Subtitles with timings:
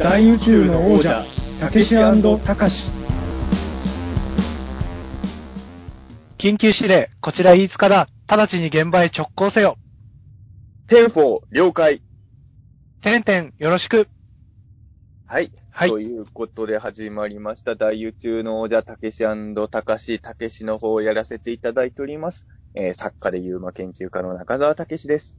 [0.00, 1.26] 大宇宙の王者、
[1.60, 1.94] たけし
[2.46, 2.90] たかし。
[6.38, 8.08] 緊急指令、こちら飯塚だ。
[8.26, 9.76] 直ちに現場へ直行せよ。
[10.88, 12.00] Ten-four、了解。
[13.02, 14.08] てんてん、よろしく。
[15.26, 15.52] はい。
[15.70, 17.76] はいということで始まりました。
[17.76, 19.22] 大宇宙の王者、たけし
[19.70, 22.48] たかし、たけしの方をやらせていただいております。
[22.74, 25.38] えー作家で UMA 研究家の中澤たけしです。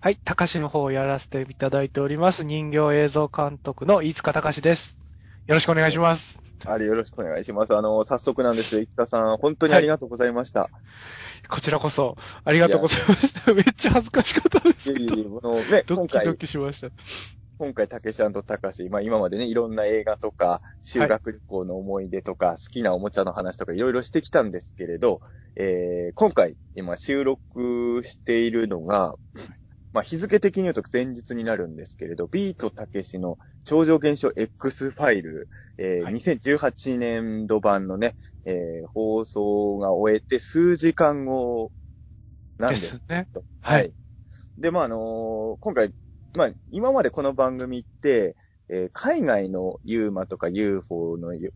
[0.00, 2.44] はい、高しの方をやらせていただいております。
[2.44, 4.98] 人形映像監督の飯塚隆です。
[5.46, 6.38] よろしくお願いします。
[6.66, 7.74] あれよろしくお願いします。
[7.74, 10.68] あの、早速なんですけど、いつかさん、本当にありがとうございました。
[11.48, 13.54] こちらこそ、ありがとうございました。
[13.54, 14.98] めっちゃ恥ずかしかったですけど。
[14.98, 16.88] いえいのね、ドキドキしました。
[17.58, 25.22] 今回、たけしたかし、まあ今までね、いろんな映画とか、修学旅行の思い出とか、好きなおもちゃの話とかいろいろしてきたんですけれど、
[25.56, 29.14] えー、今回、今収録しているのが、
[29.96, 41.72] まあ日付的に言うと前日になるんですけれど、ビートたけしの超常現象 X ファイル、えーはい2018年度版のね、えー放送が終えて数時間後
[42.58, 43.26] なんでですすね。
[43.32, 43.94] とはい。
[44.58, 45.94] で、まあ、あのー今回、
[46.36, 48.36] まあ、今までこの番組って、
[48.68, 51.54] えー海外の UMA とか UFO のゆ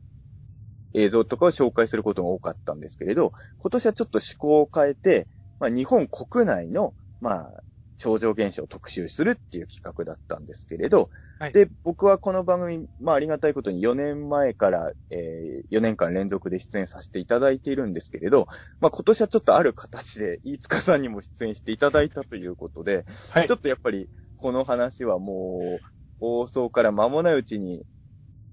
[0.94, 5.28] 映像とかを紹介することが多かったんですけれど、今年はちょっと趣向を変えて、
[5.58, 7.62] まあ、日本国内の、まあ、
[8.00, 18.46] 超常現象を特集するっていう企画だったんですけれど、はいで、僕はこの番組、まあ、ありがたいことに4年前から、え4年間連続で出演させていただいているんですけれど、
[18.80, 23.56] まあ、今年はちょっとある形で、飯塚さんにも出演していただいたということで、はいちょ。
[23.56, 25.84] っとやっぱり、この話はもう、
[26.20, 27.84] 放送から間もないうちに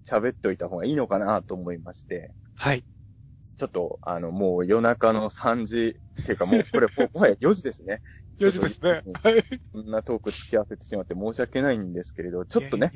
[0.09, 2.83] 喋っておいた方がいいのかなと思いまして、はい。
[3.57, 8.01] ちょっと、あの、もう夜中の3時、っていうかもう、これ、 もはや4時ですね。
[8.39, 9.01] 4時ですね。
[9.21, 9.43] はい。
[9.43, 12.91] とこんなトーク付き合わせてしまって申し訳ないんですけれど、ちょっとね、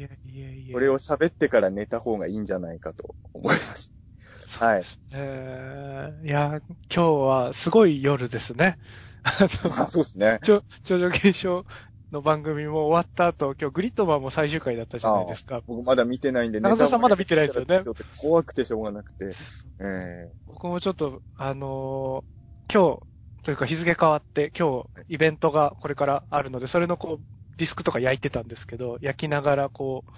[0.72, 4.66] これを喋ってから寝た方がいいんじゃないかと思いました。
[4.66, 4.84] はい。
[5.14, 6.62] えー、いや、
[6.94, 8.78] 今日はすごい夜ですね。
[9.24, 10.40] あまあ、 そうですね。
[10.44, 11.66] 超、超常現象
[12.12, 15.62] の番組も終わった後、今日グリッドマンも最終回だったじゃないですか。
[15.66, 17.82] 僕まだ見てないんで、中澤さんまだ見てないですよね
[18.22, 19.34] 怖くてしょうがなくて。
[19.80, 22.42] え 僕もちょっと、あのー
[22.74, 30.12] 今日、というか日付変わって、今日、イベントがこれからあるので、それのこう、ディスクとか焼いてたんですけど、焼きながらこう、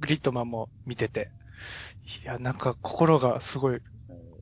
[0.00, 1.30] グリッドマンも見てて、
[2.22, 3.80] いや、なんか心がすごいー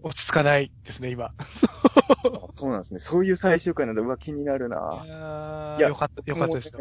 [0.06, 1.26] 落ち着かないですね、今。
[1.26, 1.32] あ
[2.54, 3.00] そうなんですね。
[3.00, 4.02] そういう最終回なんだ。
[4.02, 5.04] うわ、気になるいな。
[5.06, 6.80] やいやよかった、よかったですよ。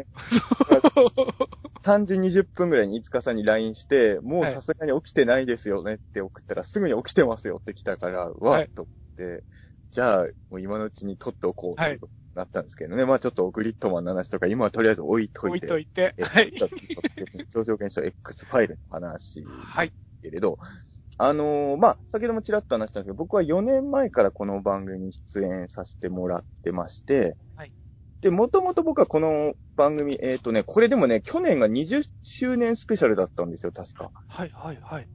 [1.82, 9.44] 3時20分ぐらいにいつかさんに LINE して、もうはいさすがに起きてないですよねって送ったら、すぐに起きてますよって来たから、うわはいっと思って、
[9.90, 13.04] じゃあ、もう今のうちに撮っておこうはいってことになったんですけどね。
[13.06, 15.66] まあちょっとグリッドマンの話とか、今はとりあえず置いと置いいて。
[15.66, 16.52] といて、えはい。
[17.50, 19.92] 超常現象 X ファイルの話はい。
[20.22, 20.58] けれど、
[21.18, 27.72] あのーまあ、先ほどもちらっと話したんですけど、僕は4年前からこの番組に出演させてもらってまして、はい。
[28.20, 34.10] で、もともと僕はこの番組、えっ、とね、これでもね、去年が20周年スペシャルだったんですよ、確か。
[34.28, 35.08] はい、はい、はい。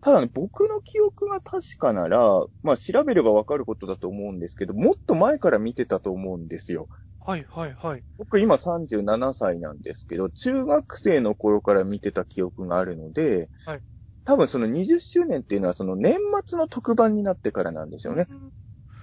[0.00, 6.88] ただね、僕の記憶が確かなら、まあ、調べればわかることだと思うんですけど、もっと前から見てたと思うんですよ。
[7.26, 8.04] はい、はい、はい。
[8.16, 13.80] 僕今37歳なんですけど、中学生の頃から見てた記憶があるので、はい
[14.28, 18.26] 多分その20周年っていうのはその年末の特番になってからなんですよね。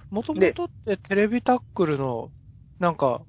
[0.08, 2.30] もともとってテレビタックルの、
[2.78, 3.22] なんか、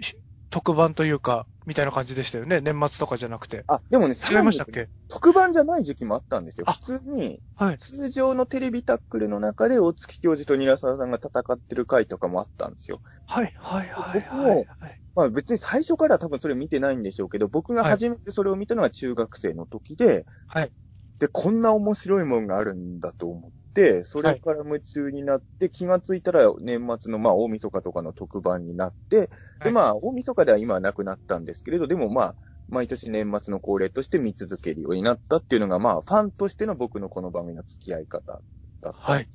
[0.00, 0.16] し
[0.48, 2.62] 特番というか、みたいな感じでしたよね。
[2.62, 3.64] 年末とかじゃなくて。
[3.66, 4.88] あ、でもね、違いましたっけ？
[5.10, 6.64] 特番じゃない時期もあったんですよ。
[6.66, 7.78] あ普通に、はい。
[7.78, 13.02] 通常のテレビタックルの中で大月教授とニラサワさんが戦ってる回とかもあったんですよ。
[13.26, 14.66] はい、はい、はい、僕もはい。
[14.80, 20.70] はいまあ別に最初からは多分それ見てないんでしょうけど、僕が初めてそれを見たのは中学生の時で、はい。
[21.18, 29.28] で、こんな面白いもんがあるんだと思って、それから夢中になって、気がついたら年末のまあ大晦日とかの特番になって、はい
[29.64, 32.36] でまあ大晦日では今はなくなったんですけれど、でもまあ、
[32.68, 38.42] 毎年年末の恒例として見続けるようになったっていうのが、まあ、ファンとしての僕のこの番組の付き合い方だっ
[38.80, 38.92] た。
[38.92, 39.28] はい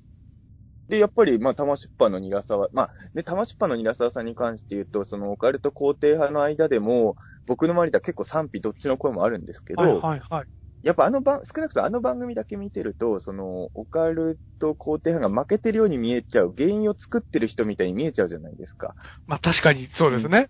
[0.92, 7.16] で、やっぱり、まあ、玉出版のニラサワ、まあ、ね、玉出版のニラサワさんに関して言うと、そのオカルト肯定派の間でも、
[7.48, 10.45] 僕の周りでは結構賛否どっちの声もあるんですけど、はい、はい、はい。
[10.83, 18.95] やっぱあの番、少なくともあの番組だけ見てると、その、オカルト肯定派が負けてるように見えちゃう、原因を作ってる人みたいに見えちゃうじゃないですか。
[19.28, 20.50] まあ確かにそうですね。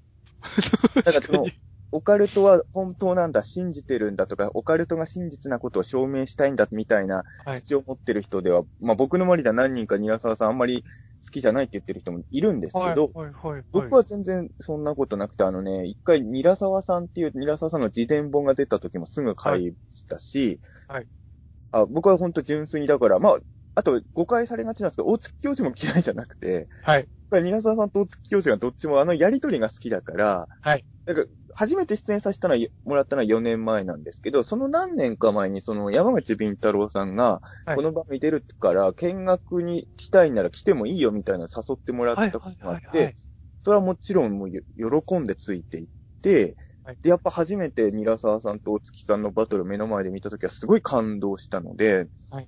[1.04, 1.46] だからその。
[1.94, 10.86] オカルトは本当なんだ、信じてるんだとか、オカルトが真実なことを証明したいんだみたいなはい口を持ってる人では、まあ僕の周りでは何人かニラサワさんあんまり
[11.24, 13.64] 好きじゃないって言ってる人もいるんですはい、けど、はい、はい。
[13.72, 21.08] 僕は全然そんなことなくて、あのね、一回、ニラサワさんっていう、ニラサワさんの自伝本が出た時もすぐ買いましたし、はい。
[21.72, 23.40] あ僕は本当純粋にだから、まあ、
[23.76, 27.08] あと誤解されがちなんですけど、大月教授も嫌いじゃなくて、はい。
[27.32, 30.86] ニラサワさんと大月教授がどっちもあのやりとりが好きだから、はい。
[31.06, 31.24] なんか、
[31.56, 42.50] 初めて出演させたのは、もらったのは4年前なんですけど、その何年か前に、その山口敏太郎さんが、はいこの番組出るから、見学に来たいなら来てもいいよみたいなの誘ってもらはい、ったこ。
[42.50, 43.16] とがあって、
[43.64, 45.88] それはもちろんもうよ喜んでついていっ
[46.22, 52.48] て、はいで、やっぱ初めてニラサワさんと大月さんのバトルを目の前で見たときはすごい感動したので、はい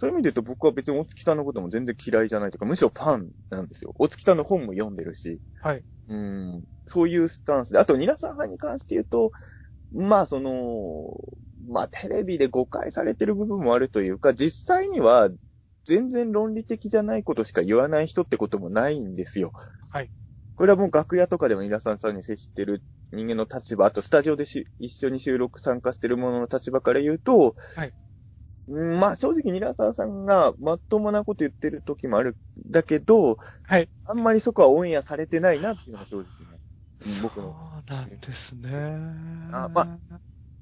[0.00, 3.92] そういう意味で言うと僕は別に大月さんのことも全然嫌いじゃないというか、むしろファンなんですよ。
[3.98, 5.84] 大月さんの本も読んでるし、はい。
[6.08, 9.30] うん、そういうスタンスで、あとニラサワに関して言うと、
[9.92, 11.14] まあその、
[11.68, 15.30] まあテレビで誤解されてる部分もあるというか、実際には
[15.84, 19.52] 全然論理的じゃないことしか言わない人ってこともないんですよ。
[19.90, 20.10] はい。
[20.56, 22.82] これはもう楽屋とかでもニラさんさんに接してる
[23.12, 27.92] 人間の立場、あとスタジオでし一緒に収録参加してる者の立場から言うと、はい。
[28.68, 33.88] うんまあ正直ニラサワさんがまっともなこと言ってる時もあるんだけど、はい。
[34.04, 36.59] あんまりそこはオンエアされてないなっていうのが正直ね。
[37.06, 37.54] うん僕の。
[37.88, 38.70] そうなんですね。
[39.52, 39.98] あま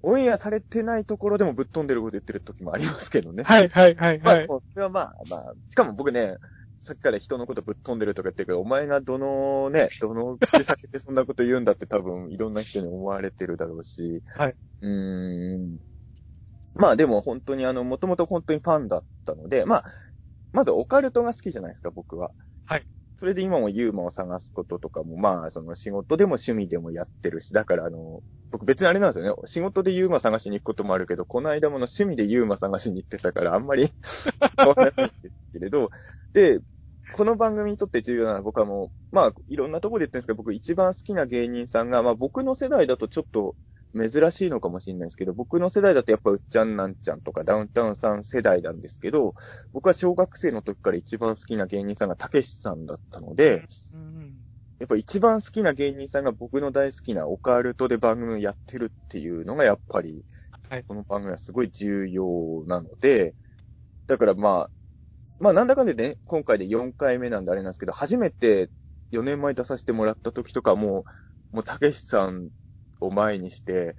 [0.03, 3.43] オンエアされてないところでもぶっ飛んでること言ってる時もありますけどね。
[3.43, 4.47] はい、はい、はい、まあ、はい。
[4.47, 6.37] もうそれはまあまあ、しかも僕ね、
[6.81, 14.23] さっきから人のことぶっ飛んでるとか言ってるけど、お前がどのね、 どの口先でそんなこと言うんだって多分いろんな人に思われてるだろうし。
[14.37, 14.57] はい。
[14.83, 15.79] うーん。
[16.75, 19.85] まあでも本当にあの、もともと本当にファンだったので、まあ、
[20.53, 22.31] まずオカルトが好きじゃないですか、僕は。
[22.65, 22.87] はい。
[23.19, 28.23] それで今もユーマを探すこととかも、まあ、その仕事でも趣味でもやってるし、だからあの、
[28.53, 29.43] 僕別にあれなんですよね。
[29.45, 33.89] 仕事でユーマ探しに行くこともあるけど、この間もの趣味でユーマ探しに行ってたから、あんまり
[34.57, 35.91] 変わらないんですけれど、
[36.33, 36.61] で、
[37.17, 43.57] この番組にとって重要なのは僕はもう、まあ、いろんなとこで言ってるんですけど、僕一番好きな芸人さんが、まあ僕の世代だとちょっと
[43.95, 49.35] 珍しいのかもしれないですけど、僕の世代だとやっぱうっちゃんなんちゃんとかダウンタウンさん世代なんですけど、
[49.73, 54.35] 僕は小学生の時から一番好きな芸人さんがたけしさんだったので、うん
[54.79, 60.25] やっぱ一番好きな芸人さんが僕の大好きなオカルトで番組をやってるっていうのがやっぱり
[60.71, 63.35] はい、この番組はすごい重要なので、
[64.07, 64.71] だからまあ、
[65.41, 68.69] まあなんだかんでね、今回で4回目なんであれなんですけど、初めて
[69.13, 71.07] 4年前出させてもらった時とかも
[71.53, 72.51] う、もうたけしさん
[73.01, 73.97] を前にして、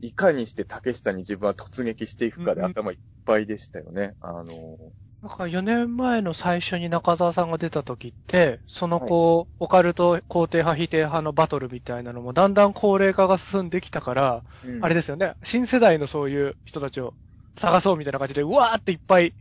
[0.00, 2.72] いかにしてたけしさんに自分は突撃していくかでうんうん。
[2.72, 4.16] 頭いっぱいでしたよね。
[4.20, 4.78] あの、
[5.22, 14.44] なんか4年前の最初に中澤さんが出た時って、そのこう、オカルト肯定派否定派のバトルみたいなのもだんだん高齢化が進んできたから、
[14.80, 17.14] あれでですよね、新世代のそういう人たちを
[17.56, 19.36] 探そうみたいな感じで、うわーっていっぱい、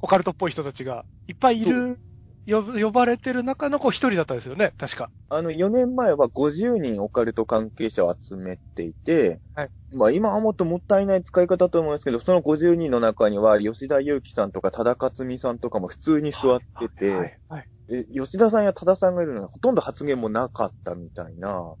[0.00, 2.00] オカルトっぽい人たちがいっぱいいる、
[2.46, 5.10] 呼呼ばれてる中のこう一人だったんですよね、確か。
[5.28, 9.70] あの、4年前は50人オカルト関係者を集めていて、はい。
[9.92, 17.68] まあ今はもっともったいない使い方だと思うんですけど、その50人の中には吉田祐樹さんとか多田克美さんとかも普通に座ってて、はい、はい。
[17.90, 21.76] え吉田さんや多田さんがいるのにほとんど発言もなかったみたいな、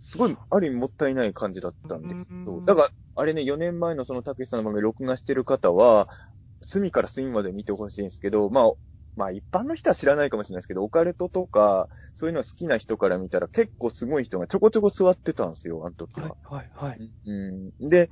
[0.00, 2.64] すごい、ある意味もったいない感じだったんですけど、うん。
[2.64, 6.08] だから、あれね、4年前のそのたけしさんの番組録画してる方は、
[6.62, 8.72] 隅から隅まで見てほしいんですけど、まあ、
[9.16, 16.36] まあ一般の人は知らないかもしれないですけど、オカルトとか、そういうの好きな人から見たら結構すごい人がちょこちょこ座ってたんですよ、あの時は。
[16.44, 17.12] はい、はい、はい。
[17.26, 17.88] うん。
[17.88, 18.10] で、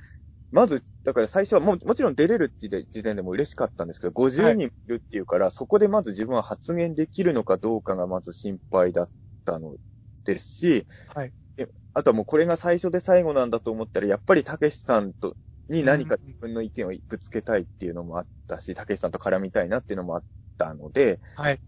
[0.50, 9.10] まず、だから最初はもう、もちろん出れるって時点でも嬉しかったんですけど、50人いるっていうから、そこでまず自分は発言できるのかどうかがまず心配だっ
[9.44, 9.76] たの
[10.24, 15.36] ですし、はいであとはもうこれが最初で最後なんだと思ったら、やっぱりたけしさんと、
[15.69, 20.24] に何か自分の意見をぶつけたいっていうのもあったし、たけしさんと絡みたいなっていうのもあっ
[20.58, 21.60] たので、はい。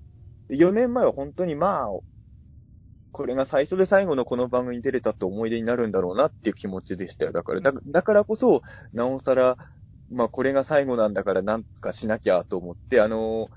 [0.49, 1.89] 4年前は本当にまあ、
[3.13, 7.33] これが最初で最後のこの番組に出れたって思い出になるんだろうなっていう気持ちでしたよ。
[7.33, 9.57] だから、だだからこそ、なおさら、
[10.11, 13.49] まあこれが最後なんだからなんかしなきゃと思って、あのー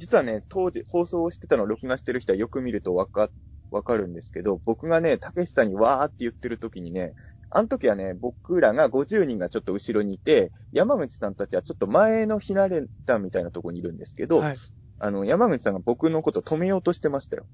[0.00, 3.30] 実はね、当時放送してたのを録画してる人はよく見るとわか、
[3.72, 7.14] わかるんですけど、僕がね、たけしさんにわーって言ってる時にね、
[7.50, 14.56] あの時はね、僕らが50人がちょっと後ろにいて、山口さんたちはちょっと前のひなれたみたいなところにいるんですけど、はい。
[15.00, 17.46] あの、山口さんが僕のこと止めようとしてましたよ。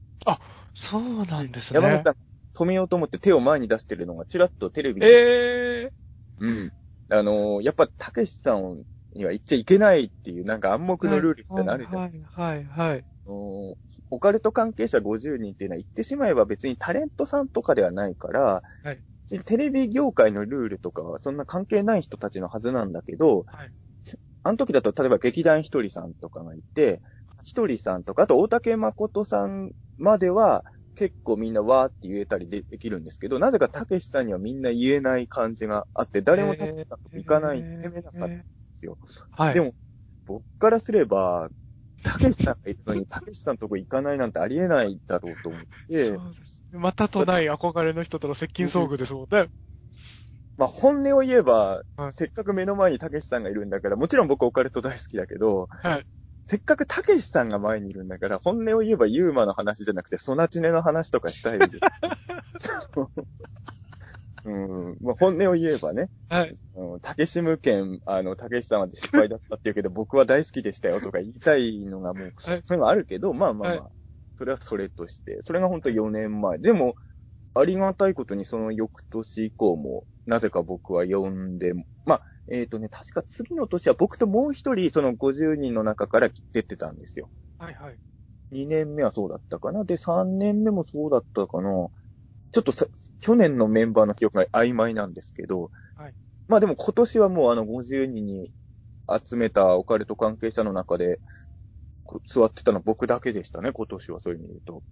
[0.74, 1.80] そうなんですね。
[1.80, 2.16] 山口さん、
[2.56, 5.06] 止めようと思って手を前に出してるのがちらっとテレビで。
[5.06, 5.92] ええ
[6.40, 6.72] うん。
[7.10, 8.84] あのーやっぱ、たけしさん
[9.14, 12.02] には言っちゃいけないっていう、なんか暗黙のルールみたいなるじゃん。
[12.02, 13.04] はい、はい、はい。
[13.26, 13.74] あのー
[14.10, 18.98] オカルト関係者50人っていうのは言ってしまえば別にタレントさんとかではないから、はい
[19.44, 23.70] テレビ業界のルールとかはそんな関係ない人たちのはずなんだけど、はい
[24.44, 27.00] あの時だと例えば劇団ひとりさんとかがいて、
[27.44, 30.64] ひとりさんとか、あと大竹誠さんまでは、
[30.94, 38.98] 結構みんなわーって言えたりでできるんですけど、なぜかたけしさんにはみんな言えない感じがあって、誰もたけしさんと行かない、攻めなかったんですよ。
[39.30, 39.54] はい。
[39.54, 39.74] でも、
[40.26, 41.48] 僕からすれば、
[42.04, 46.64] たけしさんがいるのに、たけしさんとこ行かないなんてありえないだろうと思って、そうです。
[46.70, 49.48] またとない憧れの人との接近遭遇ですもんね。
[50.56, 56.06] まあ本音を言えば、はいせっかく目の前にたけしさんがいるんだから、もちろん僕オカルト大好きだけど、はい。
[56.46, 61.80] せっかくたけしさんが前にいるんだから、本音を言えばユーマの話じゃなくて、ソナチネの話とかしたいです。
[64.44, 66.54] うん、まあ本音を言えばね、はい。
[66.74, 73.90] うん、たけし無権、あの、たけしさんは失敗だったって言うけど、僕は大好きでしたよとか言いたいのがもう、はいそういうのあるけど、まあまあまあ、は
[74.38, 76.58] それはそれとして、それが本当4年前。
[76.58, 76.94] でも、
[77.54, 81.72] ありがたいことにその翌年以降も、なぜか僕は呼んで、
[82.04, 87.30] まあ、えっ、とね、確か次の年は僕ともう一人、その50人の中から出てたんですよ。
[87.58, 87.98] はいはい。
[88.52, 89.84] 2年目はそうだったかな。
[89.84, 91.88] で、3年目もそうだったかな。
[92.54, 92.86] ちょっとさ、
[93.20, 96.14] 去年のメンバーの記憶が曖昧なんですけど、はい。
[96.46, 98.52] まあでも今年はもうあの50人に
[99.08, 101.20] 集めたオカルト関係者の中で、
[102.04, 104.82] こ座ってたの僕だけでしたね、今年はそういう意味で言うと。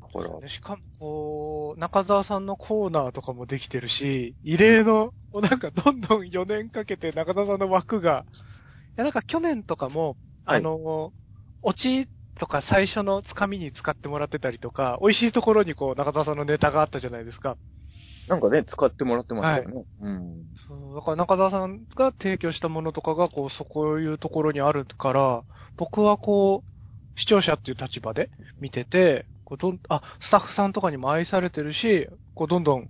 [0.00, 8.32] だから、しかも、こう、中澤さんのコーナーとかもできてるし、異例の、なんかどんどん4年かけて中澤さんの枠が、い
[8.96, 10.60] やなんか去年とかも、はい。
[10.60, 11.12] あの、
[11.62, 12.08] オチ
[12.40, 17.58] とか最初のつかみに使ってもらってたりとか、美味しいところにこう中澤さんのネタがあったじゃないですか。
[18.28, 19.84] なんかね、使ってもらってましたよね。
[20.00, 20.44] うん。
[20.66, 25.44] そうだから中澤さんが提供したものとかが、こう、そこいうところにあるから、
[25.76, 32.88] 僕はこう、視聴者っていう立場で見てて、こうどん、あ、スタッフさんとかにも愛されてるし、こう、どんどん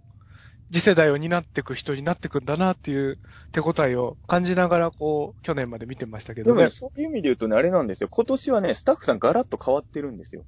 [0.73, 3.19] 次世代を担っていく人になっていくんだなっていう
[3.53, 6.71] 手応えを感じながら、こう、去年まで見てましたけどねでもね、。
[6.71, 8.09] そういう意味で言うとね、あれなんですよ。
[8.11, 10.45] 今年はね、スタッフさんガラッと変わってるんですよ。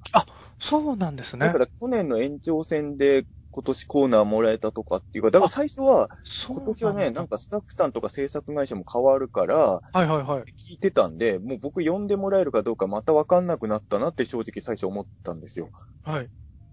[0.60, 1.58] そうなんですねだか。
[1.58, 6.08] ら去年の延長戦で今年コーナーもらえたとかっていうか、だから最初は、
[6.48, 10.42] 今年はね、だなんかスタッフさんとか制作会社も変わるから、はいはいはい。
[10.70, 15.68] 聞いてたんで、もう僕呼んでもらえるかどうかまたわかんなくなったなって正直最初思ったんですよ。
[16.02, 16.30] はい。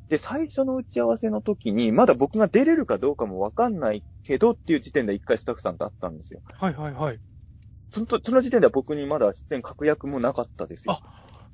[0.10, 6.42] で、最初の打ち合わせの時に、まだ僕が出れるかどうかもわかんないけどっていう時点で一回スタッフさんと会ったんですよ。
[6.46, 7.20] はいはいはい。
[7.92, 11.00] そのとその時点では僕にまだ出演確約もなかったですよ。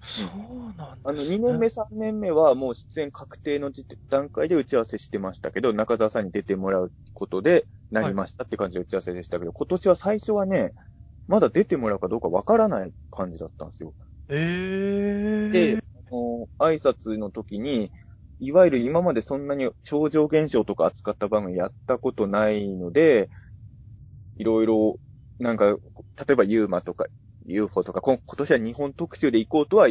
[0.01, 3.71] そうなんだ、あの、2年目、3年目はもう出演確定の
[4.09, 10.73] 段階で打ち合わせしてましたけど、中澤さんに出てもらうことでなりましたって感じで打ち合わせでしたけど、今年は最初はね、
[11.27, 13.93] まだ出てもらうかどうかわからない感じだったんですよ。
[14.29, 15.51] えー。
[15.51, 17.91] で、あの挨拶の時に、
[18.39, 23.29] いわゆる今までそんなに超常現象とか扱った番組やったことないので、
[24.37, 24.99] いろいろ、
[25.39, 25.77] なんか、
[26.27, 27.05] 例えばユーマとか
[27.45, 29.87] UFO とか、今年は日本特集で行こうとは、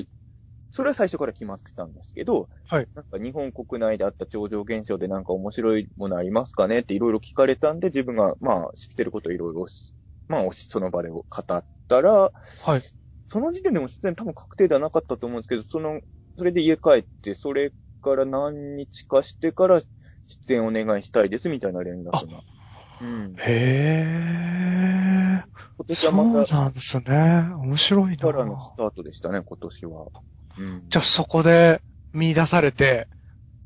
[0.71, 2.89] それは最初から決まってたんですけど、はい。
[2.95, 6.81] なんか日本国内であった超常現象でなんか面白いものありますかね？
[6.81, 9.95] っていろいろ聞かれたんで、自分がまあ知ってることをいろいろし、
[10.29, 12.33] まあその場で語ったら、
[12.65, 12.83] はい。
[13.29, 16.01] その時点でも出演多分確定ではなかったと思うんですけど、その、
[16.37, 17.73] それで家帰って、それ
[18.05, 19.81] から何日かしてから
[20.47, 22.21] 出演お願いしたいですみたいな連絡が。
[23.01, 23.35] うん。
[23.39, 25.45] へー。
[25.77, 27.05] 今年そうはまた、なんですね。
[27.59, 28.19] 面白いな。
[28.19, 30.07] からのスタートでしたね、今年は。
[30.59, 30.89] うん。
[30.89, 31.83] じゃあそこで
[32.13, 33.09] 見出されて、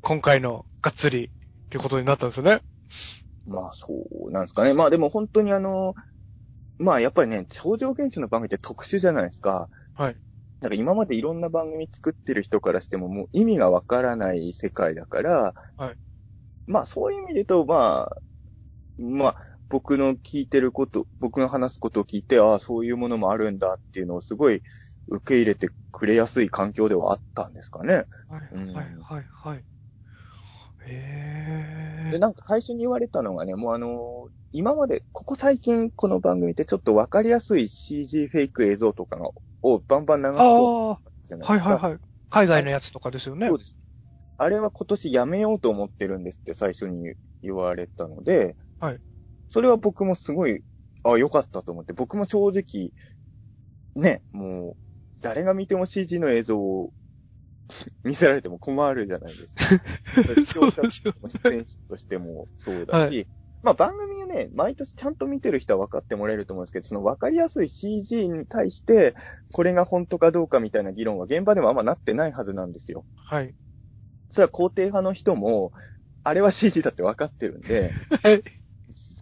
[0.01, 1.31] 今回のがっつりっ
[1.69, 2.63] てことになったんですよね。
[3.47, 3.93] まあそ
[4.29, 4.73] うなんですかね。
[4.73, 5.95] まあでも本当にあの、
[6.79, 9.69] まあやっぱりね、超常現象の番組って特殊じゃないですか。
[9.95, 10.17] はい。
[10.61, 15.97] なんか今までいろんな番組作ってる人からしてももう意味がわからない世界だから、はい。
[16.67, 18.23] まあそういう意味で言うと、まあ、
[18.99, 19.37] まあ
[19.69, 24.63] 僕の聞いてること、僕が話すことを聞いて、ああ、そういうものもあるんだっていうのをすごい
[25.09, 27.95] 受け入れてくれやすい環境ではあったんですかね。
[27.95, 28.07] はい、
[28.53, 29.65] うんはい、はい、はい。
[30.87, 32.19] へで、ー。
[32.19, 39.29] なんか最初に言われたのがね、もうあの今まで、ここ最近この番組ってちょっとわかりやすい CG フェイク映像とかが
[39.75, 41.71] をバンバン流すあとあ、じゃないですか。
[41.71, 42.01] はい、はい、はい。
[42.31, 43.59] 海外のやつとかですよねそう。
[43.59, 43.79] です。
[44.37, 48.99] あれは今年やめようと思ってるんですって最初に言われたので、はい。
[49.49, 50.63] それは僕もすごい、
[51.05, 52.93] あ、良かったと思って、僕も正直、
[53.97, 54.77] ね、もう、
[55.21, 56.93] 誰が見ても CG の映像を
[58.05, 59.65] 見せられても困るじゃないですか。
[60.37, 63.25] 視聴者すよ出演者としてもそうだし、は
[63.69, 69.15] まあ番組をね、毎年ちゃんと見てる人は分かってもらえると思うんですけど、その分かりやすい CG に対して、
[69.53, 73.05] これが本当かどうかみたいな議論は現場でもあんまなってないはずなんですよ。
[73.15, 73.55] はい。
[74.31, 75.73] それは肯定派の人も、
[76.25, 77.91] あれは CG だって分かってるんで、
[78.23, 78.43] はい。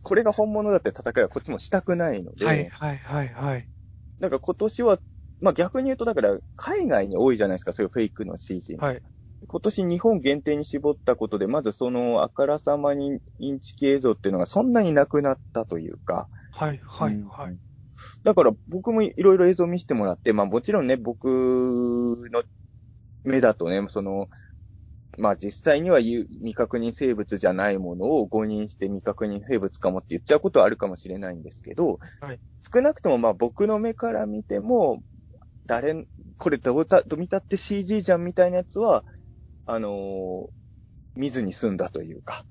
[0.04, 3.68] これが本物だって戦いはこっちもしたくないので、はい、はい、はい、はい。
[4.20, 5.00] なんか今年は
[5.40, 8.76] まあ逆に言うと、だから、海外に多いじゃないですか、そういうフェイクの CG。
[8.76, 9.02] はい。
[9.48, 16.28] 今年日本限定に絞ったことで、まずそのあからさまにインチキ映像っていうのがそんなになくなったというか。
[16.52, 17.56] はい、はい、うんはい。
[18.24, 22.42] だから僕もいろいろ映像見せてもらって、まあもちろんね、僕の
[23.24, 24.28] 目だとね、その、
[25.18, 32.40] まあ実際には未確認生物じゃないものを誤認して未確認生物かもって言っちゃうことはあるかもしれないんですけど、はい
[32.74, 35.02] 少なくともまあ僕の目から見ても、
[35.66, 36.06] 誰、
[36.38, 39.04] これどうた、どう見たって CG じゃんみたいなやつは、
[39.66, 40.46] あのー
[41.16, 42.44] 見ずに済んだというか。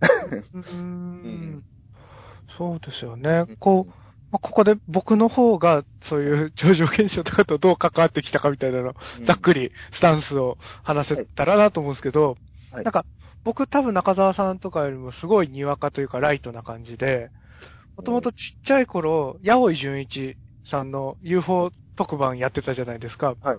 [2.57, 3.45] そうですよね。
[3.59, 3.89] こう、
[4.31, 9.25] まあ、ここで僕の方がそういう超常現象とかとどう関わってきたかみたいなの、うん。
[9.25, 12.37] ざっくりスタンスを話せたらなと思うんですけど、
[12.71, 12.83] はい。
[12.83, 13.05] なんか
[13.43, 17.29] 僕多分中澤さんとかよりもすごいにわかというかライトな感じで、
[17.95, 20.35] もともとちっちゃい頃、八尾井純一
[20.69, 23.35] さんの UFO 特番やってたじゃないですか。
[23.41, 23.57] はい。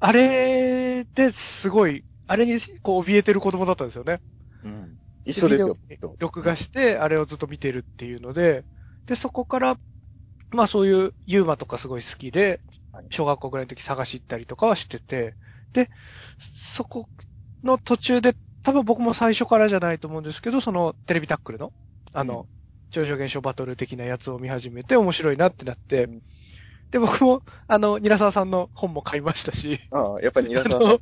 [0.00, 4.20] あれですごい、あれにこう怯えてる子供だったんですよね。
[4.64, 5.76] うん一緒ですよ。
[6.18, 8.64] 録画して、あれをずっと見てるっていうので、
[9.06, 9.78] で、そこから、
[10.50, 12.60] まあそういうユーマとかすごい好きで
[12.92, 15.34] はい、小学校ぐらいの時探し行ったりとかはしてて、
[15.72, 15.90] で、
[16.76, 17.06] そこ
[17.62, 21.72] の途中で、多分僕も最初からじゃないと思うんですけど、そのテレビタックルの、
[22.12, 22.46] あの、
[22.90, 26.22] 超常現象バトル的なやつを見始めて面白いなってなって、うん
[26.92, 31.00] で、僕も、あの、ニラサワさんの本も買いましたし、ああ、やっぱり皆さん、あの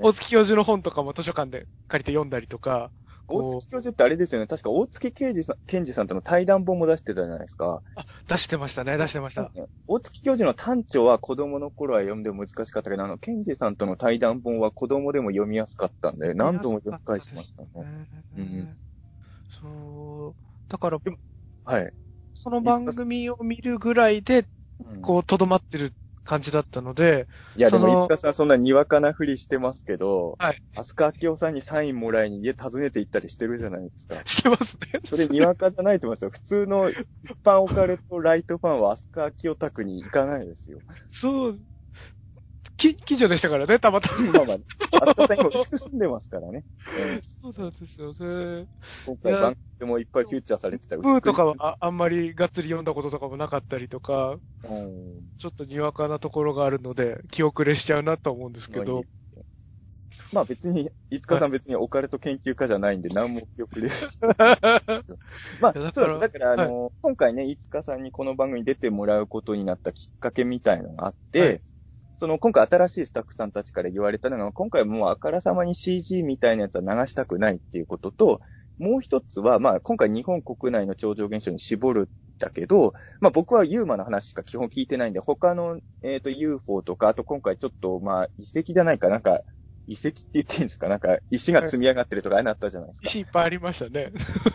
[0.00, 2.92] 大月教授の本とかも図書館で借りて読んだりとか、
[3.26, 4.46] 大月教授ってあれですよね。
[4.46, 7.82] 確か大月健二さん、健二さんとの対談本も出してたじゃないですか。
[7.96, 9.50] あ、出してましたね、出してました。
[9.88, 17.68] 大月教授の単調は子供の頃は読んでも難しかったけど、あの、健二さんとの対談本は子供でも読みやすかったんで、何度も読み返しましたね。
[18.38, 18.78] うん
[19.60, 20.34] そう。
[20.68, 20.98] だから、
[21.64, 21.92] はい。
[22.34, 24.46] その番組を見るぐらいで、
[25.02, 25.92] こう、とどまってる
[26.24, 30.62] 感じだったので、いや、でも、いつかさんそんなにわかなふりしてますけど、はい。
[30.74, 34.22] 飛鳥明夫さんにサインもらいに家訪ねて行ったりしてるじゃないですか。
[34.24, 35.00] してますね。
[35.04, 36.30] それにわかじゃないと思いますよ。
[36.30, 36.96] 普通の一
[37.44, 40.78] 般オカルトライトファンは飛鳥明夫宅に行かないですよ。
[41.10, 41.58] そう。
[42.82, 44.32] き、近所でしたからね、たまたま。
[44.32, 46.64] まあまあ、飛鳥さん今薄く住んでますからね。
[47.42, 48.66] そうなんですよね。
[49.06, 51.54] 今回番組でもいっぱいフューチャーされてたブーとかは。
[51.58, 54.36] ああんまりがっつり読んだこととかもなかったりとか、
[55.38, 59.04] ちょっとにわかなところがあるので、気遅れしちゃうなと思うんですけど。
[60.32, 64.18] まあ別に、いつかさん別にオカルト研究家じゃないんで何も記憶です。
[65.60, 66.20] まあ、だからそうです。
[66.20, 71.60] だから、あの、今回ね、いつかさんにこの番組に出てもらうことになったきっかけみたいのがあって、はい
[72.22, 78.40] その、今回新しいスタッフさんたちから言われたのが、今回もうあからさまに CG みたいなやつは流したくないっていうことと、
[78.78, 82.08] もう一つは、まあ、今回日本国内の超常現象に絞るん
[82.38, 89.40] だけど、まあ僕はユーマの話しか基本聞いてないんで、他の、えっ、と UFO とか、あと今回ちょっと、まあ遺跡じゃないかなんか、
[89.86, 90.88] 遺跡って言っていいんですか？
[90.88, 93.08] なんか、石が積み上がってるとかああいうのあったじゃないですか。
[93.08, 94.12] 石いっぱいありましたね。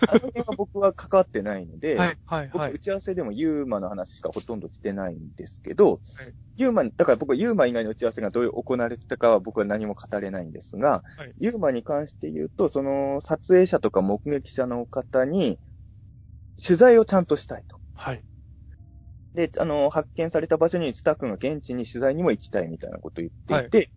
[0.07, 2.79] あの辺は僕は関わってないので、はい、はい、僕、はい打。
[2.79, 5.99] ち合わせでもユーマの話しかほとんどしてないんですけど、
[6.55, 15.59] ユーマ、だから僕はユーマ以外の打ち合わせがどういう行われてたかは僕は何も語れないんですが、はいユーマに関して言うと、その撮影者とか目撃者の方に
[16.65, 17.79] 取材をちゃんとしたいと。
[17.93, 18.23] はい。
[19.35, 23.91] で、あの、発見された場所にスタッフが現地に取材にも行きたいみたいなことを言っていて、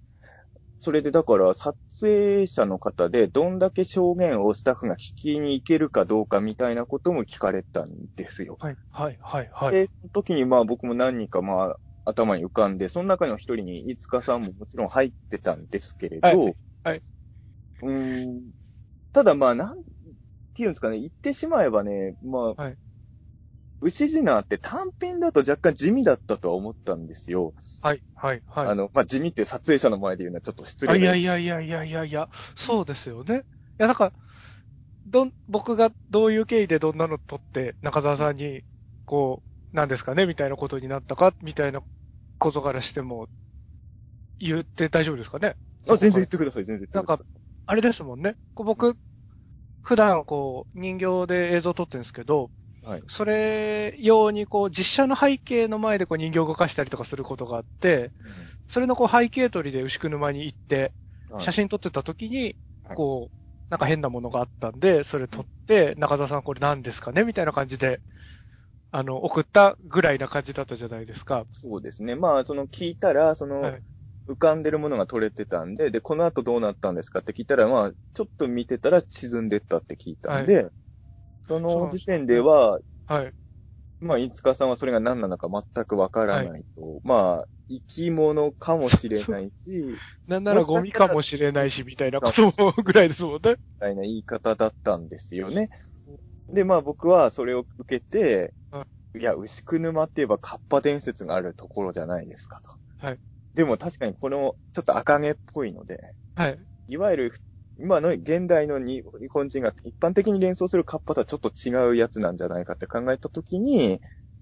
[0.82, 8.56] それでだから撮影者の方でどんだけ証言をスタッフが聞きに行けるかどうかみたいなことも聞かれたんですよ。
[8.58, 9.72] はい、はい、はい、はい。
[9.72, 17.02] で、その時にまあ僕も何人かまあ頭に浮かんで、その中の一人に飯塚さんももちろん入ってたんですけれど、はいはい
[17.82, 18.50] うーん、
[19.12, 19.76] ただまあなん
[20.54, 22.76] ていうんですかね、言ってしまえばね、まあ、はい
[23.82, 27.54] 牛ジナーって単品だと若干地味だったとは思ったんですよ。
[27.82, 28.68] はい、はい、はい。
[28.68, 33.38] あの、まあ地味って撮影者の前で言うのはちょっと失あい礼なやいやいやいやいやいや、そうですよね。
[33.38, 33.38] い
[33.78, 34.12] や、だから、
[35.06, 38.62] どん、僕がどういう経緯でどんなの撮って、中澤さんに、
[39.06, 41.82] こう、なんですかね、みたいなことになったか、みたいな
[42.38, 43.28] ことからしても、
[44.38, 45.56] 言って大丈夫ですかね？
[45.88, 47.26] あ、全然言ってください、全然言ってください。
[47.66, 48.36] あれですもんね。
[48.54, 48.96] こう僕、
[49.82, 52.50] 普段こう、人形で映像撮ってるんですけど、
[52.82, 53.02] はい。
[53.08, 58.10] それ用にこう、実写の背景の前でこう人形を動かしたりとかすることがあって、
[58.68, 60.92] それのこう背景撮りで牛久沼に行って、
[61.30, 63.36] はい写真撮ってた時にはい、こう、
[63.70, 67.22] なんか変なものがあったんで、それ撮って、中澤さんこれ何ですかね？
[67.22, 68.00] みたいな感じで、
[68.90, 71.44] あの、送ったぐらいな感じだったじゃないですか。
[71.52, 72.16] そうですね。
[72.16, 73.82] まあ、その聞いたら、その、はい
[74.28, 80.70] 浮かんでるものが取れてたんで、で、この後どうなったんですかって聞いたら、まあ、ちょっと見てたら沈んでったって聞いたんで、そ
[81.50, 83.34] その時点では、はい。
[84.00, 89.84] まあ、飯塚さんはそれが何なのか全くわからないと、まあ、生き物かもしれないし、
[90.26, 93.50] なんならゴミかもしれないし、みたいなこともぐらいですもんね。
[93.50, 95.70] みたいな言い方だったんですよね。
[96.52, 98.54] で、まあ僕はそれを受けて、
[99.18, 103.06] いや、牛久沼って言えばカッパ伝説があるところじゃないですかと。
[103.06, 103.18] はい。
[103.54, 105.98] でも確かにこの、ちょっと赤毛っぽいので、
[106.34, 106.58] はい。
[106.88, 107.32] いわゆる、
[107.82, 114.00] 今の現代の日日本人が一般的に連想するカッパとはちょっと違うやつなんじゃないかって考えたときに、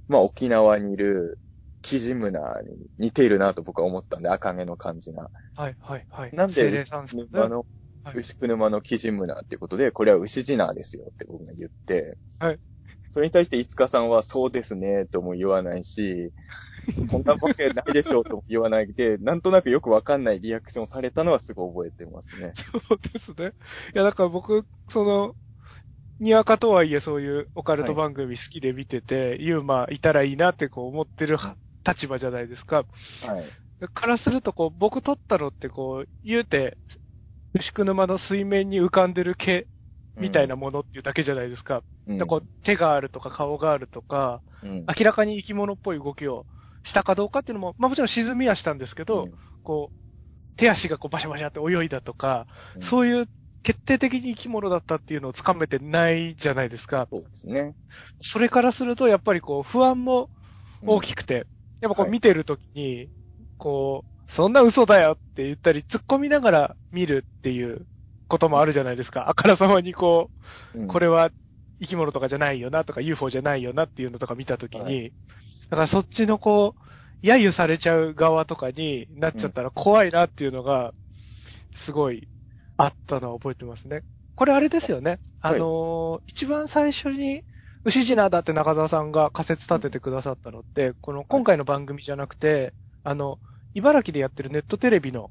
[0.08, 1.38] まあ沖縄にいる
[1.82, 5.30] キジムナに似ているなと僕は思ったんで、赤毛の感じが。
[5.54, 6.32] はい、はい、はい。
[6.32, 7.06] なん精で、霊さんね。
[7.06, 7.66] 牛久沼の、はい
[8.14, 12.58] 牛久沼のキジムナっていうことで、これは牛ジナーですよって僕が言って、はい。
[13.10, 16.32] それに対して、いつかさんは、そうですね、とも言わないし、
[17.08, 22.52] そんなわけないでしょうとも言わないで、なんとなくよくわかんないリアクションされたのはすごい覚えてますね。
[22.88, 23.52] そうですね。
[23.94, 25.34] いや、だから僕、その、
[26.20, 32.78] にわかとはいえそういうオカルト番組好きで見てて、ユーマいたらいいなってこう思ってるは立場じゃないですか。
[32.78, 32.84] は
[33.40, 33.88] い。
[33.94, 36.76] からするとこう、僕撮ったのってこう、言うて、
[37.54, 39.66] 牛久沼の水面に浮かんでる毛
[40.16, 41.82] みたいなものっていうだけじゃないですか。
[42.06, 46.46] うん、でこう手があるとか顔があるとか、うん、明らかに生き物っぽい動きを
[46.84, 53.28] したかどうかっていうのも、まあもちろん沈みはしたんですけど、うんこう、手足がこうバシャバシャって泳いだとか、うんそういう
[53.62, 57.08] 決定的に生き物だったっていうのをつかめてないじゃないですか。
[57.10, 57.74] そうですね。
[58.22, 60.30] それからすると、やっぱりこう、不安も
[60.86, 61.46] 大きくて、
[61.80, 63.08] やっぱこうはい見てるときに、
[63.58, 67.86] こう、そんな嘘だよって言ったり、突っ込みながら見るっていう
[68.28, 69.28] こともあるじゃないですか。
[69.28, 70.30] あからさまにこ
[70.74, 71.30] うんう、これは
[71.80, 74.90] 生き物とかじゃないよなとか UFO じゃないよなっていうのとか見たときに、は
[75.70, 76.74] だからそっちのこ
[77.22, 80.92] う、揶揄されちゃう側とかになっちゃったら怖いなっていうのが、
[81.74, 82.28] すごい
[82.76, 84.02] あったのは覚えてますね。
[84.34, 85.18] これあれですよね。
[85.40, 87.42] あはい一番最初に、
[87.84, 92.72] 牛ジだって中澤さんが仮説立ててくださったのって、この今回の番組じゃなくて、
[93.04, 93.38] あの、
[93.74, 95.30] 茨城でやってるネットテレビの、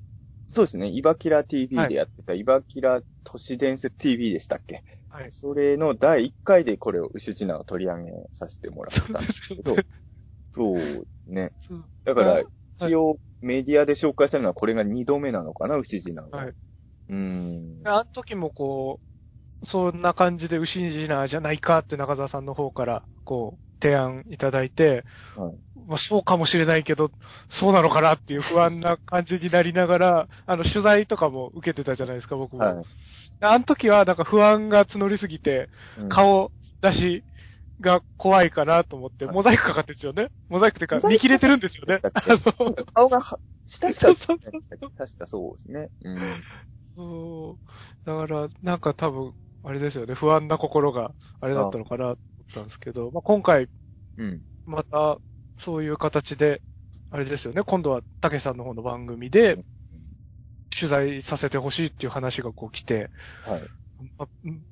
[0.50, 0.88] そうですね。
[0.88, 4.84] イバキラ TV でやってた、イバキラ都市伝説 TV でしたっけ？
[5.10, 5.32] はい。
[5.32, 9.76] それの第1回でこれを牛ジナを取り上げさせてもらったんでですけど
[10.58, 11.52] そうね。
[12.04, 12.46] だからはい、
[12.78, 16.38] 一応メディアで紹介されるのはこれが2度目なのかな、牛ジナが。
[16.38, 16.48] はい。
[16.48, 17.82] うーん。
[17.86, 19.00] あの時もこ
[19.62, 25.56] う、そんな感じで牛ジナじゃないかって中澤さんの方から、こう、提案いただいて、はい
[25.88, 27.12] まあ、そうかもしれないけど、
[27.50, 32.60] そうなのかなっていう不安な感じになりながら、あの、取材とかも受けてたじゃないですか、僕も。
[32.60, 32.86] はい。
[33.40, 37.24] あの時はなんか不安が募りすぎて、うん顔出し
[37.80, 40.30] が怖いかなと思って、はいモザイクかかってるんですよね。
[40.50, 42.02] モザイクってか、見切れてるんですよね。
[42.94, 45.90] 顔がは、下しか確かそうですね。
[46.04, 46.20] うん。
[46.96, 47.70] そう。
[48.06, 52.18] だから、なんか多分、あれですよね、不安な心があれだったのかなと思っ
[52.54, 53.70] たんですけど、まあ、今回、
[54.18, 54.44] うん。
[54.66, 55.20] また、
[55.60, 56.64] そういう形で、
[57.10, 59.64] あれですよね、今度は、たけしさんの方の番組で、
[60.70, 63.10] 取材させてほしいっていう話がこう来て、
[63.42, 63.70] はい。
[64.18, 64.64] まあうん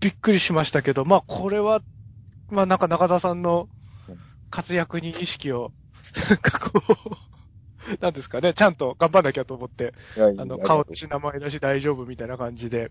[0.00, 1.82] びっくりしましたけど、まあ、これは、
[2.50, 3.68] まあ、なんか中田さんの
[4.50, 5.72] 活躍に意識を、
[6.28, 6.80] なんかこ
[7.98, 12.90] う、なんですかね、ちゃんと頑張んなきゃと思って、いやあの、顔だし名前だし大丈夫みたいな感じで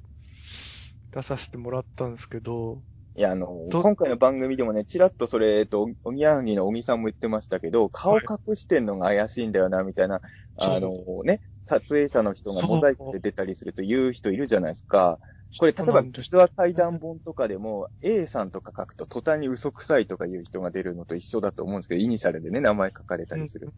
[1.12, 2.78] 出させてもらったんですけど、
[3.16, 10.22] いや、あの、ど今回の番組でもね、ちらっとそれ、えっと、おぎやはぎの小木さんも言ってましたけど、顔隠してんのが怪しいんだよな、みたいな、
[10.58, 10.92] あの
[11.24, 15.20] ね、撮影者の人がモザイクで出たりすると言う人いるじゃないですか。
[15.58, 23.74] これ、例えば、実は対談本とかでも、A さんとか書くと途端に嘘くさいとかいう人が出るのと一緒だと思うんですけど、イニシャルでね、名前書かれたりする。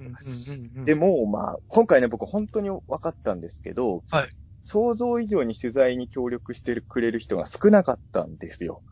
[0.83, 4.29] でも、まあ、今回ね、僕本当に分かったんですけど、はい
[4.63, 8.83] 想像以上に取材に協力してくれる人が少なかったんですよ。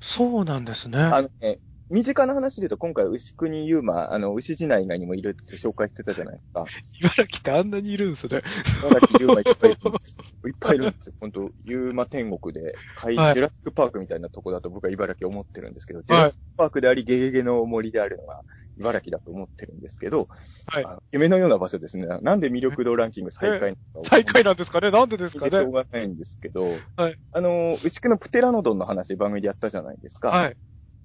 [0.00, 0.98] そうなんですね。
[0.98, 6.64] あのね、身近な話で言うと、今回、牛国ユーマ、あの、牛時内以外にもいるって紹介してたじゃないですか。
[6.98, 8.42] 茨城ってあんなにいるんですね。
[8.78, 10.16] 茨城ユーマいっぱいいるんです。
[10.46, 11.14] いっぱいいるんですよ。
[11.20, 18.40] 本当ユーマ天国で、海はいジュラシックパークみたいなとこだと僕は茨城思ってるんですけど、ジュラシックパークであり、ゲゲゲの森であるのが
[18.78, 20.28] 茨城だと思ってるんですけど、
[20.66, 20.84] はい。
[21.12, 22.06] 夢のような場所ですね。
[22.22, 24.90] なんで魅力度ランキング最下位なのか最下位なんですかね？
[24.90, 26.64] なんでですかしょうねがないんですけど、
[26.96, 30.30] はいあの、牛久のプテラノドンの話番組でやったじゃないですか。
[30.30, 30.56] はい。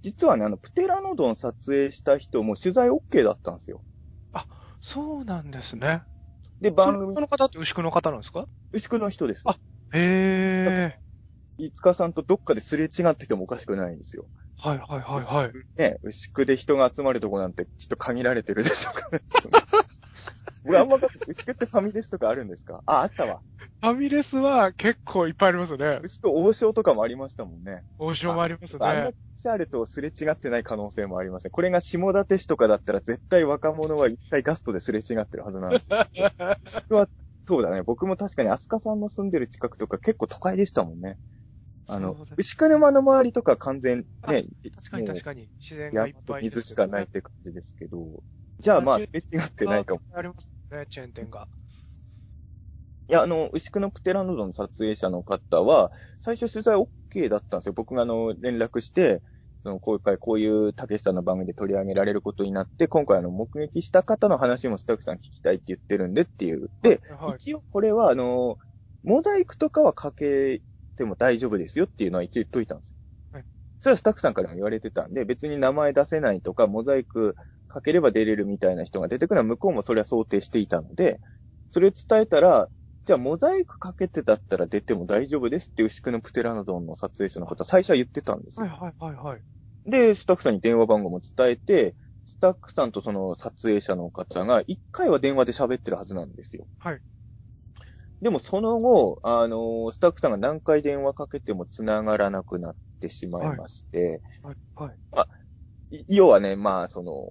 [0.01, 3.83] 実はね、あの、プテラノドン撮影した人も取材 OK だったんですよ。
[4.81, 6.03] そうなんですね。
[6.61, 8.47] で、番組そ、の方って牛久の方なんですか？
[8.71, 9.43] 牛久の人です。
[9.45, 9.59] あ
[9.93, 10.99] へえ。
[11.57, 14.29] 飯塚さんとどっかですれ違っててもおかしくないんですよ。
[14.57, 15.51] はいはいはいはい。
[15.77, 19.19] ね、牛久で人が集まるとこなんてきっと限られてるでしょうから、
[20.69, 20.97] 僕あんま。
[20.97, 22.83] 牛久ってファミレスとかあるんですか？
[22.85, 23.41] あ、あったわ。
[23.81, 25.99] ファミレスは結構いっぱいありますね。
[26.03, 27.83] 牛久王将とかもありましたもんね。
[27.97, 29.15] 王将もありますあんなね。
[29.35, 31.51] シャールとすれ違ってない可能性もありません。
[31.51, 35.85] これが下館市とかだったら絶対若者は一回ガストですれ違ってるはずなんです。
[36.65, 37.09] 牛久は、
[37.45, 37.81] そうだね。
[37.83, 41.17] 僕も確かに飛鳥さんの住んでる近くとか結構都会でしたもんね。
[41.87, 45.49] あの牛久沼の周りとか完全ね、確かに確かに。
[45.59, 46.23] 自然がいっぱい。
[46.23, 47.97] と水しかないって感じですけど、
[48.59, 50.01] じゃあまあ、すれ違ってないかも。
[50.13, 51.47] ありますね、チェーン店が。
[53.07, 57.73] いや、あの、牛久のプテラノドンの撮影者の方は、最初取材 OK だったんですよ。
[57.73, 59.23] 僕があの、連絡して、
[59.61, 66.69] その、今回こういうたけしさんの番組で取り上げられることになって、今回あの、目撃した方の話もスタッフさん聞きたいって言ってるんでっていう。
[66.81, 67.35] で、はい。
[67.37, 68.57] 一応これはあの、
[69.03, 70.61] モザイクとかはかけ
[70.97, 72.95] ても大丈夫ですよっていうのは一応言っといたんですよ。
[73.33, 73.45] はい
[73.81, 77.35] それはスタッフさんからも言われてたんで、別に名前出せないとか、モザイク
[77.69, 81.21] かければ出れるみたいな人が出てくるのは向こうもそれは想定していたので、
[81.69, 82.69] それを伝えたら、
[83.05, 88.67] じゃあモザイクかけてだったら出ても大丈夫ですって牛久のプテラノドンの撮影者の方、最初は言ってたんですよ。
[88.67, 89.43] はいはいはいはい。
[89.85, 96.67] で、スタッフさんに電話番号も伝えて、スタッフさんとその撮影者の方が一回は電話で喋ってるはずなんですよ。
[96.79, 97.01] はい。
[98.21, 104.99] でもその後、あの、スタッフさんが何回電話かけても繋がらなくなってしまいまして、はいはい。
[105.13, 105.38] い
[106.07, 107.27] 要はね、まあ、その、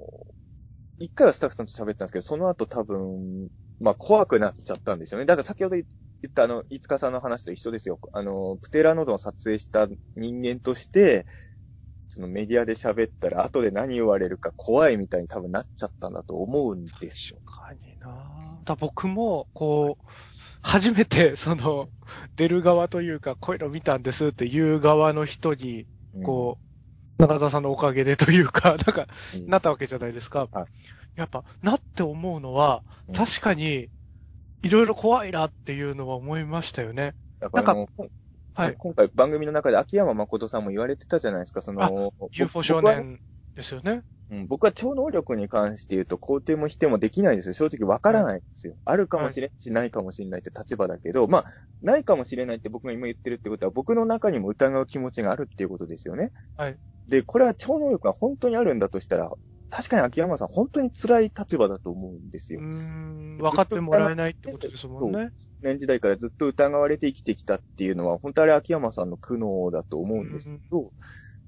[0.99, 3.49] 一回はスタッフさんと喋ったんですけど、その後多分、
[3.81, 5.27] まあ、怖くなっちゃったんですよね。
[5.27, 5.85] だから先ほど言
[6.29, 8.01] ったあの、いつかさんの話と一緒ですよ。
[8.13, 11.27] あの、プテラノドンを撮影した人間として、
[12.09, 17.39] そのメディアで喋ったら後で何言われるか怖いみたいに多分なっちゃったんだと思うんですよ。
[17.45, 20.05] 確かになだ僕も、こう、
[20.63, 21.89] 初めて、その、
[22.37, 26.68] 出る側というか、こういうの見たんですっていう側の人に、うんこう、
[27.19, 30.49] 中澤さんのおかげでというか、 なんか、うんなったわけじゃないですか。
[30.51, 30.67] はい
[31.17, 33.89] やっぱ、なって思うのはうん、確かに、
[34.63, 37.15] いろいろ怖いなっていうのは思いましたよね。
[37.41, 37.89] だからあの
[38.55, 38.77] はい。
[38.77, 43.21] 今回番組の中で秋山誠さんも言われてたじゃないですか、その、UFO 少年
[43.59, 44.03] ですよね。
[44.31, 47.55] うん、僕は超能力に関して言うと肯定も否定もできないですよ。
[47.55, 48.77] 正直わからないんですよ。
[48.85, 51.45] あるかもしれんし、ないかもしれないって立場だけど、まあ、
[51.81, 56.31] ないかもしれないって僕が今言ってるってことは、僕の中にも疑う気持ちがあるっていうことですよね。
[56.57, 56.79] はい。
[57.09, 59.33] で、これは超能力が本当にあるんだとしたら、
[59.71, 62.61] 確かに秋山さん本当に辛い立場だと思うんですよ。
[62.61, 65.31] うーん、分かってもらえないってことですもんね。
[65.61, 70.93] 年時代からずっと疑われて生きてきたっていうのは、本当あれ秋山さんの苦悩だと思うんですけど、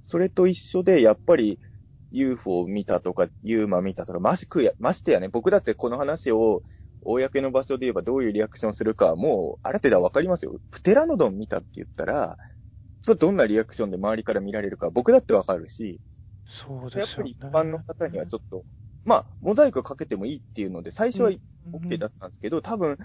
[0.02, 1.60] それと一緒で、やっぱり
[2.10, 6.62] UFO 見たとか、ユーマ見たとか、ましくや、ましてやね、僕だってこの話を、
[7.02, 10.60] 公の場所で言えばどういうリアクションするかはもう、ある程度はわかりますよ。
[10.70, 12.36] プテラノドン見たって言ったら、
[13.00, 16.00] それどんなリアクションで周りから見られるか僕だってわかるし、
[16.44, 17.00] そうですよね。
[17.00, 18.64] やっぱり一般の方にはちょっと、
[19.04, 21.30] まあ、モザイクかけてもいいっていうので、最初は
[21.72, 22.98] OK だったんですけど、多分、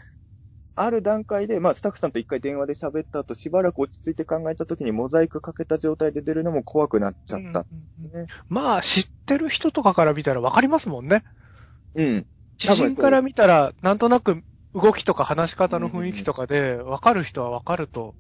[0.76, 7.66] ある段階で、まあ、スタッフさんと一回電話で喋った後、しばらく落ち着いて考えた時に、モザイクかけた状態で出るのも怖くなっちゃった。
[7.72, 8.28] うんうんうんね。
[8.50, 11.24] まあ、知ってる人とかから見たら分かりますもんね。
[11.96, 12.28] うん。
[12.58, 18.16] 知人から見たら、なんとなく動きとか話し方の雰囲気とかで、分かる人は分かると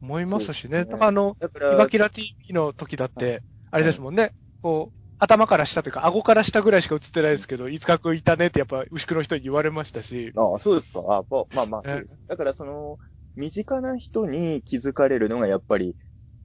[0.00, 0.78] 思いますしね。
[0.80, 4.32] ねだからあの、イバキラ TV の時だって、あれですもんね。
[4.62, 10.32] こう、頭から下というか、顎から下ぐらいしか映ってないですけど、いつかくいたねってやっぱ、牛久の人に言われましたし。
[10.36, 11.00] ああ、そうですか。
[11.00, 11.24] あ
[11.54, 11.82] まあまあ。
[12.28, 12.98] だから、その、
[13.34, 15.96] 身近な人に気づかれるのがやっぱり、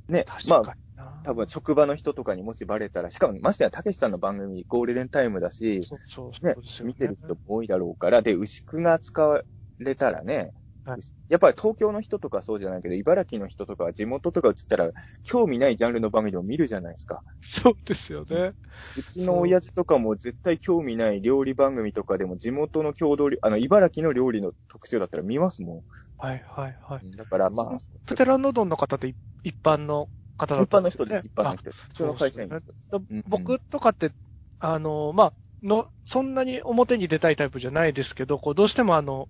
[0.07, 0.75] ね、確まあ。
[1.23, 6.93] 多分職場の人とかにもしバレたら、しかもましてやたけしさんの番組ゴールデンタイムだし、そうそうそねうですよね。
[6.93, 9.43] 見てる人も多いだろうから、で、牛久が使わ
[9.79, 10.51] れたらね、
[10.85, 14.91] はいやっぱり東京の人とかそうじゃないけど、茨城の人とか地元とか映ったら、
[15.23, 17.21] 興味ないジャンルの番組でも見るじゃないですか。
[17.39, 18.53] そうですよね。
[18.97, 25.83] うちの親父とかも絶対興味ない料理番組とかでも地元の郷土料、あの、茨城の料理の特集だったら見ますも
[26.17, 27.05] はいはいはい。
[27.05, 27.11] ん。
[27.11, 31.21] だからまあ、プテラノドンの方って一般の方だっ一般の人たんですよね。
[31.21, 31.71] です、一般の人。
[31.71, 32.91] 普通の会社員の人です。
[33.27, 34.11] 僕とかって、
[34.59, 39.29] あの、まあ、の、そんなに表に出たいタイプじゃないですけど、こう、どうしてもあの、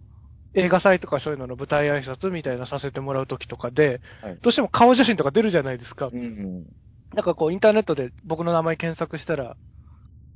[0.54, 6.08] 映画祭とかそういうのの舞台挨拶みたいなさせてもらうときとかで、はいどうしても顔写真とか出るじゃないですか。
[6.08, 6.66] うんうん。
[7.14, 9.56] なんかこう、インターネットで僕の名前検索したら、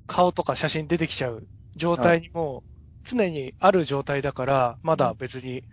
[0.08, 2.63] 顔とか写真出てきちゃう状態にも、
[3.06, 5.63] 常にある状態だから、まだ別に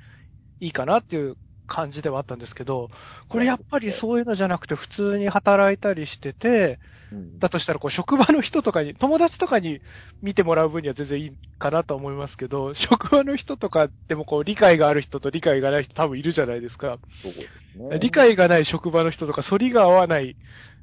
[0.61, 2.91] いいかなっていう感じではあったんですけど、
[3.29, 6.79] これやっぱりそういうのじゃなくて普通に働いたりしてて、
[7.13, 9.81] うんだとしたらこう職場の人とかに、友達とかに
[10.23, 16.99] 見てもらう分には全然いいかなと思いますけど、職場の人とかでもこう理解がある人と理解がない人多分いるじゃないですか。
[18.01, 20.37] 理解がない職場の人とか、反りが合わない、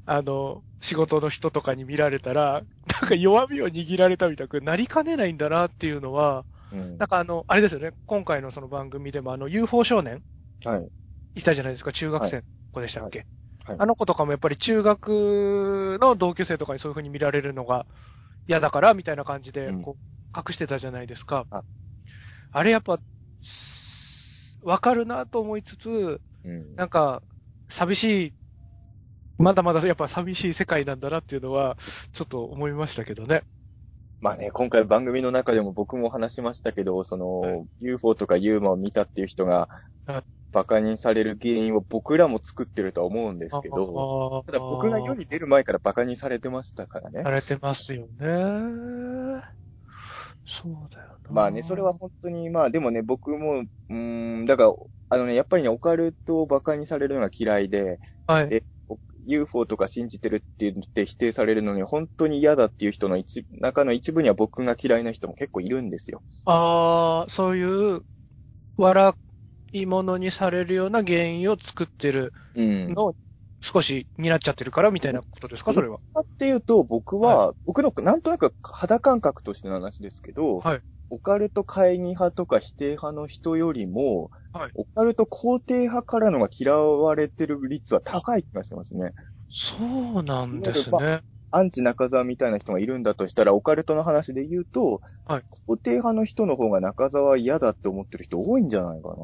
[0.04, 2.62] あの、仕事の人とかに見られたら、
[3.00, 6.98] なんか弱みを握られたみたくなりかねないんだなっていうのは、うん。
[6.98, 10.22] なんかあの、あれですよね、今回のその番組でもあの UFO 少年
[10.64, 10.88] はい。
[11.36, 12.42] いたじゃないですか、中学生の
[12.72, 13.30] 子でしたっけ、はいはい
[13.78, 17.86] あの子とかもやっぱり中学の同級生とかにそういう風に見られるのが
[18.48, 21.46] 嫌だから、みたいな感じでうん、こう、隠してたじゃないですか。
[21.50, 21.62] あ
[22.52, 22.98] あれやっぱ、
[24.62, 26.74] わかるなと思いつつ、うん。
[26.74, 27.22] なんか、
[27.68, 28.32] 寂しい、
[29.38, 31.76] まだまだやっぱ寂しい世界なんだなっていうのは、
[32.12, 33.44] ちょっと思いましたけどね。
[34.20, 39.68] まあね、今回番組の中でも僕も話しましたけど、その、はい UFO とか UMA を見たっていう人が
[40.06, 47.30] はい、馬鹿にされる原因を僕らも作ってるとは思うんですけど、ただ僕が世に出る前から馬鹿にされてましたからねさ。
[47.30, 49.42] れてますよね。
[50.46, 51.34] そうだよな。
[51.34, 54.72] まあね、それは本当に、まあでもね、僕も、うーん、だから、
[55.10, 58.48] あのね、やっぱりね、オカルトを馬鹿にされるのが嫌いで、はい。
[58.48, 58.64] で
[59.26, 66.22] UFO とか信じてるって言って否定されるのに本当に嫌だっていう人の一、中の一部には僕が嫌いな人も結構いるんですよ。
[66.46, 68.04] ああ、そういう、
[68.76, 69.14] 笑
[69.72, 72.88] い物にされるような原因を作ってるうん。
[72.92, 73.16] のを
[73.60, 75.98] 少し担っちゃってるからみたいなことですか、それは。
[76.20, 89.12] っていうと、僕は、僕のなんとなく肌感覚としての話ですけど、はいオカルト会議派とか否定派の人よりも、はいオカルト肯定派からのが嫌われてる率は高い気がしますね。
[89.50, 91.22] そうなんですまね。
[91.50, 99.14] アンチ中澤みたいな人がいるんだとしたら、オカルトの話で言うと、はい肯定派の人の方が中澤は嫌だって思ってる人多いんじゃないかな。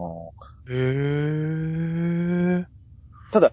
[0.71, 2.67] へえ。
[3.33, 3.53] ただ、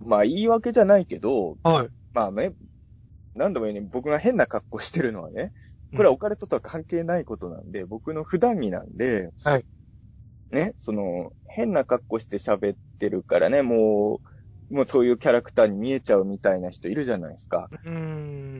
[0.00, 1.88] まあ言い訳じゃないけど、はい。
[2.12, 2.52] まあね、
[3.34, 5.52] 何度も言うように僕が変な格好してるのはね、
[5.96, 9.64] これはオカルトとは関係ないことなんで、僕の普段着なんで、はい。
[10.50, 14.31] ね、その、変な格好して喋ってるからね、もう、
[14.72, 17.68] もうそういうキャラクターに見えちゃうみたいな人いるじゃないですか。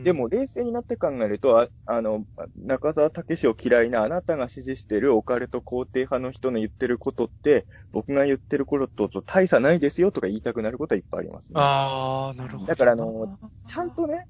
[0.03, 2.25] でも、冷静になって考えると、ああの、
[2.57, 11.59] 中澤武史を嫌いなあなたが支持してるオカルト肯定派の人の言ってることって、僕が言ってることと大差ないですよとか言いたくなることはいっぱいありますね。
[11.61, 12.65] ああ、なるほど。
[12.65, 14.25] だからあの、ちゃんとね、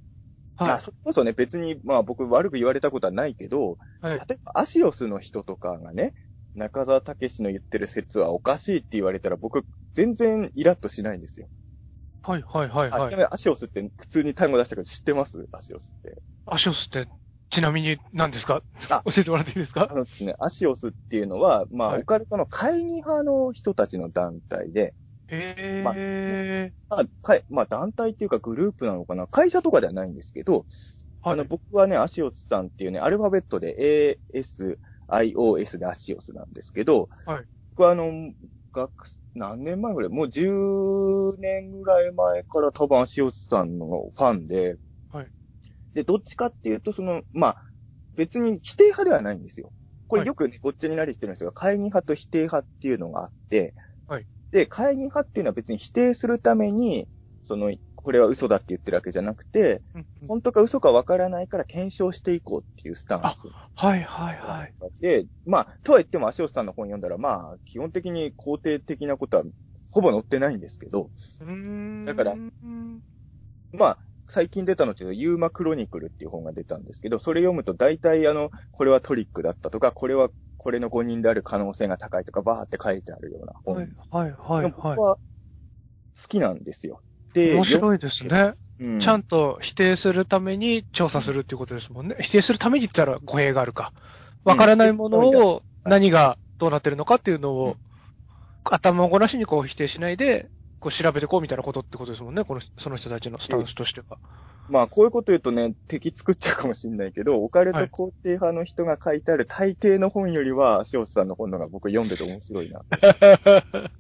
[0.60, 0.82] まあ、はい。
[0.82, 4.18] それこそね、別に、まあ僕悪く言われたことはないけど、はい。
[4.18, 6.14] 例えばアシオスの人とかがね、
[6.54, 11.50] 中澤武史の言ってる説はおかしいって言われたら僕、全然イラッとしないんですよ。
[12.26, 13.10] はい、はい、はい、あ、はい。
[13.10, 15.48] ちなみにアシオスって普通に単語出したけど知ってます？
[15.52, 16.22] アシオスって。
[16.46, 17.08] アシオスって、
[17.52, 18.64] ちなみに何ですか？
[18.90, 19.88] あ 教えてもらっていいですか？
[19.92, 24.94] あのですね、アシオスっていうのは、まあ、はいオカルトの会議派の人たちの団体で、
[25.28, 26.74] へまえ。
[26.90, 27.04] まあ、
[27.50, 29.28] まあ、団体っていうかグループなのかな？
[29.28, 30.66] 会社とかではないんですけど、
[31.22, 31.46] はいあの、。
[31.46, 38.32] 僕はね、アシオスさんっていうね、アルファベットで ASIOS でアシオスなんですけど、はい僕はあの、
[38.72, 38.92] 学、
[39.36, 40.10] 何年前ぐらい？
[40.10, 44.78] もう10年ぐらい前から多分アシオスさんのファンで、
[45.12, 45.28] はい。
[45.94, 47.58] で、どっちかっていうと、その、まあ、
[48.16, 49.72] 別に否定派ではないんですよ。
[50.08, 53.74] これよくね、ごっちゃになりしてるんですが、会議派と否定派っていうのがあって、
[54.08, 54.26] はい。
[54.52, 57.08] で、会議派っていうのは別に否定するために、
[57.42, 57.72] その、
[58.04, 63.50] これは嘘だって言ってるわけじゃなくて、うんうん本当か嘘かわからないから検証していこうっていうスタンス。
[63.76, 64.74] はい、はい、はい。
[65.02, 69.44] で、まあ、とは言っても足尾さんの本読んだら、まあ、基本的に肯定的なことは
[69.92, 71.10] ほぼ載ってないんですけど。
[72.06, 73.04] だからうん
[73.74, 73.98] まあ、
[74.30, 83.76] 最近出たのっていうと、ユーマクロニクルっていう本が出たんですけど、それ読むと大体あの、これはトリックだったとか、これはこれの誤認である可能性が高いとか、バーって書いてあるような本。
[83.76, 87.02] はい、はい、はい、僕は好きなんですよ。
[87.36, 88.54] 面白いですね。
[88.80, 92.18] うんちゃんと否定するために調査するっていうことですもんね。
[92.20, 93.94] 否定するために言ったら語弊があるか。
[94.44, 97.76] わからないものを何がどうなってるのかっていうのを、うん
[98.64, 102.44] 頭ごなしにこう否定しないで、こう調べてこうみたいなことってことですもんね。
[102.44, 104.18] この、その人たちのスタンスとしては。
[104.70, 112.82] まあ、こういうこと言うとね、敵作っちゃうかもしれないけど、オカルト肯定派の人が書いてある大抵の本よりは、塩津さんの本のが僕読んでて面白いな。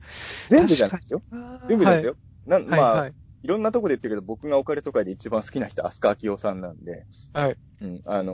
[0.49, 1.21] 全部じゃないですよ。
[1.67, 2.15] 全部ですよ。
[2.47, 2.63] はい。
[2.63, 3.13] まあ、はいい、
[3.47, 7.57] ろんなとこで言ってるけど、僕がオカルト界で一番好きな人、飛鳥明夫さんなんで、はい。
[7.81, 8.33] うん、あの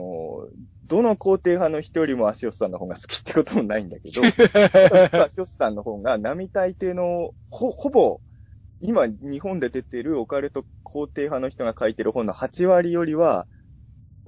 [0.86, 4.22] どの肯定派の人よりも足尾さんの方が好きってこともないんだけど、
[5.24, 8.20] 足尾さんの本が並大抵の、ほ、ほぼ、
[8.80, 13.46] 今日本で出てるオカルト肯定派の人が書いてる本の8割よりは、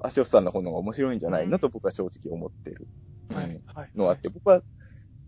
[0.00, 2.86] 足尾さんの本の方が面白いんじゃないのと僕は正直思ってる。
[3.28, 3.60] はい。
[3.74, 3.90] はい。
[3.96, 4.62] のあって、僕は、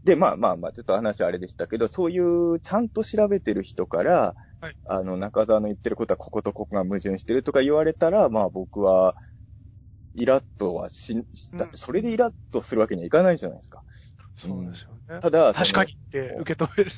[0.05, 9.15] で、まあまあまあ、ちょっと話はあれでしたけど、そういうちゃんと調べてる人から、はいあの、中澤の言ってることはこことここが矛盾してるとか言われたら、まあ僕は、
[10.15, 13.83] イラッとはし、だってそれでイラッとするわけにはいかないじゃないですか。
[14.37, 15.21] そうですよね。
[15.21, 16.93] ただ、確かにって受け止める。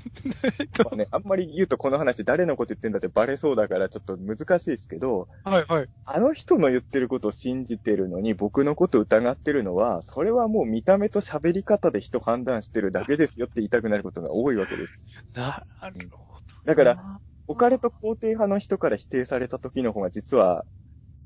[0.85, 5.89] まあね、あんまり言うとこの話誰のこと言ってんだってバレそうだからちょっと難しいですけど、はいはい。
[6.05, 14.95] あの人の言ってることを信じてるのに僕のことを疑ってるのは、それはもう見た目と喋り方で人判断してるだけですよって言いたくなることが多いわけです。
[15.35, 15.65] な
[15.95, 16.27] るほど。
[16.65, 20.65] だから、オカルト肯定派の人から否定された時の方が実は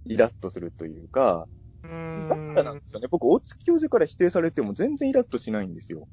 [0.05, 1.49] イラッとするというか、
[2.29, 3.09] だからなんですよね。
[3.11, 6.09] 僕、大月教授から否定されても全然イラッとしないんですよ。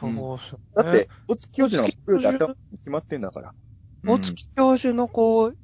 [0.00, 1.88] そうですねだって、大月教授の
[2.28, 3.54] 頭に決まってんだから。
[4.06, 5.56] 大月教授のこう、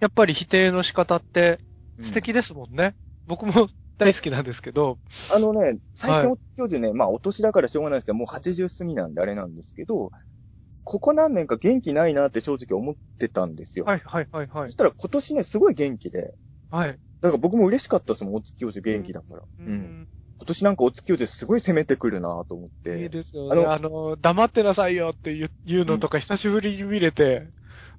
[0.00, 1.58] やっぱり否定の仕方って
[1.98, 2.94] うん素敵ですもんね。
[3.26, 4.98] 僕も大好きなんですけど。
[5.34, 10.10] あのね、最近はい大月教授ね、まあお年だからしょうがないですけど、もう80過ぎなんであれなんですけど、
[10.84, 13.84] ここ何年か元気ないなって正直思ってたんですよ。
[13.84, 14.76] はいはいはいはいそし。
[14.76, 16.34] たら今年ね、すごい元気で、
[16.70, 16.98] はい。
[17.20, 19.42] だから僕も嬉しかったですもん、大月教授元気だから。
[19.42, 19.72] ううん。
[19.72, 20.08] ん。
[20.38, 23.08] 今年なんか大月教授すごい攻めてくるなと思っいいて。
[23.08, 23.52] ですよね。
[23.52, 27.46] あのあの、黙ってなさいよって言うのとか久しぶりに見れて、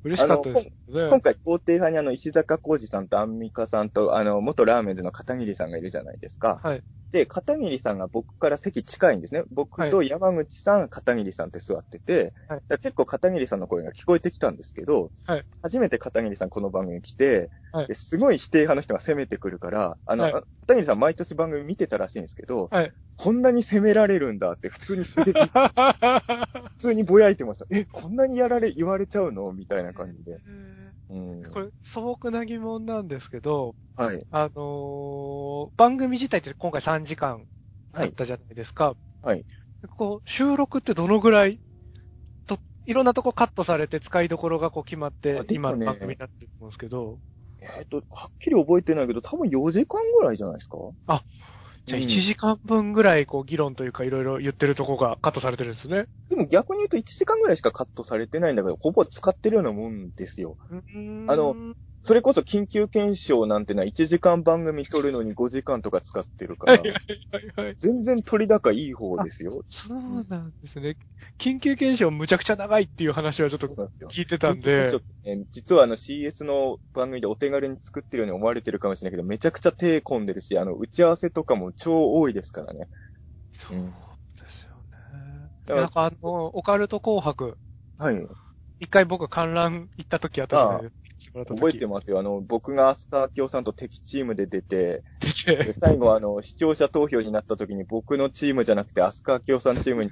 [0.04, 1.10] 嬉しかったですよね。
[1.10, 6.60] 今回、肯定派にあの、石坂浩二さんとアンミカさんと、あの、元ラーメンズの片桐さんがいるじゃないですか。
[6.62, 6.84] はい。
[7.14, 9.44] で、片桐さんが僕から席近いんですね。
[9.52, 12.62] 僕と山口さん、片桐さんって座ってて、はい。
[12.80, 15.46] 結構片桐さんの声が聞こえてきたんですけど、はい。
[15.62, 17.88] 初めて片桐さんこの番組来て、はい。
[17.88, 20.34] ですごい否定派の人が攻めてくるから、あの、はい。
[20.34, 22.92] 片桐さん毎年番組見てたらしいんですけど、はい。
[23.16, 27.68] こんなに責められるんだって普通にすげえ、 普通にぼやいてました。
[27.70, 29.54] え、こんなにやられ、言われちゃうの？
[29.54, 30.40] みたいな感じで。
[31.14, 31.44] うん。
[31.52, 34.28] これ、素朴な疑問なんですけど、はい。
[34.32, 37.48] あのー番組自体って今回3時間
[37.98, 38.96] だったじゃないですか。
[39.22, 39.46] はい。
[39.98, 41.62] こう、収録ってどのぐらい
[42.48, 47.20] と、いろんなとこカットされて使いどころがこう決まって今の番組になってると思うんですけど、
[47.78, 50.78] えっと、はっきり覚えてないけど、多分4時間ぐらいじゃないですか？
[51.86, 56.06] じゃあうん1時間分ぐらいこう議論というかいろいろ言ってるとこがカットされてるんですね。
[56.30, 60.58] でも逆に言うと1時間ぐらいしかカットされてないんだけど、ほぼ使ってるようなもんですよ。
[61.28, 61.56] あの
[62.06, 66.84] それこそ緊急検証なんてのは1時間番組撮るのに 5時間とか使ってるから。
[67.80, 69.64] 全然取り高いい方ですよ。
[69.70, 70.98] そうなんですね。
[71.40, 73.68] 緊急検証むちゃくちゃ長いっていう話はちょっと。
[74.10, 74.92] 聞いてたんで
[75.52, 82.90] 実はあの CS の番組でお手軽に作ってるように思われてるかもしれないけど、めちゃくちゃ手込んでるし、あの、打ち合わせとかも超多いですからね。
[83.54, 85.50] そうですよね。
[85.66, 87.58] だからなんかあの、オカルト紅白、
[87.98, 88.28] はい。
[88.80, 91.03] 一回僕観覧行った時あったじゃないですか。
[91.32, 92.20] 覚えてますよ。
[92.20, 95.04] あの、僕がアスカー京さんと敵チームで出て、
[95.80, 100.12] 最後あの、視聴者投票になった時に僕のチームじゃなくてアスカー京さんチームに、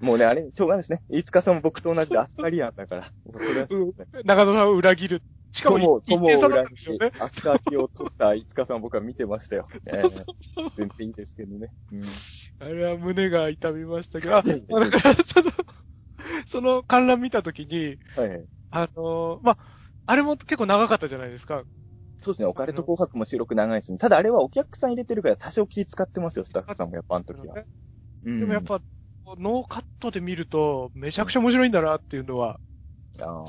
[0.00, 1.02] もうね、あれ、しょうがないですね。
[1.08, 3.12] 飯塚さんも僕と同じでアスカリアンだから。
[4.24, 5.22] 中野さんを裏切る。
[5.52, 7.10] しかも友を、裏にんですよね。
[7.18, 9.64] アスカー京を取った飯塚さんを僕は見てましたよ。
[9.86, 10.02] ええ
[10.76, 11.72] 全然いいですけどね。
[11.90, 12.04] うん。
[12.60, 14.54] あれは胸が痛みましたけど、あ、だ
[14.90, 15.52] からその、
[16.46, 17.98] その観覧見た時に。
[18.70, 19.58] あの、ま、あ
[20.16, 21.64] れも結構長かったじゃないですか。
[22.20, 22.46] そうですね。
[22.46, 23.98] オカルト紅白も収録長いですね。
[23.98, 27.54] ただあれはお客さん入れてるから多少気使ってますよ、スタッフさんもやっぱあの時は。
[28.24, 28.80] うんでもやっ、ぱ、
[29.38, 32.58] ノーカットで見ると、めちゃくちゃ面白いんだなっていうのは、
[33.20, 33.44] あ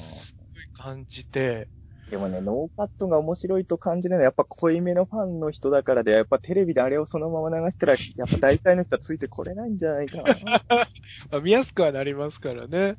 [0.74, 1.79] 感じて、ー
[2.10, 10.88] でもね、ノーカットが面白いと感じるのはやっぱ濃いめのファンの人だからで、やっぱテレビであれをそのまま流したら、やっぱ大体の人はついてこれないんじゃないかな。
[11.42, 12.98] 見やすくはなりますからね。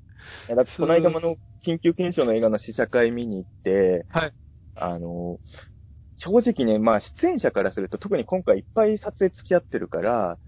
[0.49, 4.33] やだってこの間もあの、緊急検証の映画の試写会見に行って、はい。
[4.77, 5.41] あの、
[6.17, 10.39] 正直ね、まあ出演者からすると特に今回いっぱい撮影付き合ってるから、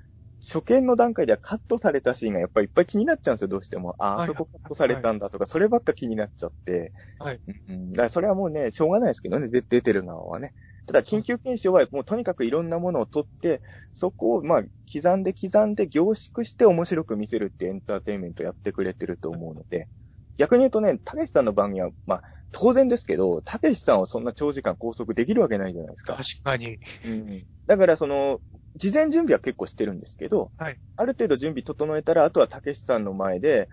[0.44, 3.94] 初見の段階ではカットされたシーンがやっぱりいっぱい気になっちゃうんですよ、どうしても。
[3.98, 6.92] あ、はいあそこカットされたんだとか、そればっか気になっちゃって。
[7.18, 7.40] はい。
[7.68, 7.92] うん。
[7.92, 10.52] だからそれはもうね、しょうがないですけどね、で出てる側はね。
[10.86, 13.62] ただ、緊急検証はもうとにかくいろんなものを取って、
[13.92, 14.62] そこをまあ、
[14.92, 19.88] 刻んで刻んで凝縮して面白く見せるってエンターテインメントやってくれてると思うので、
[20.36, 26.42] 逆に言うとね、たけしさんの番組は、まあ、当然ですけど、たけしさんをそんな長時間拘束できるわけないじゃないですか確。
[26.42, 26.78] かに。
[27.04, 27.46] うん。
[27.66, 28.40] だからその、
[28.76, 33.68] 事前準備は結構してるんですけど、はいある程度準備整えたら、あとはたけしさんの前で、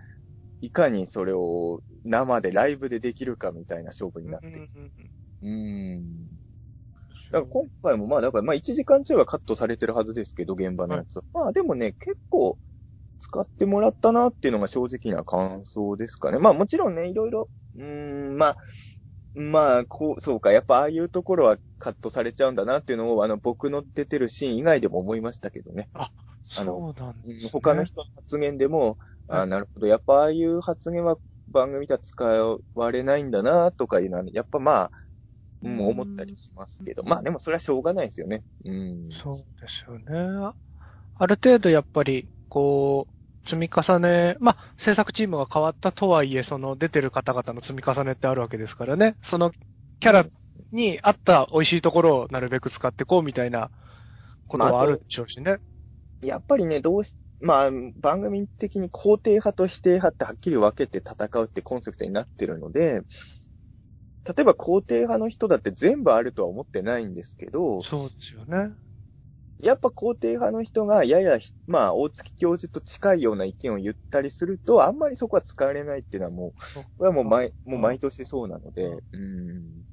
[0.62, 4.70] いかにそれを生でライブでできるかみたいな勝負になって。
[5.42, 6.26] うん。
[7.30, 11.22] だから今回もまあ、だからまあ1時間ちょいはカットされてるはずですけど、現場のやつは。
[11.32, 12.58] まあでもね、結構
[13.20, 16.38] 使ってもらったなっていうのが正直な感想ですかね。
[16.38, 18.56] まあもちろんね、いろいろ、うーん、まあ、
[19.34, 25.88] まあ、こう、そうか、やっぱああいうところはカットされちゃうんだなっていうのを、あの、僕の出てるシーン以外でも思いましたけどね。
[25.94, 26.10] あ
[26.64, 27.50] のそうなんです、ね。
[27.52, 31.16] 他の人の発言でも、あなるほど、やっぱああいう発言は
[31.48, 32.24] 番組では使
[32.74, 34.92] われないんだなとかいうのは、やっぱまあ、
[35.62, 38.42] うん、うん思ったりしますけど、まあでもそれはしょうがないですよね。
[38.64, 39.08] うん。
[39.10, 40.54] そうですよね。
[41.14, 43.12] ある程度やっぱり、こう、
[43.50, 49.16] 積み重ね、まあ、制作チームが変わったとはいえ、その出てる方々の積み重ねってあるわけですからね。
[49.22, 49.50] その
[49.98, 50.26] キャラ
[50.70, 53.70] に合った美味しいところをなるべく使っていこうみたいな
[54.46, 55.58] ことはあるでしょうしね。
[56.22, 57.70] やっぱりね、どうし、まあ、
[58.00, 63.02] 番組的に肯定派と否定派ってはっきり分けて戦うってコンセプトになってるので、
[64.26, 68.74] 例えば肯定派の人だって全部あるとは思ってないんですけど、そうですよね。
[69.62, 76.52] やっぱ肯定派の人がやや、まあ、大月教授と近いような意見を言ったりすると、あんまりそこは使われないっていうのはもう、
[76.96, 79.84] これはもう毎、もう毎年そうなので、うん。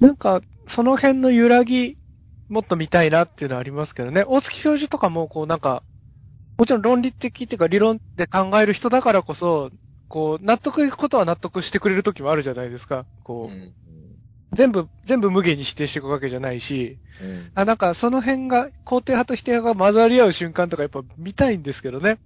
[0.00, 1.98] なんか、その辺の揺らぎ、
[2.48, 4.24] もっと見たいなっていうのはありますけどね。
[4.26, 5.82] 大月教授とかも、こうなんか、
[6.58, 9.70] もちろん論理的っていうか理論で考える人だからこそ、
[10.08, 13.06] こう、納得いくことは納得してくれる時もあるじゃないですか。
[13.22, 13.74] こう、うん
[14.52, 22.18] 全部、全部無限に否定していくわけじゃないし、うんあ、なんかその辺が、肯定派と否定派が混ざり合う瞬間とかやっぱ見たいんですけどね。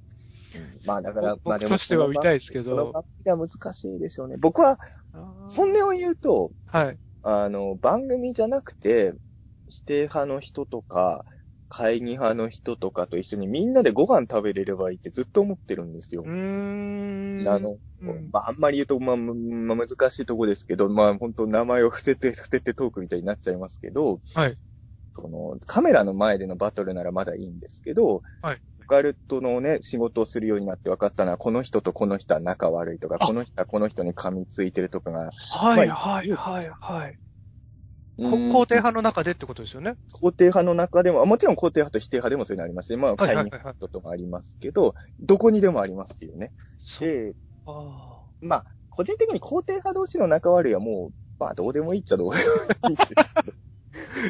[0.86, 4.36] まあだから、僕まあでもとしては見たいですけど番組では難しいでしょうね。
[4.38, 4.78] 僕は、
[5.12, 6.98] 本音を言うと、はい。
[7.22, 9.14] あの、番組じゃなくて、
[9.68, 11.24] 否定派の人とか、
[11.76, 16.28] 会議派の人とかと一緒にみんなでご飯食べれればいいってずっと思ってるんですよう。
[16.28, 17.48] ーん。
[17.48, 24.56] あの、うんまあ、あんまり言うと、まあ、むまあ、難しいとこですけど、まあ、本当名前を伏せて、伏せてトークみたいになっちゃいますけど、はい。
[25.14, 28.60] その、カメラの前でのバトルならまだいいんですけど、はい。
[28.80, 37.18] オカルトのね、仕事をするようになって分かったのは、この人とこの人は仲悪いとか、あこの人はこの人に噛みついてるとかが、はい、まあはい、はい、はい。
[38.18, 39.96] 肯定派の中でってことですよね？
[40.22, 46.52] 肯定派の中でも、もちろん肯定派と否定派でもそういうのありますし、まあ、はいはいはい会議派ともありますけど、どこにでもありますよね。
[47.00, 47.34] で、
[47.66, 52.52] あまあ、個人的に肯定派同士の仲悪いはもう、まあ、どうでもいいっちゃどうでも
[52.88, 53.14] いいんですけ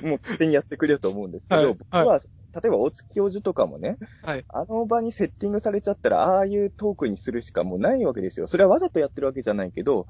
[0.02, 2.20] どもう勝手にやってくれると思うんですけど、はい僕は、
[2.54, 8.46] 例えば大月教授とかもね、はいあの場にセッティングされちゃったら、ああいうトークにするしかもうないわけですよ。
[8.46, 10.06] それはわざとやってるわけじゃないけど、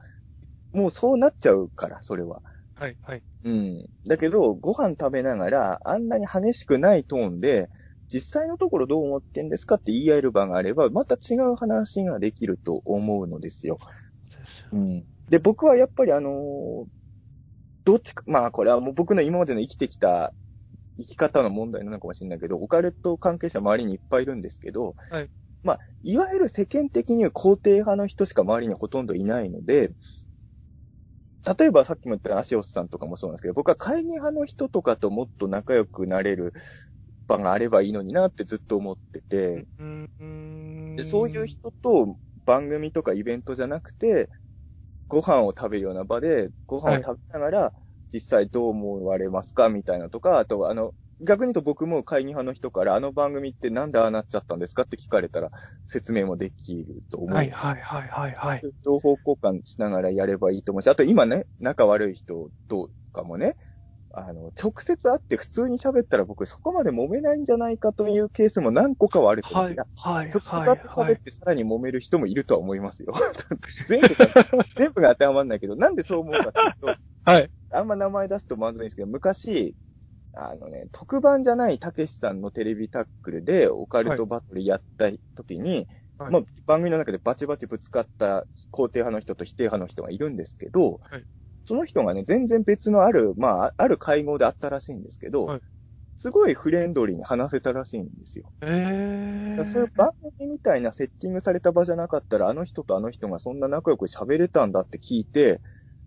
[0.72, 2.42] もうそうなっちゃうから、それは。
[2.76, 2.84] あ。
[2.84, 3.22] はい、はい。
[3.44, 3.86] うん。
[4.06, 7.70] だけど、ご飯食べながら、あんなに激しくないトーンで、
[8.12, 13.78] 実際のところどう思ってんですかって言い合える場があれば、また違う話ができると思うのですよ。
[14.72, 15.04] うん。
[15.28, 16.86] で、僕はやっぱりあのー
[17.84, 20.32] どっちか、まあこれはもう僕の今までの生きてきた
[20.98, 25.30] 生き方の問題なのかもしれないけど、オカルト関係者周りにいっぱいいるんですけど、はい。
[25.62, 29.90] まあ、いわゆる世間的には肯定派の人しか周りにほとんどいないので、
[31.46, 36.52] 例えばさっきも言ったアシオスさんとかもそうなんですけど、僕は会議派の人とかともっと仲良くなれる
[37.28, 39.66] 場があればいいのになってずっと思ってて、
[40.96, 44.30] でそういう人と番組とかイベントじゃなくて、
[45.08, 47.74] ご飯を食べるような場で、ご飯を食べながら、
[48.12, 55.50] 実際どう思われますかみたいなとか、あと、あの、逆に言うと僕も会議派の人から、あの番組ってなんでああなっちゃったんですかって聞かれたら、
[55.86, 57.34] 説明もできると思う。
[57.34, 58.62] はい、はい、はい、はい、はい。
[58.84, 63.56] 情報交換しながらやればいいと思うし、あと今ね、仲悪い人とかもね、
[64.16, 71.14] あの、直接会って普通に喋ったら僕そこまで揉めないんじゃないかというケースも何個かはあると思うんはいですよ。、はい、直接はい、会ってはい。
[71.14, 73.12] 喋ってさらに揉める人もいるとは思いますよ。
[73.88, 74.46] 全部が、
[74.76, 77.00] 全部が当てはまんないけど、なんでそう思うかっていうと、
[77.30, 77.50] はい。
[77.70, 79.74] あんま名前出すとまずいんですけど、昔、
[80.36, 85.86] あのね、特番じゃないたけしさんのテレビタックルでオカルトバトルやった時に、
[86.18, 91.24] はいまあ、番組の中でバチバチぶつかった肯定派の人と否定派の人がいるんですけど、はい
[91.66, 95.60] その人がね、全然別のある、まあ、ある会合であったらしいんですけど、はい
[96.16, 98.50] すごいフレンドリーに話せたらしいんですよ。
[98.62, 99.70] えー。
[99.70, 105.60] そういう番組みたいなセッティングされた場じゃなかったら、あの人とあの人がそんな仲良く喋れたんだって聞いて、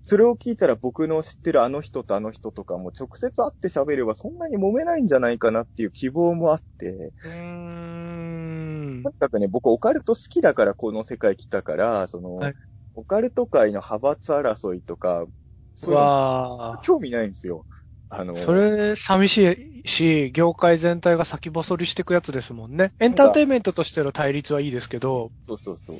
[0.08, 9.10] それを聞いたら僕の知ってるあの人とあの人とかも直接会って喋ればそんなに揉めないんじゃないかなっていう希望もあって、うーんと。
[9.10, 12.56] にかくね、僕オカルト好きだからこの世界来たから、その、はい
[13.00, 15.28] オカルト界の派閥争いとか、
[15.76, 17.68] そういう興味ないんですよ。
[18.10, 18.44] あの、ー。
[18.44, 22.94] それ、寂しいし、業界全体が先細りしていくやつですもんね。
[23.00, 25.98] エンターテインメントとしての対立はいいですけど、そうそうそう。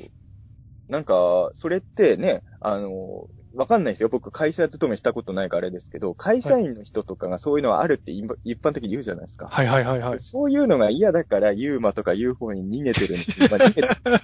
[0.88, 3.28] なんか、それってね、あの、
[3.58, 4.08] わかんないですよ。
[4.08, 9.48] 僕、会社勤めしたことないからあれですけど、会社員の人とかがそういうのはあるって今一般的に言うじゃないですか。
[9.48, 10.18] はいはいはいはい。
[10.20, 13.48] そういうのが嫌だから、ユーマとか UFO に逃げてるんですよ。
[13.50, 14.14] まあ、逃げてま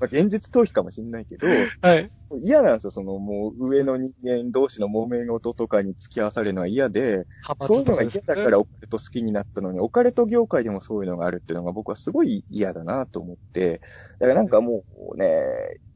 [0.00, 1.46] あ、現実逃避かもしんないけど、
[1.80, 2.10] はい。
[2.42, 2.90] 嫌なんですよ。
[2.90, 7.26] その、もう、上の人間同士の揉め事とかに付き合わされるのは嫌で、
[7.66, 13.80] そういうのが嫌だからオカルト好きになったのに、オカルト業界でもそういうのがあるっていうのが僕はすごい嫌だなと思って、
[14.20, 15.26] だからなんかもうね、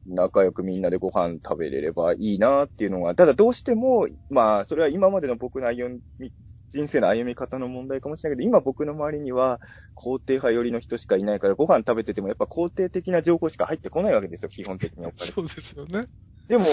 [0.09, 6.33] 仲良くみんなでご飯食べれればいいなっていうのが、ただどうしても、まあ、それは今までの僕の歩み
[6.71, 9.59] 人生の歩み方の問題かもしれないけど、今僕の周りには
[9.95, 15.11] 肯定派寄りの人しかいないから、ご飯食べててもやっぱ肯定的な情報しか入ってこないわけですよ、基本的に。
[15.15, 16.07] そうですよね。
[16.47, 16.65] でも、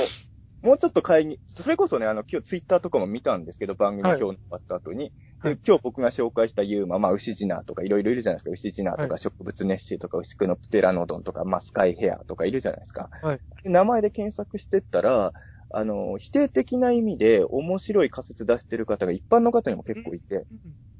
[0.66, 5.12] もうちょっと会議、それこそね、あの、今日ツイッターとかも見たんですけど、番組はい今日終わった後に。
[5.38, 8.50] はいで、今日僕が紹介したユーマ、まあ、牛ジナーとかいろいろいるじゃないですか。
[8.50, 13.10] 牛ジナーとはか植物ネッシーとか牛久のプテラノドンとか、まあ、スカイヘアとかいるじゃないですか。
[13.22, 15.32] はいで名前で検索してったら、
[15.70, 20.46] あの、否定的な意味で面白い仮説出してる方が一般の方にも結構いて、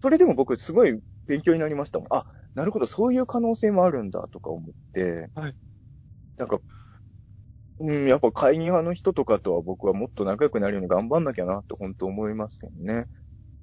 [0.01, 2.09] それでも僕すごい勉強になりましたもん。
[2.11, 5.57] あ、なるほど、そういう可能性もあるんだとか思って、はい
[6.37, 6.61] なんか、
[7.79, 13.07] うん、やっぱ会議派の人とかとは僕はもっと仲良くなるように頑張んなきゃなって本当思いますけどね。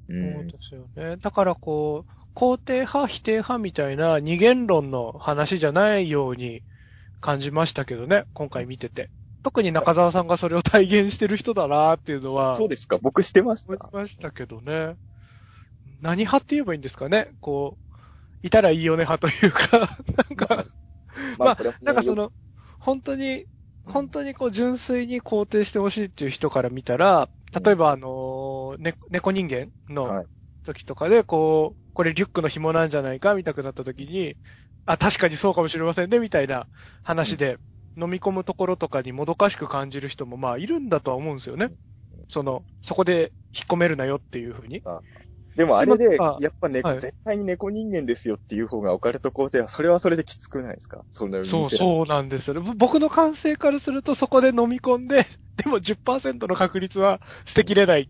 [0.10, 0.14] う。
[0.14, 1.18] そうんですよね。
[1.18, 6.62] だからこう、肯定派、否定派みたいな二元論の話じゃないように
[7.22, 9.10] 感じましたけどね、今回見てて。
[9.44, 13.90] 特に中澤さんがそれを体現してる人だなっていうのは、そうですか僕してました。
[13.92, 14.96] ましたけどね。
[16.02, 17.78] 何派って言えばいいんですかねこ
[18.44, 19.98] う、いたらいいよね派というか、
[20.30, 20.66] なんか、
[21.38, 22.32] まあこれはなんかその、
[22.80, 23.46] 本当に、
[23.86, 27.30] 本当にこう純粋に肯定してほしいっていう人から見たら、
[27.64, 30.26] 例えばあの、ね、猫人間はいの
[30.66, 34.36] 時とかで、こう、これリュックの紐なんじゃないか見たくなった時に、
[34.86, 36.68] あ、確かにそうかもしれませんね、みたいな
[37.04, 37.58] 話で、
[37.96, 41.72] 飲み込むところとかにもどかしく感じる人もまあいるんだとは思うんですよね。
[42.30, 44.82] その、そこで引っ込めるなよっていうふうに。
[45.56, 51.06] でもあれでやっぱ猫、はい絶対に猫人間ですよっていう方がオカルト肯定は、それはそれできつくないですか？
[51.10, 51.70] そんなそう、う。
[51.70, 52.62] そうなんですよね。
[52.62, 55.26] ぼ僕の感性からするとそこで飲み込んで、
[55.64, 58.10] でも10%の確率は捨てきれない。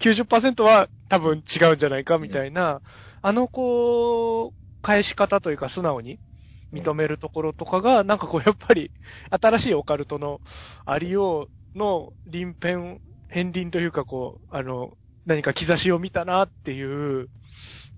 [0.00, 2.82] 90%は多分違うんじゃないかみたいな、
[3.22, 6.18] あのこう、返し方というか素直に
[6.72, 8.90] 認めるところとかが、なんかこうやっぱり
[9.30, 10.40] 新しいオカルトの
[10.84, 14.92] ありようの臨片、片鱗というかこう、あの、
[15.26, 17.28] 何か兆しを見たなっていう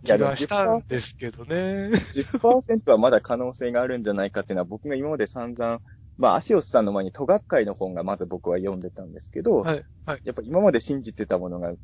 [0.04, 1.90] 気がしたんですけどね。
[2.14, 5.80] 10%はまだ可能性があるんじゃないかっていうのは僕が今まで散々、
[6.18, 10.20] まあ、アシオスさんの前に都学会の本がまず僕は読んでたんですけど、はい、はい。
[10.24, 11.74] やっぱ今まで信じてたものが、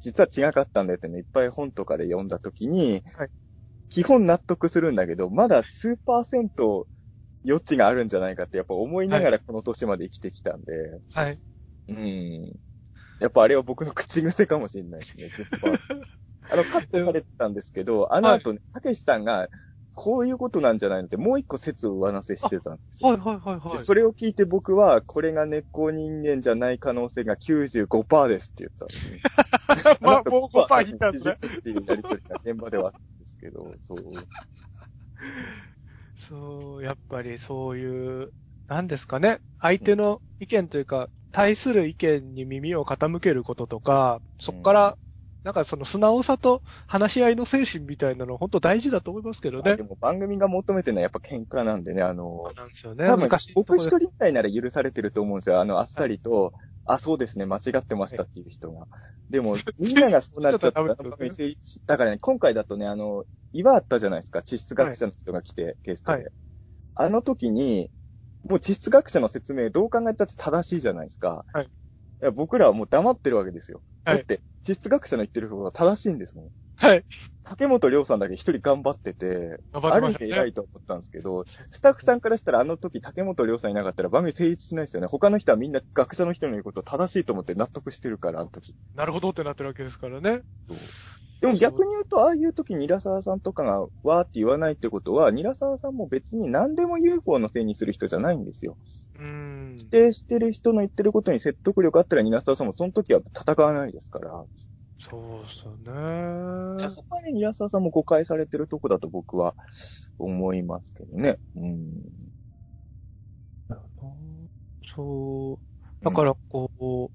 [0.00, 3.30] 実は違かったんだよっていうのいっぱい本とかで読んだときに、はい
[3.90, 6.86] 基本納得するんだけど、まだ数パーセント
[7.44, 10.72] 余地があるんじゃないかってやっぱ思いながらこの年まで生きてきたんで、
[11.12, 11.40] はい。
[11.88, 12.52] うん。
[13.20, 15.28] やっぱあれは僕の口癖かもしれないですね、
[15.60, 15.78] 10%
[16.52, 19.48] あの、カットされてたんですけど、あの後ね、たけしさんが、
[19.94, 23.10] こういうことなんじゃないのって、もう一個説を上乗せしてたんですよ。
[23.10, 23.78] はい、はい、はい、はい。
[23.78, 29.98] でそれを聞いて僕は、これが根っこ人間じゃない可能性が95%ですって言った んですね。
[30.00, 33.98] まあもう5%いったんですね90っていうやりとりが現場ではあったんですけど、そう。
[36.28, 38.32] そう、やっぱりそういう、
[38.68, 44.96] なんですかね、相手の意見というか、対する意見に耳を傾けることとか、そこから、
[45.42, 49.82] なんかその素直さと話し合いの精神みたいなの本当大事だと思いますけどねまあで。
[49.82, 53.06] も番組が求めてるのはやっぱ喧嘩なんでね、あの、なんですよね。
[53.06, 53.28] 多分。
[53.54, 55.60] 僕一人以外なら許されてると思うんですよ。
[55.60, 56.52] あの、あっさりと、
[56.84, 58.86] あ、そうですね、間違ってましたっていう人が。
[59.30, 66.18] でも、みんながそうなっちゃったら、だからね、今回だとね、あの、岩あったじゃないですか、地質学者の人が来て、ゲストで。
[66.18, 66.32] はい
[66.96, 67.90] あの時に、
[68.48, 71.44] もう地質学者の説明どう考えたって正しいじゃないですか。
[71.52, 71.68] はい
[72.22, 73.80] いや僕らはもう黙ってるわけですよ。
[74.04, 76.50] はいだって、地質学者の言ってる方が正しいんですもん。
[76.76, 77.04] はい。
[77.44, 80.14] 竹本涼さんだけ一人頑張ってて、頑張ある意。
[80.14, 85.08] 味偉いと思ったんですけど、スタッフさんからしたらあの時竹本涼さんいなかったら番組成立しないですよね。
[85.08, 88.74] 他の人はみんな学者の人の言うことを正しいと思って納得してるから、あの時。
[88.94, 90.42] なるほどってなってるわけですからね。
[91.40, 98.76] でも逆に言うと、ああいう時にラ沢さんとかがわーって言わないってことは、ニラ沢さんも別に何でも UFO のせいにする人じゃないんですよ。
[99.14, 99.76] うーん。
[99.78, 104.44] 否定してる人の言ってることに説得力あったらニラ沢さんもその時は戦わないですから。
[104.98, 106.90] そうっすよね。
[106.90, 109.54] そこはね、ニラ沢さんも誤解されてるとこだと僕は
[110.18, 111.38] 思いますけどね。
[111.56, 111.86] うん。
[114.84, 116.04] そう。
[116.04, 117.10] だから、こう、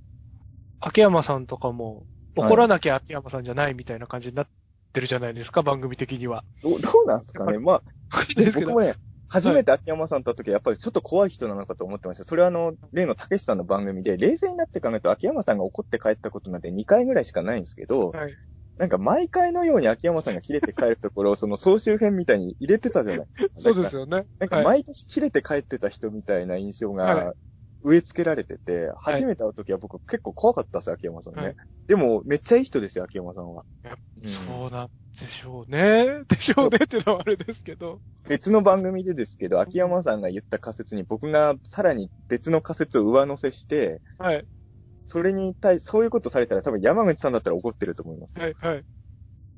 [0.79, 2.05] 秋山さんとかも、
[2.35, 4.47] 怒らなきゃ秋山さんじゃないみたいな感じになっ
[4.93, 6.43] てるじゃないですか、番組的には。
[6.63, 7.59] どう、どうなんですかね。
[7.59, 8.95] まあ、 ですけど僕もね、
[9.27, 12.23] 初めて秋山さんと会った時はやっぱりちょっと怖い人なのかと思ってました。
[12.23, 18.35] それはあの、例の竹下さんの番組で、冷静になって考えると秋山さんが怒って帰ったことなんて2回ぐらいしかないんですけど、はい。
[18.77, 23.53] なんか毎回のように秋山さんが切れて帰るところをその総集編みたいに入れてたじゃないですか。
[23.59, 24.25] そうですよね。
[24.39, 27.33] なんか毎年切れて帰ってた人みたいな印象はが
[27.85, 31.41] 植え付けられてて、初めて会う時は僕結構怖かったです、秋山さんね。
[31.41, 31.55] はい
[31.87, 33.63] でも、めっちゃいい人ですよ、秋山さんは。
[33.83, 36.23] やうんそうなんでしょうね。
[36.27, 37.99] でしょうねってのはあれですけど。
[38.27, 44.47] 別の番組でですけど、秋山さんが言った仮説に僕がさらに別の仮説を上乗せして、はい。
[45.05, 48.39] それに対、そういうことされたら多分山口さんだったら怒ってると思います。
[48.39, 48.83] はい、はい。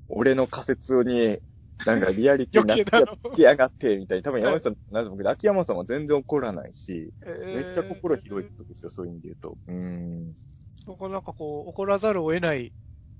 [0.09, 1.39] 俺の仮説に、
[1.85, 4.23] なんかリアリティな余計だろつきやがって、みたいに。
[4.23, 7.13] 多分山口さん、なんでもけど、秋山さんは全然怒らないし、
[7.53, 9.57] めっちゃ心広い人ですよ、そういう意味で言うと。
[9.67, 10.33] うーん。
[10.85, 12.73] そこなんかこう、怒らざるを得ない、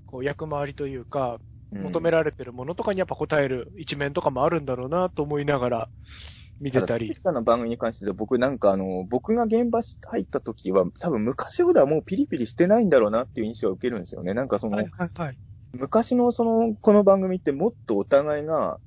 [0.06, 1.38] こう、役回りというか、
[1.70, 5.88] 求めらられてるものとかにやっぱ答える一面とかもあるんだろうなと思いながら
[6.60, 7.12] 見てたり。
[7.14, 14.34] さんの番組に関して僕なんかあの、僕が現場入った時は、多分昔ほどはもうピリピリしてないんだろうなっていう印象を受けるんですよね。
[14.34, 15.38] なんかその、はい、はい、はい。
[15.72, 18.80] 昔のその、この番組ってもっとお互いが、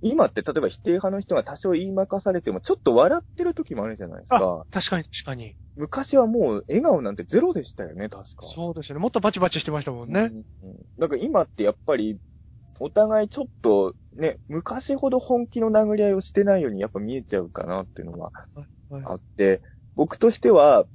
[0.00, 4.64] 今って例えば否定派の人が多少言いまかされても、ちょっと笑ってる時もあるじゃないですか。
[4.70, 5.56] 確かに、確かに。
[5.76, 8.46] 昔はもう笑顔なんてゼロでしたよね、確か。
[8.54, 9.02] そうですよね。
[9.02, 10.30] もっとバチバチしてましたもんね。
[10.62, 12.18] うんうんだから今ってやっぱり、
[12.78, 18.32] お互いちょっとね、昔ほど本気の殴り合いをしてないようにやっぱ見えちゃうかなっていうのは
[18.90, 19.62] はいあって、
[19.94, 20.86] 僕としては、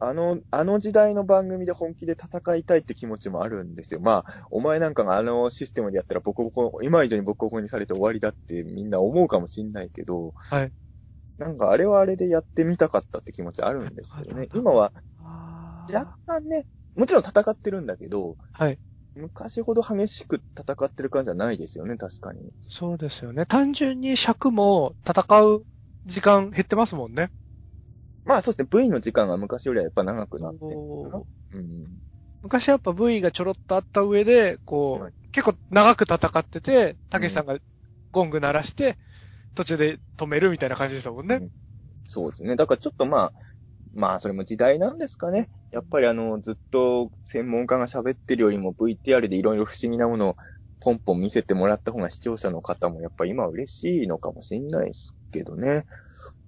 [0.00, 4.00] あの、あの時代の番組で本気で戦いたいって気持ちもあるんですよ。
[4.00, 10.72] まあ、お前なんかがあのシステムでやったらボコボコ、今以上にボコボコにされて終わりだってみんな思うかもしんないけど、はい。
[11.36, 14.48] なんかあれはあれでやってみたかったって気持ちあるんですけどね。
[14.54, 18.78] 今はあ若干ね、もちろん戦ってるんだけど、はい。
[19.14, 22.40] 昔ほど激しく戦ってる感じはないですよね、確かに。
[22.62, 23.44] そうですよね。
[23.46, 25.64] 単純に尺も戦う
[26.06, 27.30] 時間減ってますもんね。
[28.24, 30.70] まあそうですね、V の時間が昔よりはやっぱ長くなってる
[31.02, 31.86] かなこううん。
[32.42, 37.56] 昔やっぱ V がちょろっとあった上で、こう、はい結構長く戦ってて、たけしさんが
[38.10, 38.98] ゴング鳴らして、
[39.54, 41.40] 途中で止めるみたいな感じでしたもんね。
[42.08, 42.56] そうですね。
[42.56, 43.32] だからちょっとまあ、
[43.94, 45.48] まあそれも時代なんですかね。
[45.70, 50.36] やっぱりあの、ずっと専門家が喋ってるよりも VTR でいろいろ不思議なものを
[50.80, 55.84] ポンポン見せてもらった方が視聴者の方もやっぱ今は嬉しいのかもしれないですけどね。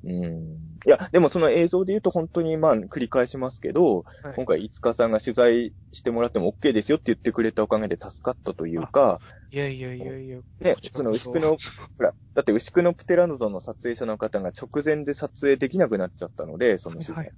[0.04, 0.78] うん。
[0.84, 10.40] いや、でもその映像で言うと本当にまあ繰り返しますけど、はい今回、いつかさんが取材してもらっても OK ですよって言ってくれたおかげで助かったというか、いやいやいやいや。
[10.60, 11.58] ねその牛久の、ほ
[11.98, 17.16] ら、だって牛久のプテラノゾンの撮影者の方が直前で撮影できなくなっちゃったので、その取材。
[17.16, 17.34] はいはい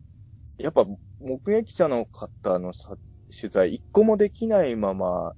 [0.57, 0.87] やっぱ、
[1.19, 2.97] 目撃者の方のさ
[3.41, 5.35] 取材、一個もできないまま、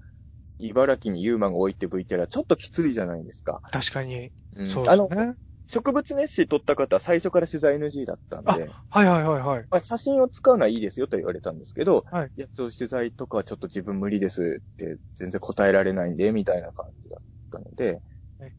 [0.59, 3.61] 茨城にユーマが置いて VTR はちょっときついじゃないですか。
[3.71, 4.31] 確かに。
[4.57, 5.35] うんそうであの、すね。
[5.67, 9.67] 植物熱視撮った方は最初から取材 NG だったんで、はいはいはいはい。
[9.71, 12.33] まあ、写真を使うのはいいですよと言われたんですけど、はい。
[12.37, 18.01] いや、そう取材とかはちょっと自分無理ですって全然答えられないんで、みたいな感じだったので、
[18.41, 18.53] はい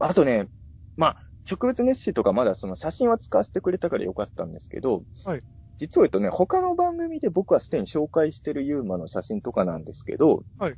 [0.00, 0.48] あとね、
[0.96, 5.40] まあ、植物熱視とかまだその写真は使わせてくれたからよかったんですけど、はい
[5.80, 10.74] 実を言うとね、他の番組で僕はすでに紹介してるユーマの写真とかなんですけど、はい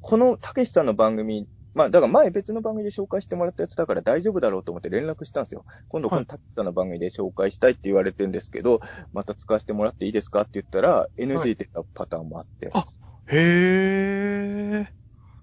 [0.00, 5.64] このたけしさんの番組、まあ、だから前別の番組で紹介してもらったやつだから大丈夫だろうと思って連絡したんですよ。
[5.88, 8.80] 今度このたけしさんの番組で紹介したいって言われてるんですけど、
[9.12, 10.42] また使わせてもらっていいですか？
[10.42, 12.70] って言ったら、NG ってたパターンもあって。
[12.72, 12.84] あ
[13.28, 14.92] へえ。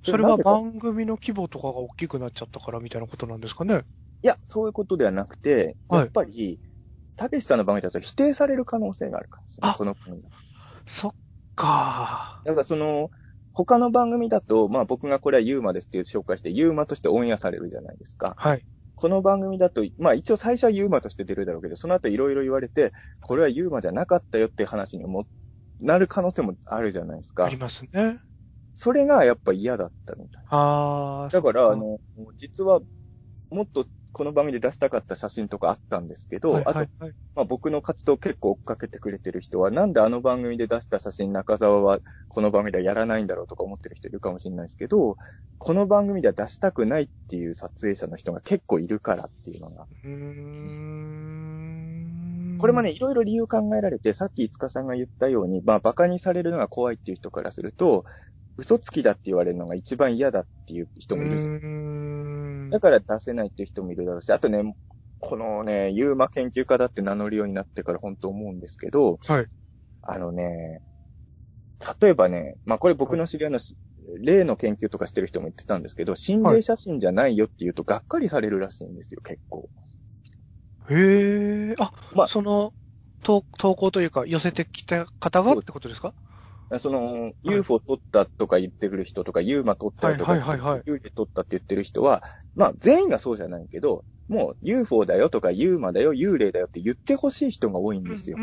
[0.04, 3.84] それは番組の規模とかが大きくなっちゃったからみたいなことなんですかね？
[4.24, 6.60] いや、そういうことではなくて、はいやっぱり、
[7.16, 9.96] たけしさんの番組だと否定される可能性があるからですねあ、この
[10.86, 11.12] そっ
[11.56, 13.12] かだからその、
[13.66, 18.36] 他の番組だと、まあ僕がこれはユーマですって紹介して、ユーマとしてオンエアされるじゃないですか。
[18.38, 18.64] はい。
[18.96, 25.26] この番組だと、まあ一応最初はユーマとして出るだろうけど、その後いろいろ言われて、これはユーマじゃなかったよっていう話にも
[25.80, 27.58] なる可能性もあるじゃないですかあり。
[27.58, 28.20] ますね。
[28.76, 30.44] それがやっぱ嫌だったみたい。
[30.50, 31.30] ああ。
[31.32, 31.98] だから、あの、
[32.36, 32.80] 実は、
[33.50, 33.86] もっと
[34.18, 37.12] この番組で出したかった写真とかあったんですけど、はいあと、はいはい。
[37.36, 45.18] まあ、僕の活動結構追っかけてくれてる人は、なんであの番組で出した写真中澤はこの番組ではやらないんだろうとか思ってる人いるかもしれないですけど、
[45.60, 49.86] この番組では出したくないっていう撮影者の人が結構いるからっていうのが。
[52.60, 58.04] これもね、いろいろ理由考えられて、さっき塚さんが言ったように、まあ、馬鹿にされるのが怖いっていう人からすると、
[58.58, 62.17] 嘘つきだって言われるのが一番嫌だっていう人もいる。
[62.70, 64.76] だから出せないっていう人もいるだろうし、あとね、
[65.20, 69.48] このね、ユーマ研究家だって名乗るようになってから本当思うんですけど、はい。
[70.04, 70.82] あのね、
[72.02, 73.78] 例えばね、まあこれ僕の知り合いのし、
[74.24, 79.70] 例の研究とかしてる人も言ってたんですけど、心霊写真じゃないよって言うとがっかりされるらしいんですよ、結構。
[80.90, 81.76] へえ。
[81.80, 82.74] あ、まあその、
[83.24, 86.14] 投投稿というか、寄せてきた方がってことですか？
[86.80, 92.24] その、UFO 撮ったとか言ってくる人とか、ユーマ撮ったりとか、はいはいはいはい幽霊撮ったって言ってる人は、
[92.56, 98.38] まあ全員がそうじゃないけど、もう UFO だよとか、ユーマだよ、幽霊だよって言ってほしい人が多いんですよ。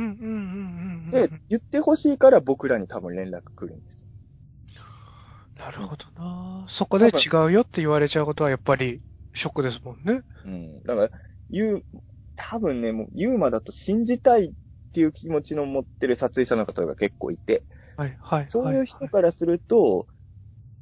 [1.11, 4.05] で、言ってほしいから僕らに多分連絡来るんですよ。
[5.59, 9.01] なるほどなそこで違うよって言われちゃうことはやっぱり
[9.35, 10.23] ショックですもんね。
[10.45, 10.83] うん。
[10.83, 11.11] だから、
[11.51, 11.83] ユー、
[12.37, 14.53] 多分ね、もうユーマだと信じたいっ
[14.95, 17.65] っていう気持ちの持ってる撮影者の方が結構いて、
[17.97, 18.47] はい、はい。
[18.49, 20.07] そういう人からすると、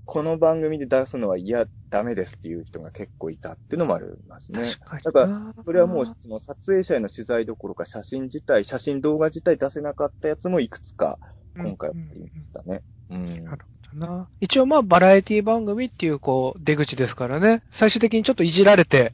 [0.04, 4.74] この番組で出すのは嫌、ダメですっていう人が結構いたっていうのもありますね。
[4.80, 5.02] 確かに。
[5.02, 11.18] だから、それはもう、その撮影者への取材どころか写真自体、写真動画自体出せなかったやつもいくつか
[11.56, 12.82] 今回はありましたね。
[13.10, 13.44] うん。
[13.44, 14.28] なるほどな。
[14.40, 17.62] 一応まあ、バラエティ番組っていう、こう、出口ですからね。
[17.70, 19.12] 最終的にちょっといじられて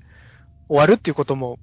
[0.68, 1.58] 終わるっていうことも、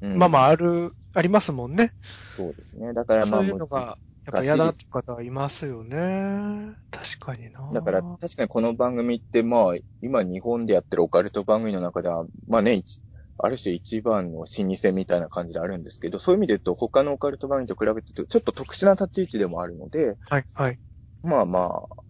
[0.00, 1.92] うんまあまあ、ある、ありますもんね。
[2.36, 2.92] そうですね。
[2.92, 6.76] だからまあ、そういうのが、やっぱ嫌だって方はいますよね。
[6.90, 7.70] 確かにな。
[7.72, 13.00] だから、確かにこの番組って、まあ、今日本でやってるオカルト番組の中では、まあね、一
[13.38, 20.78] ある種一番の老舗みたいな感じであるんですけど、そういう意味で言うと、他のオカルト番組と比べてちょっと特殊な立ち位置でもあるので、はい、はい。
[21.22, 22.02] まあまあ、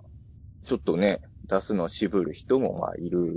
[0.62, 3.35] ちょっとね、出すのを渋る人もまあいる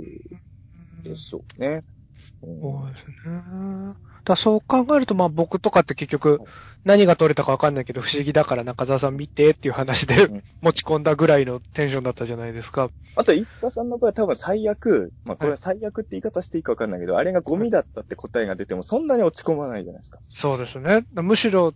[1.02, 1.68] でしょうね。
[1.68, 1.99] うん
[2.42, 2.46] そ
[2.88, 3.94] うですね。
[4.24, 6.40] だそう考えると、まあ僕とかって結局、
[6.84, 12.90] 何が取れたかわかんないけど、不思議だから中澤さん見てっていう話でうん持ち込んだぐらいのテンションだったじゃないですか。
[13.16, 20.18] あと、いつかさんの場合は多分最悪、まあこれは最悪って言い方していいかわかんないけど、あれがゴミだったって答えが出てもそんなに落ち込まないじゃないですか。
[20.22, 21.06] そうですね。
[21.14, 21.74] むしろ、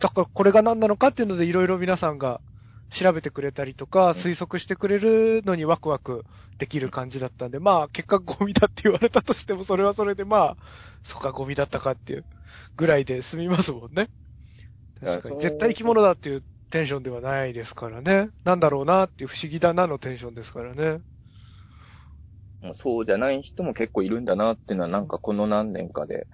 [0.00, 2.40] だからこれが何なのかっていうのでいろいろ皆さんが
[2.92, 6.24] 調べてくれたりとか、推測してくれるのにワクワク
[6.58, 10.56] できる感じだったんで、まあ結果ゴミだって言われたとしても、それはそれでまあ、
[11.02, 12.24] そっかゴミだったかっていう
[12.76, 14.10] ぐらいで済みますもんね。
[15.00, 15.40] 確かに。
[15.40, 18.28] 絶対生き物だっていうテンションではないですからね。
[18.44, 21.00] なんだろうなっていう不思議だなのテンションですからね。
[22.74, 26.28] そうじゃない人も結構いるんだなっていうのはなんかこの何年かで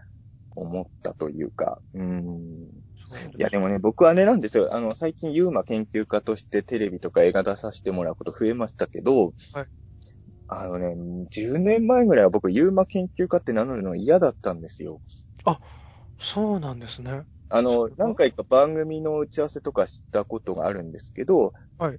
[0.51, 2.88] 思ったというか、うん。
[3.37, 4.75] いやでもね、僕はあれなんですよ。
[4.75, 9.67] あの、最近ユーマ研究家としてテレビとか映画出させてもらうこと増えましたけど、はい
[10.49, 10.95] あのね、
[11.31, 15.01] 10年前ぐらいは僕ユーマ研究家って名乗るの嫌だったんですよ。
[16.19, 17.25] そうなんですね。
[17.51, 21.99] あの何回か番組の打ち合わせとかしたことがあるんですけど、はい。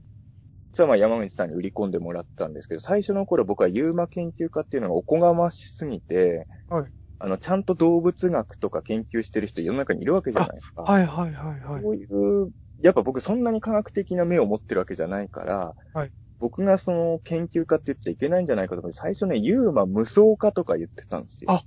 [0.74, 6.92] それはまあ山口さんに売り込んでもらったんですけど、最初の頃僕はユーマ研究家っていうのがおこがましすぎて、はい。
[7.20, 10.84] あの、ちゃんと動物学とか研究してる人世の中にいるわけじゃないですか。
[10.84, 11.84] はいはいはいはい。
[11.84, 12.52] こういう、
[12.82, 21.52] やっぱ僕そんなに科学的な目を持ってるわけじゃないから、はい僕がその研究家って言っちゃいけないんじゃないかと思って、最初ね、ユーマ無双家とか言ってたんですよ。
[21.52, 21.66] あ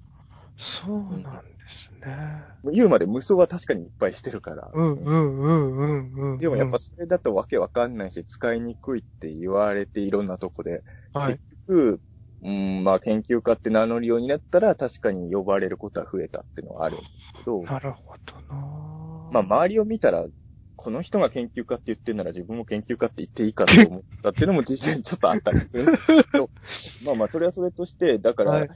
[0.57, 2.73] そうなんですね。
[2.73, 4.71] ユーマで無双は確かにいっぱいしてるから。
[4.73, 6.39] うんうんうんうんうん。
[6.39, 10.83] でもやっぱそれだとわけわかんないし、使いにくいって言われていろんなとこで。
[11.13, 11.33] はい。
[11.35, 12.01] 結局、
[12.43, 19.31] うん、まあ研究家って名乗るようになったら確かに呼ばれることは増えたっていうのはあるんですけど、なるほどな。
[19.33, 20.27] まあ周りを見たら、
[20.75, 26.51] この人が研究家って言ってるなら自分も研究家って言っていいかと思ったっていうのも実際にちょっとあったりするんですけど、
[27.07, 28.69] まあまあそれはそれとして、だから、はい。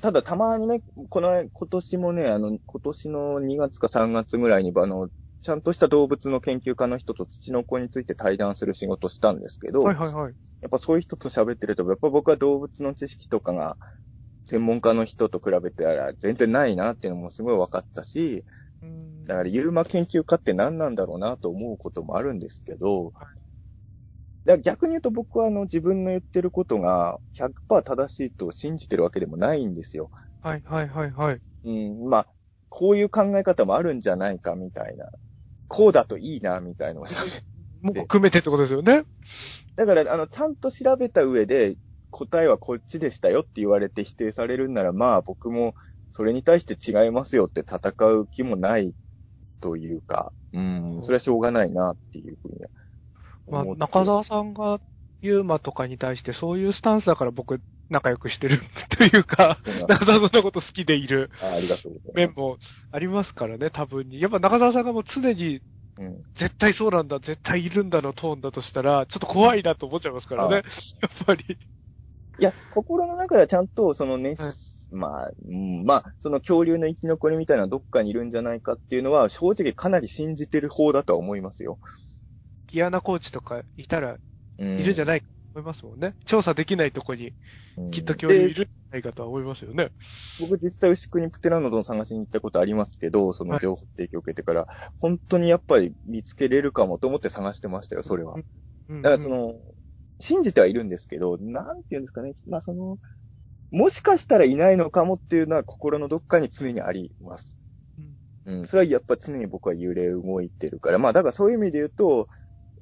[0.00, 5.08] ただたまにね、この、今年もね、あの、今年の2月か3月ぐらいに、あの、
[5.46, 10.34] ちゃんとした動物の研究家の人と土の子について対談する仕事したんですけど、はいはいはい。
[10.60, 13.78] やっぱそういう人と喋ってると、やっぱ僕は動物の知識とかが、
[14.44, 15.84] 専門家の人と比べて
[16.18, 18.44] 全然ないなっていうのもすごい分かったし、
[19.24, 23.12] だからユーマ研究家って何なんだろうなと思うこともあるんですけど、
[24.46, 30.10] だ逆に言うと僕はあの自分の言ってることが100%正しいと信じてるわけでもないんですよ。
[30.42, 31.40] はいはいはいはい。
[31.64, 32.26] うん、まあ、
[32.68, 35.06] こういう考え方もあるんじゃないかみたいな。
[35.68, 39.04] こうだといいなみたいなのを喋ってもう含めてってことですよね。
[39.76, 41.76] だから、あの、ちゃんと調べた上で、
[42.10, 45.74] 答えはこっちでしたよって言われて否定されるんなら、まあ僕も
[46.12, 48.94] それに対して違いますよって戦う気もない
[49.60, 52.60] というか、うん、それはしょうがないなっていうふうに
[53.50, 53.64] まあ。
[53.76, 54.80] 中澤さんが
[55.20, 58.60] ユーマとかに対してそういうスタンスだから僕仲良くしてる
[58.90, 59.58] というか、
[59.88, 61.30] 中澤さんのこと好きでいる。
[62.14, 62.58] 面も
[62.90, 64.20] ありますからね、多分に。
[64.20, 65.60] やっぱ中澤さんがもう常に
[65.98, 66.22] うん。
[66.34, 70.56] 絶対そうなんだ、絶対いるんだのトーンだとしたら、ちょっと怖いなと思っちゃいますからね。
[70.56, 71.44] やっぱり。
[72.38, 74.52] いや、心の中ではちゃんと、そのね、はい
[74.92, 81.78] まあ、うんまあ、その恐竜の生き残りみたいなどっかにいるんじゃないかっていうのは、正直かなり信じてる方だとは思いますよ。
[82.68, 84.16] ギアナコーチとかいたら
[84.58, 86.14] うんいるんじゃないかと思いますもんね。
[86.26, 87.32] 調査できないとこに
[87.78, 89.90] うんきっと恐竜いでるんじゃないかとは思いますよね。
[90.40, 94.66] 僕実際牛久にプテラノドン探しに行ったことありますけど、その情報提供を受けてから、
[94.98, 98.34] 本当にやっぱり見つけれるかもと思って探してましたよ、それは。
[98.34, 99.54] うんだからそ、の、
[100.20, 102.34] 信じてはいるんですけど、なんていうんですかね。
[102.46, 102.98] まあその、
[103.72, 107.58] もしかしたらいないのかもっていうのは心のどっかに常にあります。
[108.46, 108.66] うんうん。
[108.68, 110.98] それはやっぱ常に僕は揺れ動いてるから。
[110.98, 112.28] まあだからそういう意味で言うと、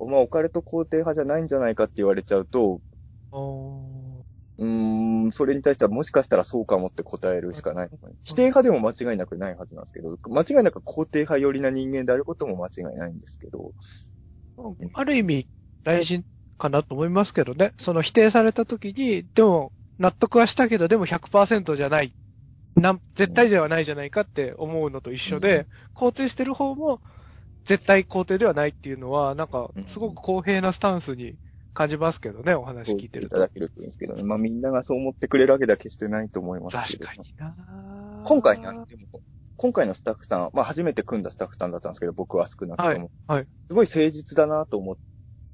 [0.04, 2.80] お前オカルト肯定派じゃないんじゃないかって言われちゃうと、
[3.32, 7.90] うーん、うん、それに対してはもしかしたらそうかもって答えるしかない。
[8.22, 13.74] 否定派でも間違いなくないはずなんですけど、間違いなく肯定派寄りな人間であることも間違いないんですけど、
[14.92, 15.48] ある意味、
[15.82, 16.24] 大事
[16.58, 17.72] かなと思いますけどね。
[17.78, 22.14] その否定された時に、でも、納得はしたけど、でも100%じゃない。
[22.76, 27.00] なん、絶対ではないじゃないかって思うのと一緒で、肯定してる方も、
[27.66, 31.36] 絶対肯定ではないっていうのは、なんか、すごく公平なスタンスに
[31.72, 33.36] 感じますけどね、お話聞いてると。
[33.36, 34.22] いただけるんですけどね。
[34.22, 37.06] まあみんながそう思ってくれるわけでは決してないと思いますけど。
[37.06, 39.22] 確かにな今回ね、でも、
[39.56, 42.88] 今回のスタッフさん、まあ初めて組んだスタッフさんだったんですけど、僕は少なくとも。
[42.88, 43.10] はい。
[43.26, 43.48] はい。
[43.68, 44.96] すごい誠実だなと思っ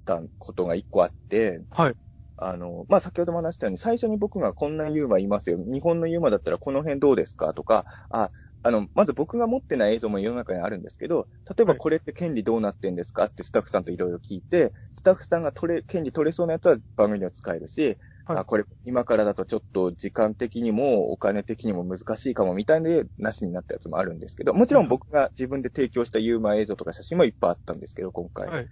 [0.05, 1.95] たことが一個あって、はい。
[2.43, 5.59] あの、まあ、先ほども話したように、最初に僕がこんなユーマいますよ。
[5.59, 8.31] 日本のユーマだったらこの辺どうですかとか、あ、
[8.63, 13.25] あの、まず僕が持ってない映像も世の中にあるんですけど、例えばはいこれって権利どうなってんですか？
[13.27, 28.49] ってスタッフさんといろいろ聞いて、スタッフさんが取れ、権利取れそうなやつは番組では使えるし、はいあ、これ今からだとちょっと時間的にもお金的にも難しいかもみたいで、なしになったやつもあるんですけど、もちろん僕が自分で提供したユーマ映像とか写真もいっぱいあったんですけど、今回。
[28.49, 28.69] はい。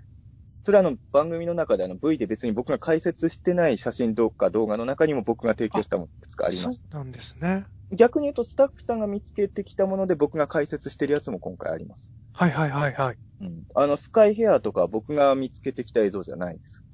[0.68, 6.82] それはあの番組の中であの V で別に僕が解説してない写真動画動画の中にも僕が提供したものいくつかあります。
[6.92, 7.64] そうなんですね。
[7.90, 12.12] 逆に言うとスタッフさんが見つけてきたもので僕が解説してるやつも今回あります。
[12.34, 13.16] はいはいはいはい。
[13.40, 13.62] うん。
[13.74, 16.84] あのスカイヘアとかは僕が見つけてきた映像じゃないです。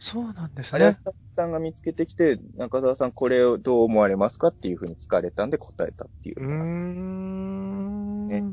[0.00, 1.02] そうなんですねあれはス。
[1.02, 6.46] タッフさんが見つけてきて、中澤さんこれをどう思われますかっていうふうに聞かれたんで答えたっていううー。
[6.46, 8.28] ん。
[8.28, 8.44] ね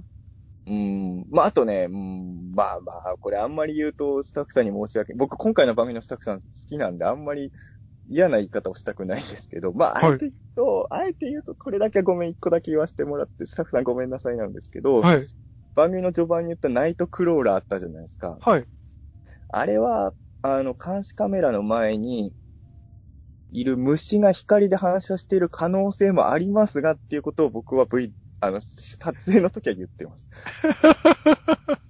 [0.68, 1.26] うん。
[1.30, 7.52] まあ、あとね、うん、まあまあ、これあんまり言うとスタッフさんに申し訳僕今回の番組のスタッフさん好きなんであんまり
[8.10, 15.28] 嫌な言い方をしたくないんですけど、まあ、はいあえて言うと、あえて言うと、これだけはごめん、一個だけ言わせてもらって、スタッフさんごめんなさいなんですけど、はい。
[15.76, 18.38] 番組の序盤に言ったナイトクローラーあったじゃないですか。
[18.42, 18.66] はい。
[19.50, 22.34] あれは、あの、監視カメラの前に、
[23.54, 30.28] いる虫が光で反射している可能性もありますがっていうことを僕は V、あの、撮影の時は言ってます。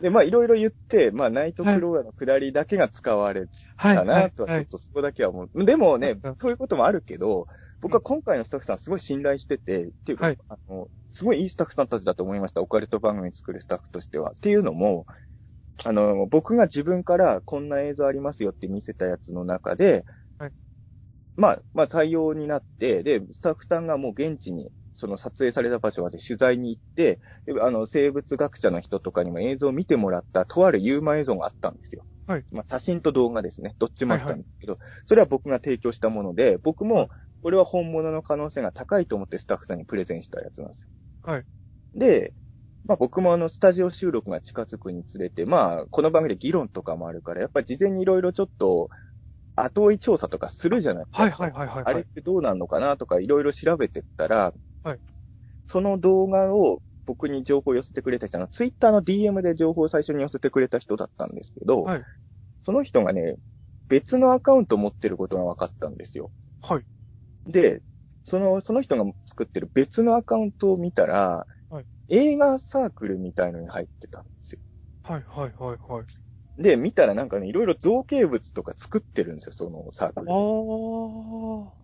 [0.00, 3.96] で、まあ、いろいろ言って、まあ、ナイトクローラーの下りだけが使われはい。
[3.96, 5.64] たなとは、ちょっとそこだけは思う。
[5.64, 7.46] でもねうん、そういうこともあるけど、
[7.80, 12.60] 僕は今回のスタッフさんすごい信頼してて、っていうか、はいあの、すごいいいスタッフさんたちだと思いました。
[12.60, 14.32] オカルト番組作るスタッフとしては。
[14.32, 15.06] っていうのも、
[15.84, 20.04] あの、僕が自分からこんな映像ありますよって見せたやつの中で、
[20.38, 20.52] はい
[21.36, 32.04] まあ、まあ採用になって、で、スタッフさんがもう現地に、その撮影された場所まで取材に行って、であの、生物学者の人とかにも映像を見てもらった、とあるユーマ映像があったんですよ。
[32.26, 33.74] はいまあ、写真と動画ですね。
[33.78, 37.08] どっちもあったんですけど、それは僕が提供したもので、僕も、
[37.42, 40.88] これは本物の可能性が高いと思ってスタッフさんにプレゼンしたやつなんです
[41.24, 41.32] よ。
[41.32, 41.44] はい。
[41.94, 42.32] で、
[42.86, 48.88] まあ僕もあの、スタジオ収録が近づくにつれて、まあ、この番組で議論とかもあるから、やっぱり事前にいろいろちょっと、
[49.56, 51.22] 後追い調査とかするじゃないですか。
[51.22, 51.84] はいはいはいはい。
[51.84, 54.52] あれってどうなんのかなとかいろいろ調べてったら、
[54.84, 55.00] はい
[55.66, 62.04] その動画を僕に情報を寄せてくれた人の、ツイッターの DM で情報を最初に寄せてくれた人だったんですけど、はい
[62.64, 63.36] その人がね、
[63.88, 66.30] 別のアカウントを持ってることが分かったんですよ。
[66.62, 66.84] はい。
[67.46, 67.82] で、
[68.24, 74.60] その、その人が作ってる別のアカウントを見たら、はい映画サークルみたいのに入ってたんですよ。
[75.02, 76.62] はいはいはいはい。
[76.62, 80.30] で、見たらなんかね、いろいろ造形物とか作ってるんですよ、そのサークル。
[80.30, 81.83] あ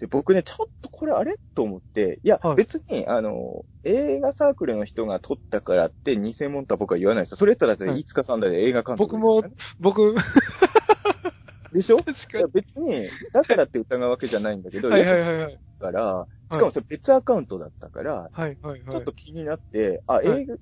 [0.00, 1.36] で、僕ね、ちょっとこれあれ？
[1.54, 7.36] と思って、いや、はい別に、あの、映画サークルの人が撮ったからって偽物とは僕は言わないですよ。
[7.36, 9.42] それやったら、はいいつかさんだで映画監督僕も
[9.78, 10.14] 僕、
[11.72, 11.98] でしょ？
[11.98, 12.44] 確かに。
[12.52, 15.60] 別に、だからって疑うわけじゃないんだけど、はいはいはいはい。
[15.78, 18.90] ぱから、しかもそれ別アカウントだったから、はいはいはい。
[18.90, 20.56] ちょっと気になって、あ、はい映画、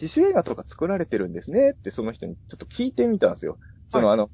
[0.00, 3.58] 自主映画とか作られてるんですねってその人にちょっと聞いてみたんですよ。
[3.90, 4.30] その、はいあの、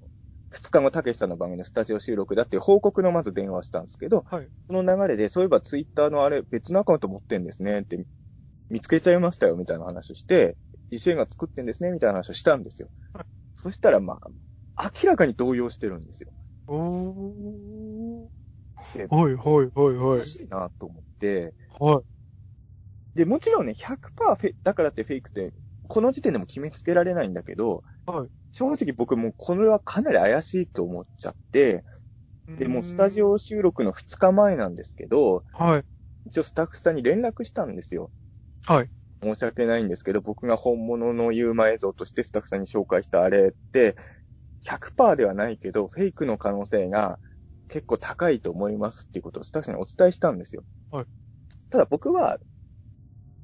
[0.57, 4.49] 二日後、たけしさんの番組のスタジオ収録だっていう報告のまず電話をしたんですけど、はい。
[4.71, 8.03] その流れで、そういえばツイッターのあれ別のアカウント持ってんですねって
[8.71, 10.57] 見つけちゃいましたよみたいな話をして、
[10.91, 12.89] 自主映画作ってんですねみたいな話をしたんですよ。
[13.13, 13.25] はい
[13.59, 14.19] そしたらま
[14.77, 16.31] あ、明らかに動揺してるんですよ。
[16.69, 18.99] おー。
[18.99, 20.25] ではいはいはいおはいか。
[20.25, 22.03] しいなと思って、は
[23.15, 23.19] い。
[23.19, 25.53] で、もちろんね、100%フェだからってフェイクって、
[25.87, 28.29] この時点でも決めつけられないんだけど、はい。
[28.53, 31.85] 正直僕もこれはかなり怪しいと思っちゃって、
[32.59, 35.85] で、もうスタジオ収録の2日前なんですけど、はい。
[36.27, 38.11] 一応スタッフさんに連絡したんですよ。
[38.65, 38.91] はい。
[39.23, 43.97] 申し訳ないんですけど、僕が本物のユーマ映像としてスタッフさんに紹介したあれって、
[44.65, 47.19] 100%ではないけど、フェイクの可能性が
[47.69, 50.65] 結構高いと思いますっていうことをスタッフさんにお伝えしたんですよ。
[50.91, 51.07] はい。
[51.71, 52.39] ただ僕は、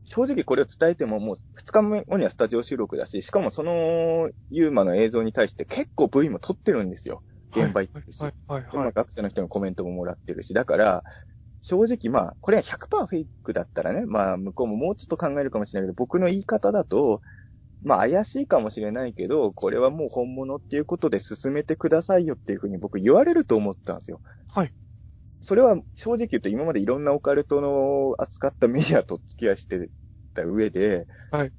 [0.04, 7.22] 正直これを伝えてももう2日後にはスタジオ収録だし、しかもそのユーマの映像に対して結構 V も撮ってるんですよ。
[7.54, 8.20] 現場行ってるし。
[8.20, 8.92] はい、はい、でまあ、はい。
[8.94, 11.04] 学者の人のコメントももらってるし、だから、
[11.60, 17.20] 正直まあ、これが100%フェイクだったらね、まあ、向こうももうちょっと考えるかもしれないけど、僕の言い方だと、
[17.84, 24.20] まあ、怪しいかもしれないけど、これはもう本物っていうことで進めてくださいよっていうふうに僕言われると思ったんですよ。
[24.48, 24.72] はい。
[25.42, 29.90] それは正直言うと今までいろんなオカルトの扱ったメディアと付き合いして
[30.34, 31.52] た上で、はい。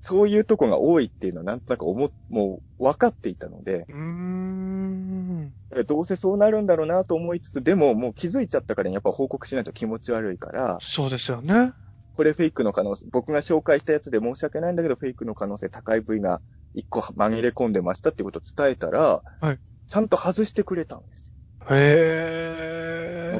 [0.00, 5.52] そういうとこが多いっていうのはなんとなく思っ、もう分かっていたので、うーん。
[5.86, 11.72] どうせそうなるんだろうなと思いつつ、でももう気づいちゃったからやっぱ報告しないと気持ち悪いから、そうですよね。
[12.14, 16.42] これフェイクの可能性、僕が紹介したやつで申し訳ないんだけど、フェイクの可能性高い部位が
[16.74, 19.58] 一個紛れ込んでましたってことを伝えたら、はい
[19.88, 21.31] ちゃんと外してくれたんですよ。
[21.70, 23.36] へ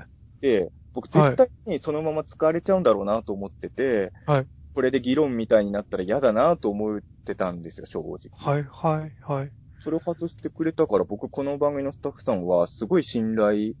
[0.00, 0.02] ー。
[0.40, 4.46] で、僕絶対にそのまま使われちゃうんだろうなと思ってて、はい
[4.76, 8.18] これで議論みたいになったら嫌だなと思ってたんですよ、正直。
[8.34, 9.50] はい、はい、はい。
[9.78, 13.72] それを外してくれたから、僕この番組のスタッフさんはすごい信頼、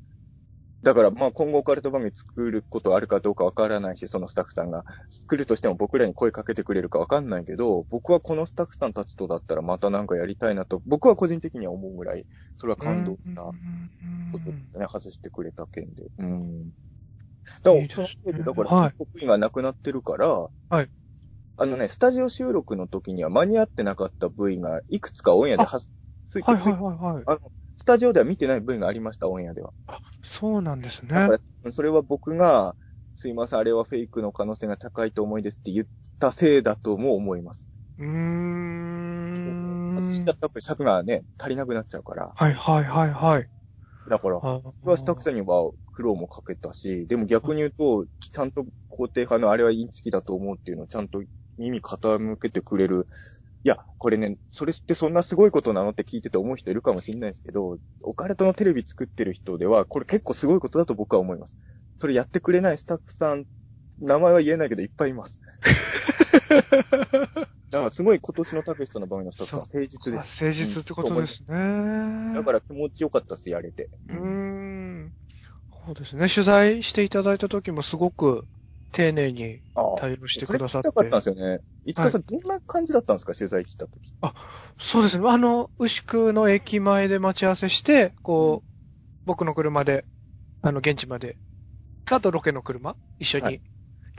[0.86, 12.24] だからまあ今後オカルト番組作ることあるかどうかわからないし、そのスタッフさんが作るとしても僕らに声かけてくれるかわかんないけど、僕はこのスタッフさんたちとだったらまたなんかやりたいなと、僕は個人的には思うぐらい、
[12.54, 13.52] それは感動したこ
[14.38, 16.04] とですね、外してくれた件で。
[16.20, 16.68] うん。
[17.64, 20.88] だから、そのせいで、だから、はい得意がなくなってるから、はい。
[21.56, 25.80] あのね、スタジオ収録の時には間に合ってなかった部位がいくつかオンエアでは
[26.28, 27.24] ついて、はい、はい、ついはい、はい。
[27.26, 27.40] あの、
[27.78, 29.72] スタジオでは見てない部位がありました、オンエアでは。
[30.22, 31.28] そうなんですね。
[31.70, 32.74] それは僕が、
[33.14, 35.86] すいません、あれはフェイクの可能性が高いと思いですって言っ
[36.18, 37.66] たせいだとも思います。
[37.98, 39.34] うーん。
[39.94, 42.32] 外しちゃったら尺がね、足りなくなっちゃうから。
[42.34, 43.48] はい、はい、はい、はい。
[44.08, 51.22] だから、あ僕はスタッフさんには苦労もかけたし、でも逆に言うと、ちゃんと肯定派のあれはインチキだと思うっていうのをちゃんと
[51.56, 53.08] 耳傾けてくれる。
[53.64, 61.56] いや、これね、それってそんなすごいことなのって聞いてて思う人いるかもしれないですけど、オカルトのテレビ作ってる人では、これ結構すごいことだと僕は思います。
[61.96, 63.46] それやってくれないスタッフさん、
[63.98, 65.40] 名前は言えないけどいっぱいいます。
[67.70, 70.44] だからすごい今年のたけしさんの番組のスタッフさんは誠実です。
[70.44, 72.34] 誠実ってことですね。
[72.34, 73.90] だから気持ちよかったっす、やれて。
[74.08, 75.14] うーん。
[75.86, 76.28] そうですね。
[76.28, 78.46] 取材していただいた時もすごく
[78.96, 80.88] 丁寧にああ対応してくださって。
[80.92, 81.60] それ聞きたかったんですよね。
[81.84, 83.34] いつかさん、どんな感じだったんですか？
[83.34, 84.14] 取材来た時。
[84.78, 85.28] そうですね。
[85.28, 88.68] あの、牛久の駅前で待ち合わせして、こう、
[89.26, 90.06] 僕の車で、
[90.62, 91.38] あの、現地まで、
[92.06, 93.62] あとロケの車、一緒にはい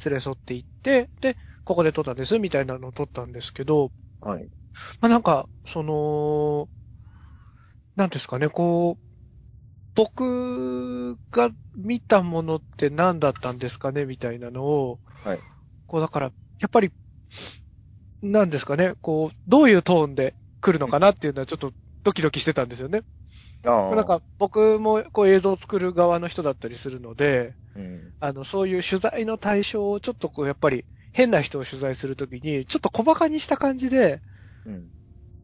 [0.05, 4.49] 連れ添って行って、で、ここで撮ったんです、みたいなのを撮ったんですけど、はい。
[5.01, 6.69] まあ、なんか、その、
[7.95, 9.06] なんですかね、こう、
[9.97, 15.39] 僕が見たものって何だったんですかね、みたいなのを、はい。
[15.87, 16.91] こう、だから、やっぱり、
[18.21, 21.73] なんですかね、こう、どういうトーンで来るのかなっていうのはちょっと
[22.03, 23.01] ドキドキしてたんですよね。
[23.65, 23.95] ああ。
[23.95, 28.13] なんか、僕もこう映像を作る側の人だったりするので、うん。
[28.19, 34.21] あの、そういう取材の対象をちょっとこう、やっぱり変な人を取材するときに、ちょっと小馬鹿にした感じで
[34.65, 34.89] うん。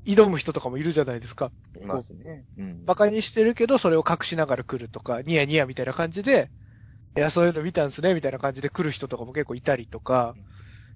[0.05, 1.51] 挑む人とかもいるじゃないですか。
[1.81, 2.45] いますね。
[2.57, 2.83] うん。
[2.85, 6.51] 馬鹿にしてるけど、それを隠しながら来るとか、ニヤニヤみたいな感じで、
[7.15, 10.37] いや、そういうの見たんすね、みたいな感じで来る人とかも結構いたりとか、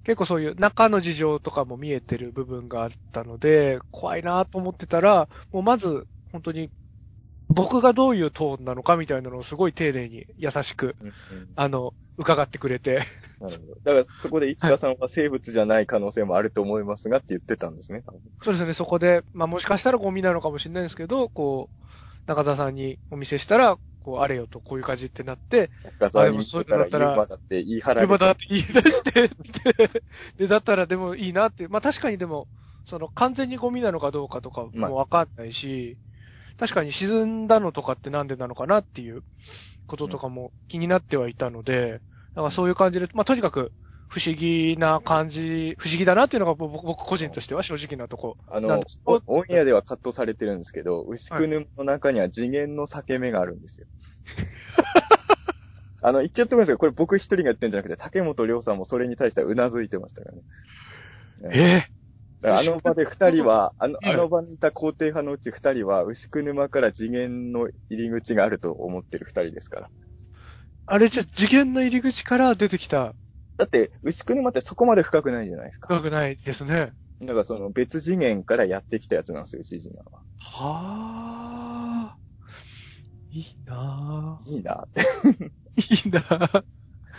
[0.04, 6.72] 結構そういう中の事情とかも見えてる部分があったので、怖いなと思ってたら、もうまず、本当に、
[7.50, 11.14] 僕がどういうトーンなのかみたいなのをすごい丁寧に優しく、うんうん
[11.56, 13.06] あの、伺ってくれて、
[13.40, 13.76] なるほど。
[13.84, 18.04] だからそこで市川さんは生物じゃない可能性もあると思いますがって言ってたんですね。
[18.42, 21.78] そうですね、そこで、まあもしかしたらゴミなのかもしれないですけど、こう、
[22.26, 25.70] 中澤さんにお見せしたら、こう、あれよとこういう感じってなって、
[26.00, 30.04] 中澤にあでもそう言ったらいうのだったら言うまだって言い張られ今だって言い出してって、
[30.38, 31.70] で、だったらでもいいなっていう。
[31.70, 32.48] まあ確かにでも、
[32.86, 35.98] その完全にゴミなのかどうかとかまあもわかんないし、
[36.60, 39.24] 確かに沈んだのとかってなんでなのかなっていう
[39.86, 42.02] こととかも気になってはいたので、
[42.36, 43.72] だからそういう感じで、まあとにかく
[44.10, 48.38] 不思議な感じ、不思議だなっていうのが僕僕個人としては正直なとこ。
[48.48, 53.88] あのオンエアではカットされてるんですけど、牛久沼の中には次元の裂け目があるんですよ。
[56.02, 60.44] あの、言っちゃってますけど、これ僕一人が言ってんじゃなくて、竹本涼さんもそれに対しては頷いてましたからね。
[61.54, 61.97] えだから
[62.44, 69.90] あの場で二人は、あの、はいあの場にいた肯定派のうち二人は、牛久沼から次元の入り口があると思ってる二人ですから。
[70.86, 73.14] あれじゃ次元の入り口から出てきた、
[73.58, 75.88] だって、牛久沼ってそこまで深くないじゃないですか。
[75.96, 76.94] 深くないですね。
[77.20, 80.06] だからその別次元からやってきたやつなんですよ、ジジナは。
[80.40, 82.18] はあ。
[83.32, 84.50] いいなぁ。
[84.50, 85.02] いいなって。
[86.06, 86.64] いいなぁ。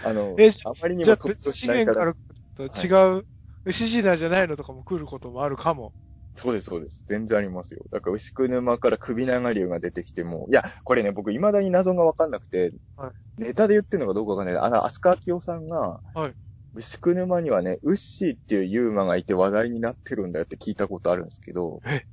[0.04, 2.14] あのえ、あまりにも突別としないか、ら
[2.54, 3.26] と違う、
[3.64, 5.92] 牛ジナじゃないのとかも来ることもあるかも。
[6.36, 7.04] そうです、そうです。
[7.08, 7.84] 全然ありますよ。
[7.90, 16.34] だから、牛久沼から首長竜が出てきても、いや、これね、僕未だに謎がわかんなくて、はいネタで言ってるのかどうかわかんないあの、飛鳥明夫さんが、はい
[16.74, 22.04] 牛久沼にはね、ウッシーっていうユーマがいて話題になってるんだよって聞いたことあるんですけど、え？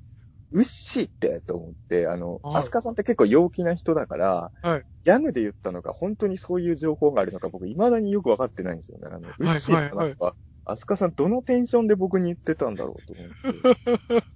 [0.52, 1.42] ウッシーって？
[1.42, 9.08] と思って、あの、はい飛鳥さんって結構陽気な人だから、はいギャグで言ったのか、本当にそういう情報があるのか、僕未だによくわかってないんですよね。
[9.08, 10.34] あの、ウッシーって話は、
[10.66, 14.26] 飛鳥さんどのテンションで僕に言ってたんだろうと思って。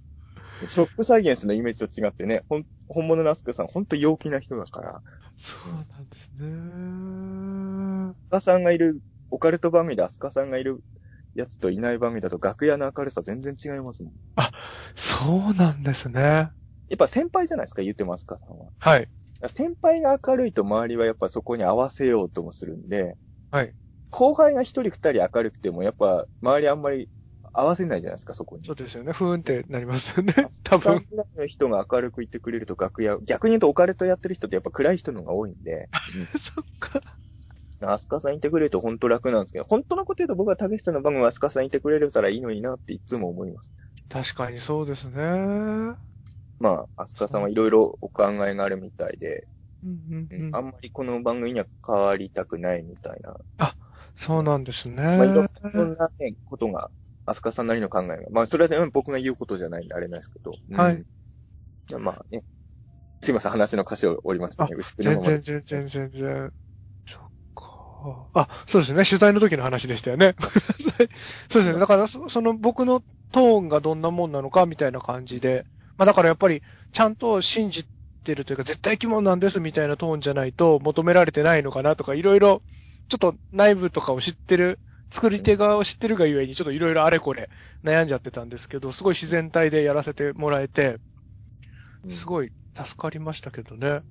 [0.68, 5.02] ショックサイエンスのイメージと違ってね、ほん本物のアスカさん、ほんと陽気な人だから、
[5.36, 6.46] そうなんですね。
[8.10, 9.00] アスカさんがいる、
[9.30, 10.84] オカルト番組でアスカさんがいる
[11.34, 14.12] やつといない番組だと楽屋の明るさ全然違いますもん。
[14.94, 16.20] そうなんですね。
[16.20, 16.52] や
[16.94, 18.70] っぱ先輩じゃないですか、言ってますかさんは。
[18.78, 19.08] はい。
[19.54, 23.16] 先輩が明るいと周りはやっぱそこに合わせようともするんで、
[23.50, 23.74] はい。
[24.10, 27.08] 後輩が一人二人明るくてもやっぱ周りあんまり
[27.52, 28.64] 合わせないじゃないですか、そこに。
[28.64, 29.12] そうですよね。
[29.12, 30.34] ふーんってなりますよね。
[30.62, 31.04] 多分。
[31.36, 35.88] の人が明るく言ってくれると楽屋、逆に言うとオカルトやってる人ってやっぱ暗い人の方が多いんで、
[36.54, 37.02] そっか。
[37.82, 43.72] アスカさんいてくれると本当楽なんですけど、本当のこと言うと僕は竹下の番組はアスカさんいてくれるたらいいのになっていつも思います。
[44.10, 45.96] 確かにそうですね。
[46.58, 49.48] まあ、アスカさんはいろいろお考えがあるみたいで、
[49.82, 53.34] うんうんうんあんまりこの番組には関わりたくないみたいな。
[54.16, 55.02] そうなんですね。
[55.02, 56.90] まあ、いろいろなね、ことが、
[57.26, 58.16] アスカさんなりの考えが。
[58.30, 60.52] まあ、それはね、僕が言うことじゃないんであれなんですけど。
[60.70, 60.96] うんはい。
[60.96, 62.44] いやまあね。
[63.22, 64.74] すいません、話の歌詞を折りましたね。
[64.76, 66.52] 牛久の全然全然全然。
[67.06, 67.20] そっ
[67.54, 68.28] か。
[68.34, 69.04] あ、そうですね。
[69.04, 70.34] 取材の時の話でしたよね。
[71.50, 71.78] そうですね。
[71.78, 75.66] だからそ、その僕のトーンがどんなもんなのかみたいな感じで。
[75.98, 76.62] まあだからやっぱり、
[76.92, 77.86] ちゃんと信じ
[78.24, 82.62] てるというか、絶対生き物なんですみたいなトーンじゃないと求められてないのかなとか、いろいろ、
[83.10, 84.80] ちょっと内部とかを知ってる、
[85.12, 87.50] 作り手側を知ってるがゆえに、ちょっといろいろあれこれ
[87.84, 90.98] 悩んじゃってたんですけど、すごい自然体でやらせてもらえて、
[92.08, 92.26] すい。
[92.26, 94.02] ごい助かりましたけどね。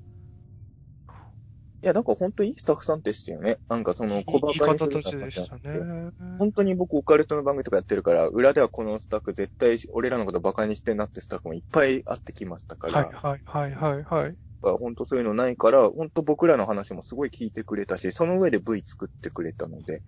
[1.81, 3.57] いや、なんか本当にいいスタッフさんでしたよね。
[3.69, 6.11] なんかその小馬鹿にする方でしたね。
[6.37, 14.48] 本当に僕オカルトの番組とかやってるから、裏ではこのスタッフ絶対俺らのことバカにしてんなってスタッフもいっぱい会ってきましたから、はいはいはいはいはい。
[14.61, 20.01] 本当そういうのないから、本当僕らの話もすごい聞いてくれたし、その上で V 作ってくれたので、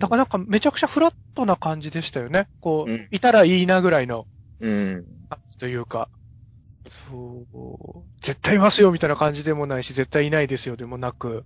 [0.00, 2.48] だからなんかめちゃくちゃフラットな感じでしたよね。
[2.60, 4.26] こう、うんいたらいいなぐらいの
[4.60, 5.04] うん。
[5.28, 6.08] 感じというか。
[7.10, 8.24] そう。
[8.24, 11.44] 絶対いますよみたいな感じでもないし、絶対いないですよでもなく、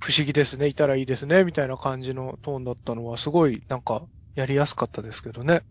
[0.00, 4.02] 不思議ですね、いたらいいですね、みたいな感じのトーンだったのは、すごいなんか、
[4.34, 5.62] やりやすかったですけどね。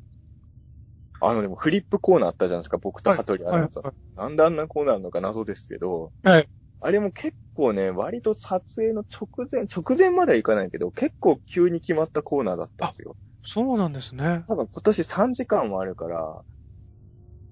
[1.19, 3.81] あのでもフリップコーナーあったじゃないですか、僕と羽鳥アナウンサ
[4.15, 6.27] なんであんなコーナーあるのか謎ですけど、い。
[6.27, 6.49] はい。
[6.79, 13.15] あれも結構ね、割と撮影の直前、直前まではいかないけど、結構急に決まったコーナーだったんですよ。
[13.43, 14.43] そうなんですね。
[14.47, 16.41] 多分今年3時間もあるから、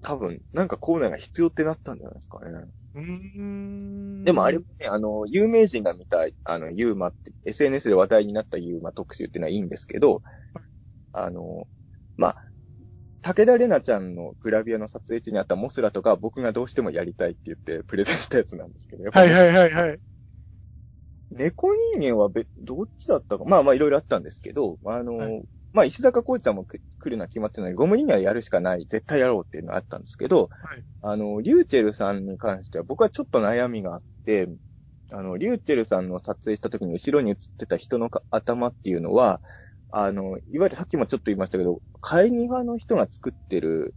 [0.02, 2.70] 多分なんかコーナーが必要ってなったんじゃないですかね。
[2.94, 4.24] うーん。
[4.24, 10.22] でもあれもね、あの、有名人が見た、あの、ユーマって、SNS で話題になったユーマ特集っていうのはいいんですけど、
[11.12, 11.66] あの、
[12.16, 12.36] まあ、
[13.26, 19.98] 武田玲奈ちゃんのグラビアの撮影地にあったモスラとか僕がどうしてもやりたいって言ってプレゼンしたやつなんですけど、やっぱりはいはいはいはい。
[21.32, 25.42] 猫人間はべ、どっちだったか、まあまあいろいろあったんですけど、あの、はい
[25.72, 30.82] まあ石坂浩一さんもく来るのは決まってないゴム人間はやるしかない、絶対やろうっていうのがあったんですけど、はい。
[31.02, 34.48] あの、リューチェルさんに関しては僕はちょっと悩みがあって、
[35.12, 39.42] あの、リューチェルさんの撮影した時に後ろに映ってた人のか頭っていうのは、
[39.90, 43.94] あの、いわゆるさっきもちょっと言いましたけど、会議派の人が作ってる、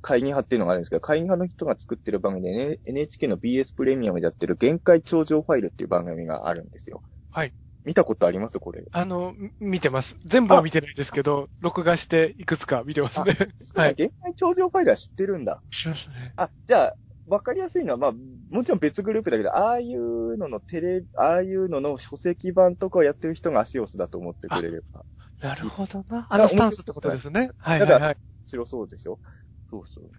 [0.00, 7.02] 会議派っていうのがあるんですけど、会議派の人が作ってる番組で、ね、NHK の BS プレミアムでやってる限界頂上ファイルっていう番組があるんですよ。
[7.30, 7.52] はい。
[7.84, 8.58] 見たことあります？
[8.58, 8.84] これ。
[8.90, 10.18] あの、み見てます。
[10.26, 13.36] 全部は見てないですけど、録画していくつか見てますね。
[13.74, 13.94] はい。
[13.94, 15.62] 限界頂上ファイルは知ってるんだ。
[15.70, 16.32] しますね。
[16.36, 16.96] あ、じゃあ、
[17.28, 18.12] わかりやすいのは、まあ、
[18.50, 25.04] もちろん別グループだけど、ああいうののテレ、ああいうのの書籍版とかをやってる人がアシオスだと思ってくれれば。
[25.40, 26.26] なるほどな。
[26.30, 27.50] あのスタンスってことですね。
[27.58, 28.14] はいはいたはい。
[28.14, 29.20] 面白そうでしょ？
[29.70, 30.10] そうそう。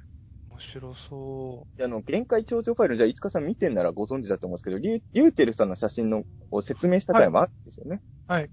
[0.52, 8.02] 面白そであの、限界頂上ファイル、じゃあ、いつかさん見てんならご存知だと思うんですけど、リュリューテルさんの写真のを説明した回もあるんですよね。
[8.28, 8.50] はい。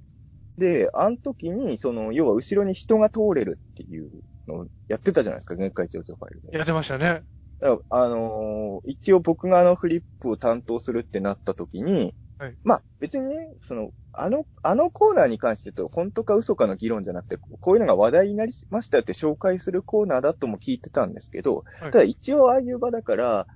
[0.58, 4.10] で、あの時に、その、要は後ろに人が通れるっていう
[4.46, 6.56] のをやってたじゃないですか、限界頂上ファイルでう。。
[6.56, 7.22] やってましたね。
[7.60, 12.56] だからあのー一応僕があのフリップを担当するってなった時に、はい。
[12.64, 21.90] まあ別にね、その、あの、あのコーナーに関してと本当か嘘かの議論じゃなくて、こういうのが話題になりましたって紹介するコーナーだとも聞いてたんですけど、はい。
[21.90, 23.46] ただ一応ああいう場だから、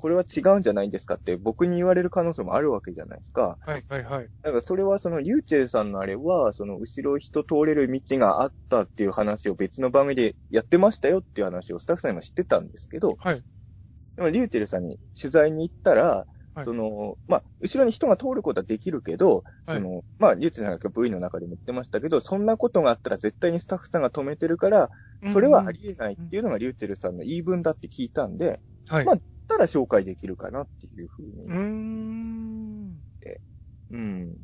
[0.00, 3.58] これは違うんじゃないんですかって僕に言われる可能性もあるわけじゃないですか。
[3.60, 4.28] はいはいはい。
[4.42, 13.44] だからそれはそのリューチェルさんのあれは、その後ろ人通れる道があったっていう話を別の番組でやってましたよっていう話をスタッフさんにも知ってたんですけど、はい。
[14.16, 24.90] でもリューチェルさんに取材に行ったら、はいその、まあ、後ろに人が通ることはできるけど、はいその、まあ、リューチェルさんが V の中でも言ってましたけど、そんなことがあったら絶対にスタッフさんが止めてるから、
[25.32, 29.04] それはありえないっていうのがリューチェルさんの言い分だって聞いたんで、はい。
[29.04, 29.22] まあだ
[29.54, 33.00] ったら紹介できるかなっていうふうにうーん。
[33.90, 34.36] うん。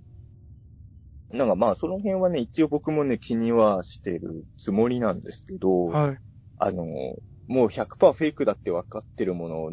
[1.30, 6.18] なんかまあ、その辺はね、一応僕もね、気にはしてるつもりなんですけど、はい。
[6.58, 6.84] あの、
[7.46, 9.72] もう100%フェイクだって分かってるものを、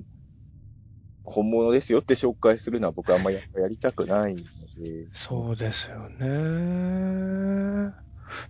[1.23, 4.41] 本物ですよって紹介するのは僕はあんまりややりたくないの
[4.75, 5.07] で。
[5.13, 7.93] そうですよね。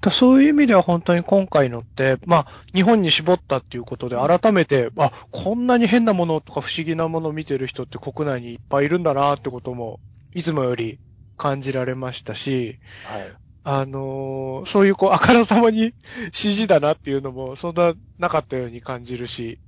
[0.02, 10.00] だそういう意味では本当に今回のって、まあ、日本に絞ったっていうことで改めて、あ、こんなに変なものとか不思議なものを見てる人って国内にいっぱいいるんだなってことも、
[10.34, 11.00] いつもより
[11.38, 13.34] 感じられましたし、はい。
[13.66, 15.94] あのーそういうこう、あからさまに
[16.34, 19.60] CG だなっていうのも、そんななかったように感じるし、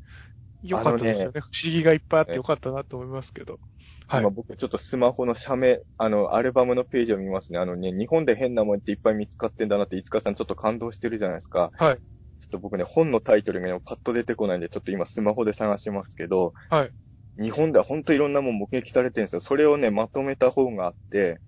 [0.63, 1.41] よかったですよね。
[1.41, 3.59] 不思議がいっぱいあってよかったなと思いますけど。
[4.07, 4.29] はい今。
[4.29, 7.59] 僕ちょっとスマホの写メ、あの、アルバムのページを見ますね。
[7.59, 11.71] あのね、日本で変なもんっていっぱい見つかってんだなって、いつかさんちょっと感動してるじゃないですか。
[11.77, 11.97] はい。
[11.97, 12.01] ちょ
[12.45, 16.91] っと僕ね、本のタイトルがね、パッと出てこないんで、ちょっと今スマホで探しますけど、はい。
[17.37, 19.39] 日本では本当いろんなもん目撃されてるんですよ。
[19.41, 21.39] それをね、まとめた本があって、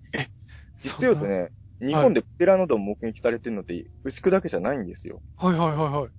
[0.78, 5.22] 実はね、日本でプテラノドン目撃されてるのって、牛久だけじゃないんですよ。
[5.36, 6.10] はいはいはいはい。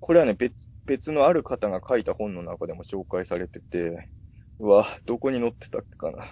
[0.00, 0.54] これはね、別、
[0.86, 4.08] 別のある方が書いた本の中でも紹介されてて、
[4.58, 6.24] うわ、どこに載ってたっけかな。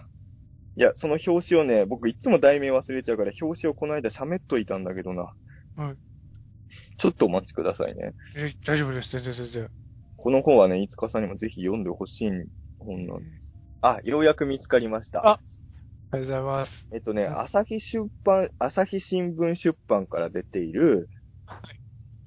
[0.77, 5.33] いや、その表紙をね、僕いつも題名忘れちゃうから、表紙をこの間喋っといたんだけどな。
[5.77, 5.97] はい。
[6.99, 8.15] ちょっとお待ちくださいね。
[8.37, 9.11] え、大丈夫です。
[9.11, 9.71] 全然全然。
[10.17, 12.31] この本はね、いつかさんにもぜひ読んでほしい
[12.79, 13.43] 本なんです。
[13.83, 15.27] あ、ようやく見つかりました。
[15.27, 15.41] あ
[16.13, 16.87] ありがとうございます。
[16.93, 21.11] えっとね、はい朝日出版、朝日新聞出版から出ている、
[21.45, 21.61] はい。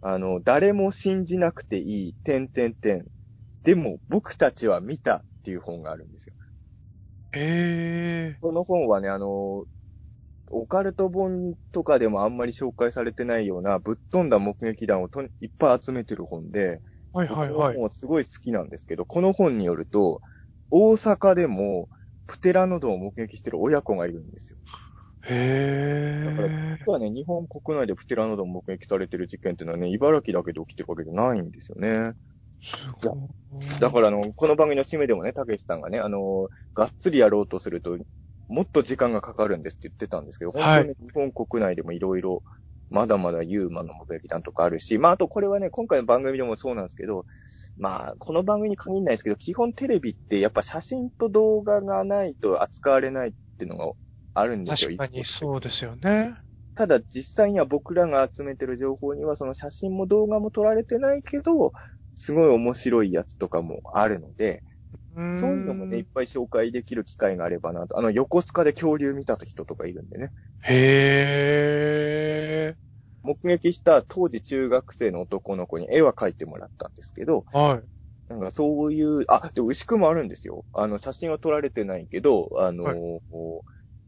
[0.02, 3.06] あの、誰も信じなくていい、点点点。
[3.64, 6.34] でも、僕たちは見たっていう本があるんですよ。
[7.34, 9.66] えこの本はね、あの、
[10.50, 17.18] オカルト本とかでもあんまり紹介されてないような、ぶっ飛んだ目撃談をといっぱい集めてる本で、ー。
[17.18, 17.82] はいはいはいこの。
[17.82, 20.22] 本すごい好きなんですけど、この本によると、
[20.72, 21.90] 大阪でも、
[22.26, 24.58] プテラノドンを目撃してる親子がいるんですよ。
[25.28, 26.78] へだからー。
[26.78, 32.14] 実はね、日本国内でプテラノドン目撃されてる事件っていうのはね、茨城だけで起きてるわけじゃないんですよね。
[33.80, 37.98] だからあの、この番組の締めでもね、たけしさんがね、あの、がっつりやろうとすると、
[38.48, 42.44] もっと時間がかかるんですって言ってたんですけど、本当にね、日本国内でもいろいろ、
[42.90, 47.26] まだまだユーマの目撃談とかあるし、まあ、あとこれはね、今回の番組でもそうなんですけど、
[47.78, 53.94] まあ、この番組に限らないですけど、基本テレビってやっぱ写真と動画がないと扱われないっていうのが
[54.34, 54.90] あるんですよ。
[54.90, 56.36] 確かにそうですよね。
[56.76, 61.72] ただ実際には僕らが集めてる情報にはその写真も動画も撮られてないけど、
[62.16, 64.64] すごい面白いやつとかもあるので、
[65.40, 67.98] そういうのもね、いっぱい紹介できる機会があればなと。
[67.98, 70.32] あの、横須賀で恐竜見た人とかいるんでね。
[70.62, 72.76] へ
[73.24, 77.58] 目撃した当時中学生の男の子に絵は描いてもらったんですけど、ー。
[77.58, 77.84] はい。
[78.30, 80.66] なんかそういう、あ、でも牛久もあるんですよ。
[80.74, 83.22] あの、写真は撮られてないけど、あの、はい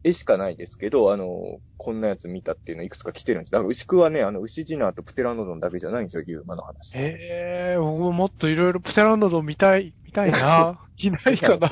[0.04, 3.52] 絵しかないですけど、あの、こんなやつ見たっていうのいくつか来てるんです。
[3.52, 6.98] だから牛久はね、あの、牛ジナーとプテラノドンだけじゃないんですよ、ユーマの話。
[6.98, 7.80] へー。
[7.80, 10.80] 僕ももっといろいろプテラノドン見たい、見たいな。
[10.98, 11.68] いないかな。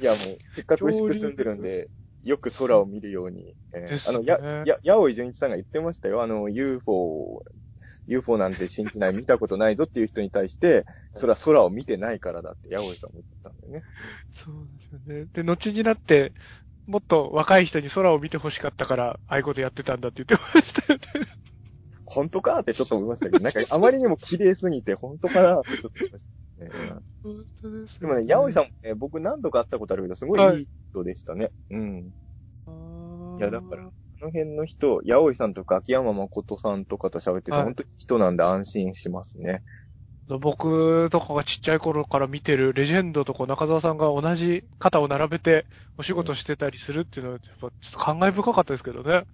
[0.00, 1.88] いや、もう、せっかく牛久住んでるんで、
[2.24, 3.54] よく空を見るように。
[3.74, 6.22] えーねあの、や、や、やおい純一さんが言ってましたよ。
[6.22, 7.42] あの、UFO、
[8.06, 13.82] UFO なんて信じない、見たことないぞっていう人に対して、それは空を見てないからだって、やおいさんも言ってたんだよね。
[14.30, 15.26] そうですよね。
[15.32, 16.32] で、後になって、
[16.88, 21.04] もっと若い人に空を見て欲しかったから、ああいうことやってたんだって言ってましたよね。
[22.06, 26.24] 本当かってちょっと思いましたけど、なんかあまりにも綺麗すぎて、本当かなってちょっと思いまし
[26.58, 26.70] たね。
[27.22, 31.50] 本当ですでもね、やおいさんもね、僕何度か会ったことあるけど、すごいいい人でしたね。
[31.70, 31.96] うん。
[31.98, 39.62] んいやだからあの辺の人、やおいさんとか秋山誠さんとかと喋ってて、はい本当に人なんで安心しますね。
[40.36, 45.64] 僕とかがちっちゃい頃から見てるレジェンドとこう中澤さんが同じ肩を並べて
[45.96, 49.24] お仕事してたりするっていうのは、やっぱちょっと感慨深かったですけどね。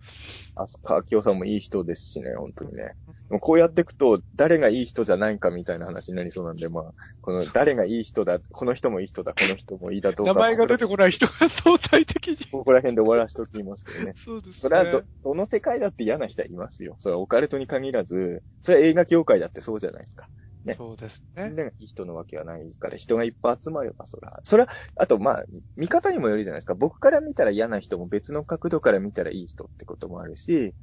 [0.57, 2.95] あすか、秋夫さんもいい人ですしね、本当にね。
[3.29, 6.85] でもこうやっていくと、誰がいい人じゃないかみたいな話になりそうなんで、まあ、
[7.23, 10.33] この誰がいい人だ、この人もいい人だ、この人もいいだどうか。
[10.33, 12.37] 名前が出てこない人が相対的に。
[12.53, 14.13] ここら辺で終わらしときますけどね。
[14.15, 14.55] そうですね。
[14.59, 16.97] それはど、どの世界だって嫌な人はいますよ。
[16.99, 20.29] それはオカルトに限らず、それは映画業界だってそうじゃないですか。
[20.65, 21.53] ねそうですみね。
[21.53, 24.41] んながいい人のわけはないから、人がいっぱい集まれば、そら。
[24.45, 25.45] それは、あと、まあ、
[25.77, 26.75] 見方にもよるじゃないですか。
[26.75, 30.75] 僕から見たら嫌な人も別の角度から見たらいい人ってこともあるし、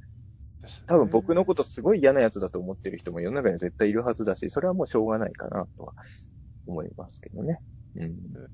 [0.86, 5.94] 多分僕のことすごい嫌なやつだと思ってる人も世の中には絶対いるはずだし、それはもうしょうがないかなとは
[6.66, 7.60] 思いますけどね。
[7.96, 8.48] うん。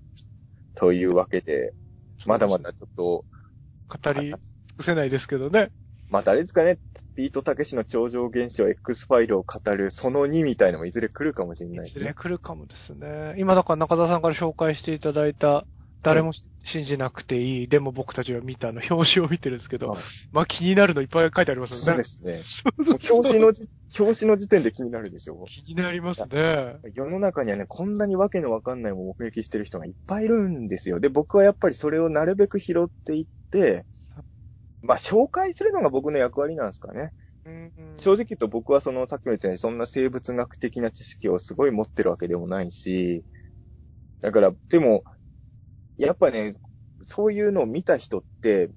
[0.75, 1.75] というわけで、
[2.25, 3.25] まだまだちょっと、
[3.89, 4.39] 語り尽
[4.77, 5.73] くせないですけどね。
[6.11, 6.79] またあれですかね、
[7.17, 12.15] ビートたけしの超常現象 X ファイルを語るその2みたいのもいずれ来るかもしれないいずれですね。
[12.15, 13.35] 来るかもですね。
[13.37, 15.67] 今だから中田さんから紹介していただいた、
[16.03, 16.33] 誰も
[16.65, 20.03] 信じなくていい、でも僕たちは見たの、表紙を見てるんですけど、はい
[20.33, 22.45] まあ気になるのいっぱい書いてありますよねそうで。
[22.45, 23.05] すね。
[23.11, 23.69] 表紙のじ、
[23.99, 26.77] 表紙の時点で気になるでしょ気になりますね。
[26.95, 31.01] 世の中にはね、こんなにわけのわかんないも目撃してる人がいっぱいいるんですよ。
[31.01, 33.85] で、僕はやっぱりそれをなるべく拾っていって、
[34.83, 37.13] まあ、紹介するのが僕の役割なんですかね。
[37.97, 43.25] 正直言うと僕はその、さっきも言ったように、そんな生物学的な知識をすごい持ってるわけでもないし、
[44.21, 45.05] だから、でも、
[45.97, 46.53] やっぱね、
[47.03, 48.71] そういうのを見た人って、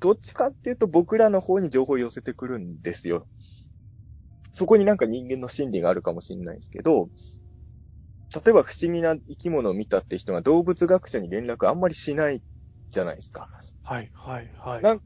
[0.00, 3.28] どっちかっていうと僕らの方に情報を寄せてくるんですよ。
[4.52, 7.08] そこになんか人間の心理があるかもしれないですけど、
[8.34, 12.42] 例えば不思議な生き物を見たって人が動物学者に連絡あんまりしない
[12.90, 13.48] じゃないですか。
[13.82, 14.82] はい、はい、はい。
[14.82, 15.02] なん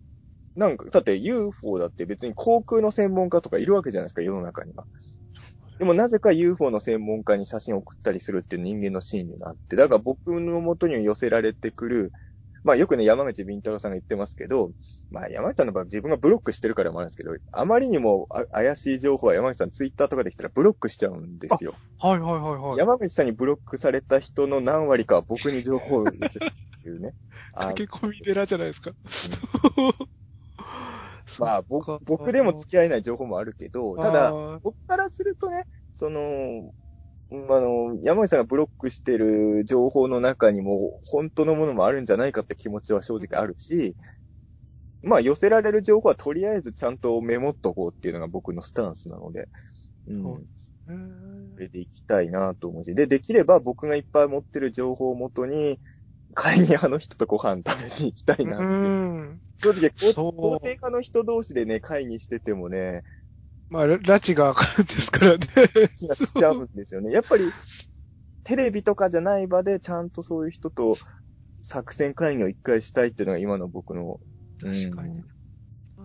[0.56, 4.84] なんか、だって UFO だって別に航空の専門家とかいるわけじゃないですか、世の中には。
[5.78, 12.12] でもなぜか UFO の専門家に写真を送ったりするっていう人間の心理があって、だから僕の元に寄せられてくる、
[12.64, 14.72] まあよくね、山口敏太郎さんが言ってますけど、
[15.10, 21.74] まあ山口さんの場合自分がブロックしてるからもあるんですけど、あまりにもあ怪しい情報は山口さんツイッターとかできたらブロックしちゃうんですよ。
[22.00, 22.78] はい、はい、はい、はい。
[22.78, 26.46] 山口さんにブロックされた人の何割かは僕に情報を寄せる
[26.78, 27.12] っていうね。
[27.52, 28.92] あ駆け込み寺じゃないですか。
[31.38, 34.32] まあ、僕、僕でも付き合えない情報もあるけど、ただ、
[34.62, 36.20] 僕からするとね、その、
[37.30, 43.96] うんあの、山口さんがブロックしてる情報の中にも、本当のものもあるんじゃないかって気持ちは正直あるし、
[45.02, 49.48] まあ、寄せられる情報はとりあえずちゃんとメモっとこうっていうのが僕のスタンスなので、
[50.06, 50.22] うん。
[51.54, 55.80] それで行きたいなと思うし、で、できれば僕がいっぱい持ってる情報をもとに、
[56.36, 58.88] 会議派の人とご飯食べに行きたいなっていうう
[59.32, 59.40] ん。
[59.58, 63.02] 正直、そう肯定派の人同士でね、会議しててもね、
[63.70, 65.46] まあ、ラ拉致がかるんですからね。
[65.96, 67.10] 気がしちゃうんですよね。
[67.10, 67.50] やっぱり、
[68.44, 70.98] テレビとかじゃない場でちゃんとそういう人と
[71.62, 74.20] 作戦会議を一回したいっていうのが今の僕の。
[74.62, 75.22] うん確かに。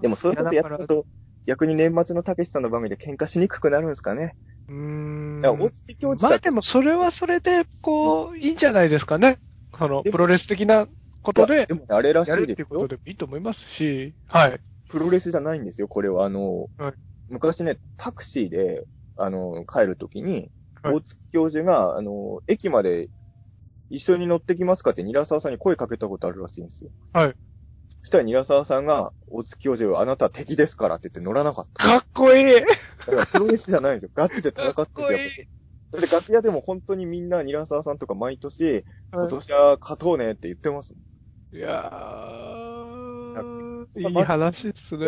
[0.01, 1.05] でもそういうことやると、
[1.45, 4.35] 逆に年末のたけしさんの番組で喧嘩しにくくなるんですかね。
[4.67, 5.41] うーん。
[5.41, 9.39] まあでもそれはそれで、こう、いいんじゃないですかね。
[9.81, 10.87] その、プロレス的な
[11.23, 12.87] ことでで、もねあれらしいですよこと。
[12.87, 14.59] でもいいと思いますし、はい。
[14.89, 16.25] プロレスじゃないんですよ、これは。
[16.25, 16.93] あの、はい
[17.29, 18.83] 昔ね、タクシーで、
[19.15, 20.33] あの、帰るときに、
[20.83, 23.09] はい大月教授が、あの、駅まで
[23.91, 26.89] 一緒に乗ってきますかって、ニラ沢さんに声かけたことあるらしいんですよ。
[27.13, 27.35] はい。
[28.01, 31.83] そしたらニラ沢さんが、大月教授、あなたは敵ですからって言って乗らなかった。
[31.83, 32.61] かっこいい
[33.31, 34.11] プロレスじゃないんですよ。
[34.15, 35.47] ガチで戦ってかっるんですよ。
[35.91, 41.57] で楽屋でも本当にみんなニラ沢さんとか毎年、はい今年は勝とうねって言ってますもん。
[41.57, 45.07] いやー、いい話ですね。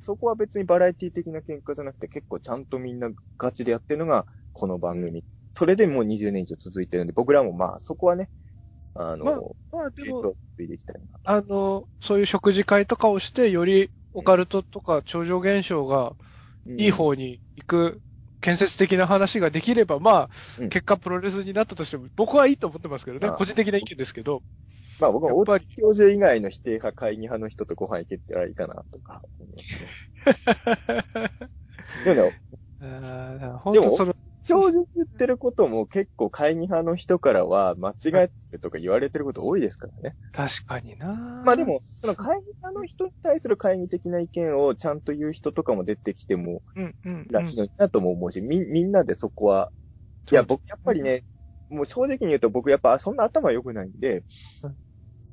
[0.00, 5.22] そこは別にバラエティ的な喧嘩じゃなくて結構ちゃんとみんなガチでやってるのがこの番組。
[5.54, 8.28] それでもう20年以上続いてるんで、僕らもまあそこはね、
[8.94, 9.34] あの、まあ
[9.72, 11.06] まあでも、えっと、ついていきたいな。
[11.24, 16.14] あの、そういう食事会とかをして、よりオカルトとか超常現象が
[16.66, 18.02] うんいい方に行く
[18.40, 24.42] 建設的な話ができれば、まあ、うん結果プロレスになったとしても、僕はいいと思ってますけどね個人的な意見ですけど。
[25.00, 29.22] まあ僕は大やっぱり月教授以外の否定派、会議派の人とご飯行けたらいいかなとか。
[32.04, 32.32] でも
[32.80, 34.14] ね、本当その、
[34.48, 40.16] 教授言ってることも結構会議派の人からは間違えてるとか言われてること多いですからね。
[40.32, 41.42] 確かにな。
[41.44, 49.70] まあで、も、その会議派の人に対する会議的な意見をちゃんと言う人とかも出てきてもうんうん、ういいのになとも思うし、み、みんなでそこは、
[50.30, 51.24] いや、僕やっぱりね、
[51.68, 54.24] もう正直に言うと僕やっぱそんな頭良くないんで
[54.62, 54.76] うん、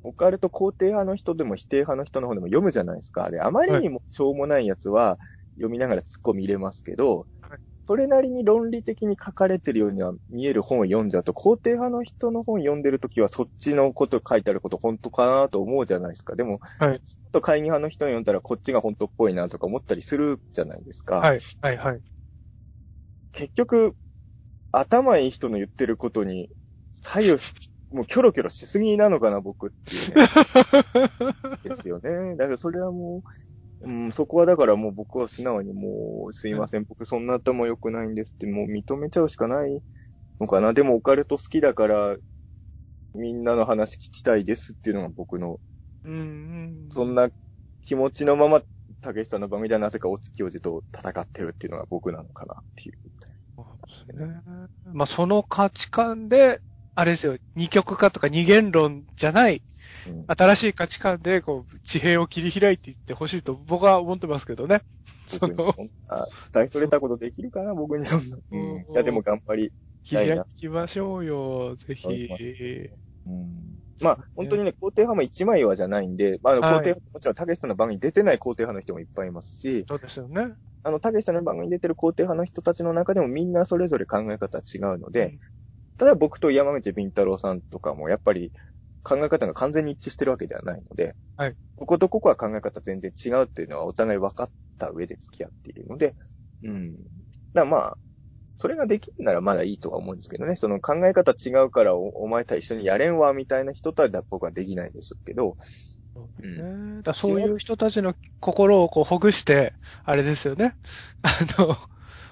[0.04, 3.32] オカルト肯定派の人でも否定派の人の方でも読むじゃないですか。
[3.32, 5.18] で、あまりにもしょうもないやつは
[5.56, 16.36] 読みながら突っ込み入れますけどはい、それなりに論理的に書かれてるようには見える本を読んじゃうと、肯定派の人の本読んでるときはそっちのこと書いてあること本当かなと思うじゃないですか。
[16.36, 21.18] でも、はいちょっと会議派の人に読んだらこっちが本当っぽいなとか思ったりするじゃないですか。
[21.18, 22.02] はい、はい、はい。
[23.34, 23.96] 結局、
[24.72, 26.50] 頭いい人の言ってることに
[26.94, 27.54] 左右し、
[27.92, 30.30] もうキョロキョロしすぎなのかな、僕っていうね。
[31.64, 32.36] ですよね。
[32.38, 33.55] だからそれはもう、
[33.86, 39.82] うん、そこはだからもう僕は素直にもう、すいません、僕そんな頭良くないんですって、もう認めちゃうしかない
[40.40, 40.74] のかな。
[40.74, 42.18] でもオカルト好きだから、
[43.14, 45.60] みんなの話聞きたいですっていうのが僕の、
[46.04, 46.16] うんう
[46.88, 46.90] ん。
[46.90, 47.30] そんな
[47.84, 48.62] 気持ちのまま、
[49.02, 52.98] 竹下さんの番組ではなぜか大月教授と戦ってるっていうのが僕なのかなっていう。
[53.56, 54.42] そうですね。
[54.94, 56.60] まあ、その価値観で、
[56.96, 59.75] あれですよ、二極化とか二元論じゃない、うん
[60.28, 64.82] 新しい価値観で、こう、地平を切り開いていってほしいと僕は思ってますけどね。
[65.28, 65.74] その、
[66.52, 68.38] 大それたことできるかな、僕に そんな。
[68.52, 68.86] うん。
[68.92, 69.74] いや、でも頑張り。
[70.04, 72.08] 切り開きましょうよ、ぜひ。
[72.08, 73.76] うん。
[74.02, 80.56] まあ、本当にね、肯定派も一枚岩じゃないんで、まあ、肯定派、もちろん、たけしさんの番組に出てない肯定派の人もいっぱいいますし、そうですよね。
[80.84, 85.40] あの、たけしさんの番組に出てる肯定派の人たちの中でもみんなそれぞれ考え方は違うので、
[85.98, 88.52] ただ僕と山口敏太郎さんとかもやっぱり
[89.06, 91.56] 考え方が完全に一致してるわけではないので、はい。
[91.78, 94.50] こことここは考え方全然違うっていうのはお互い分かっ
[94.80, 96.16] た上で付き合っているので、
[96.64, 96.94] うん。
[96.94, 97.06] だか
[97.54, 97.98] らまあ、
[98.58, 105.58] それができるならまだいいとは思うんですけどね、その考え方違うからおお前と一緒にやれんわ、みたいな人とは僕はできないですけど、
[106.16, 107.02] そうですね。
[107.04, 109.74] だそういう人たちの心をこうほぐして、
[110.04, 110.76] あれですよね。
[111.22, 111.78] あの、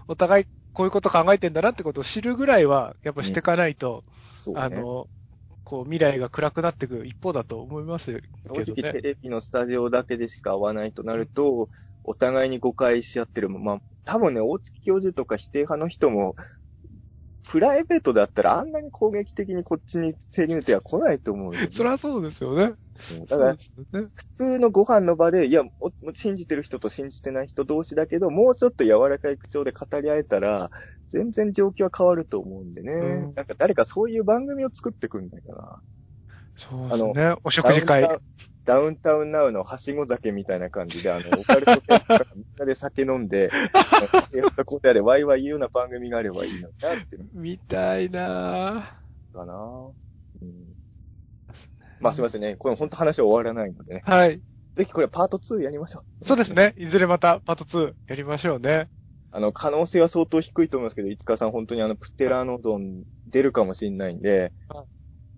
[0.08, 4.06] お互いこういうこと考えてんだなってことを知るぐらいは、やっぱしていかないと、
[4.48, 5.08] ねあの、
[5.74, 9.02] こう未来が暗くなっていく一方だと思いますけ正ど直テね。
[9.02, 11.70] レビのスタジオだけでしか会わないとなると、
[12.04, 13.50] お互いに誤解し合ってる。
[13.50, 16.36] まあ、多分ね、大月教授とか否定派の人も、
[17.50, 22.76] プライベートだったらあんなに攻撃的にこっちに潜入手は来ないと思うよね、 そりゃそうですよね。
[23.10, 24.10] うんだからそう、ですよね。
[24.16, 30.70] 普通のご飯の場で、いや、お信じてる人と信じてない人同士だけど、もうちょっと柔らかい口調で語り合えたら、
[31.14, 32.92] 全然状況は変わると思うんでね。
[32.92, 32.98] う
[33.32, 35.82] んなんか誰かそういう番組を作ってくんないかな。
[36.56, 37.36] そうですね。
[37.44, 38.20] お食事会
[38.66, 43.52] ダウンタウンナウのはしご酒みたいな感じで、あの、オカルト店からみんなで酒飲んで、
[44.34, 48.96] やったことやでワイワイ言うような番組があればいいのになってみたいな
[49.34, 49.54] のかな。
[50.42, 50.54] うん、
[52.00, 52.56] まあすいませんね。
[52.56, 54.04] これ本当話は終わらないのでね。
[54.06, 54.42] ぁはい。
[54.76, 56.26] ぜひこれパート2やりましょう。
[56.26, 56.74] そうですね。
[56.78, 58.90] いずれまたパート2やりましょうね。
[59.36, 64.86] あの、可能性は相当低いと思いますけど、いつかさん本当にあの、プテラノドン出るかもしれないんでは、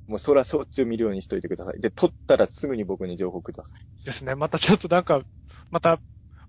[0.08, 1.82] もうそらしょっちゅう見るようにしといてください。
[1.82, 4.06] で、撮ったらすぐに僕に情報ください。
[4.06, 4.36] ですね。
[4.36, 5.26] またちょっとなんか、
[5.72, 6.02] また、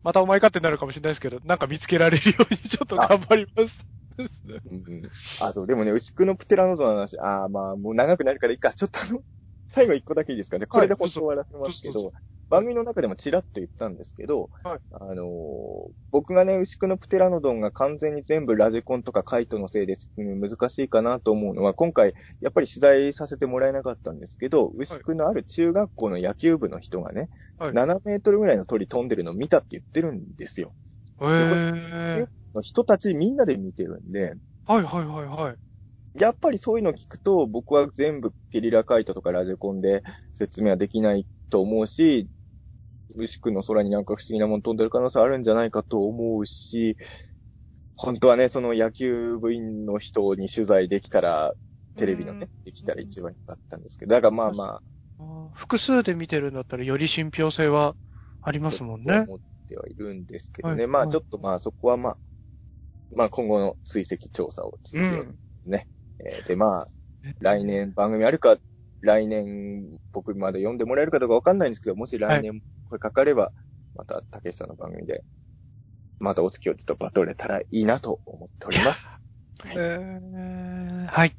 [0.02, 3.86] またお前かってなるかもしれないですけど、なんか見つけられるようにちょっと頑張ります。
[4.46, 5.10] うんうん。
[5.38, 8.74] あ、そう、でもね、牛久のプテラノドンの話、あーまあ、もう長くなるからいいか。
[8.74, 9.20] ちょっとあの、
[9.68, 10.66] 最後一個だけいいですかね。
[10.66, 12.12] これではい本当終わらせますけどうど、
[12.48, 15.26] 番組の中でもチラッと言ったんですけど、はいあのー
[16.12, 27.28] 僕がね、牛久のプテラノドンが完全に全部ラジコンとかカイトのせいで説明難しいかなと思うのは、今回、やっぱり取材させてもらえなかったんですけど、牛久のある中学校の野球部の人がね、
[27.58, 30.72] はい7メートルぐらいの鳥飛んでるのを見たって言ってるんですよ。
[31.20, 32.28] へー。
[32.62, 34.34] 人たちみんなで見てるんで、
[34.66, 36.20] はいはいはいはい。
[36.20, 40.02] やっぱりそういうの聞くと、僕は全部ゲリラカイトとかラジコンで
[40.34, 42.28] 説明はできないと思うし、
[43.16, 46.96] 牛久の空になんか不思議なもの飛んでる可能性あるんじゃないかと思うし、
[47.96, 51.54] 本当はね、その野球部員の人に取材できたら、
[51.96, 54.80] テレビのね、できたら一番良かったんですけど、だからまあま
[55.18, 57.94] あ、複数で見てるんだったらより信憑性は
[58.42, 59.24] ありますもんね。
[59.26, 59.38] 思っ
[59.68, 60.72] てはいるんですけどね。
[60.74, 62.18] はいはいまあちょっとまあそこはまあ、
[63.14, 65.34] まあ今後の追跡調査を続けよう。
[66.18, 66.86] えーでまあ、
[67.40, 68.56] 来年番組あるか、
[69.00, 73.52] 来年僕まで読んでもらえるかどうかわかんないんですけど、もし来年これかかれば、
[73.94, 75.24] また竹下さんの番組で、
[76.18, 79.06] またお月をちょっとバトれたらいいなと思っております。
[79.76, 81.34] えーはい。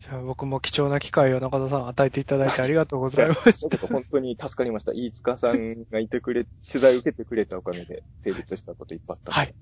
[0.00, 4.92] じゃあ僕も貴重な機会を中田さん与えていただいてありがとうございまし僕本当に助かりました。
[4.92, 9.32] 飯塚さんがいてくれ、取材受けてくれたおかげで成立したこといっぱいあった。
[9.32, 9.54] はい。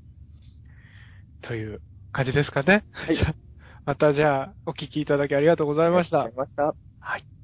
[1.42, 2.84] という感じですかね。
[2.92, 3.16] はい
[3.84, 6.54] またじゃあお聞きいただきありがとうございましたありがとう。
[6.54, 6.76] ございました。
[7.00, 7.37] はい。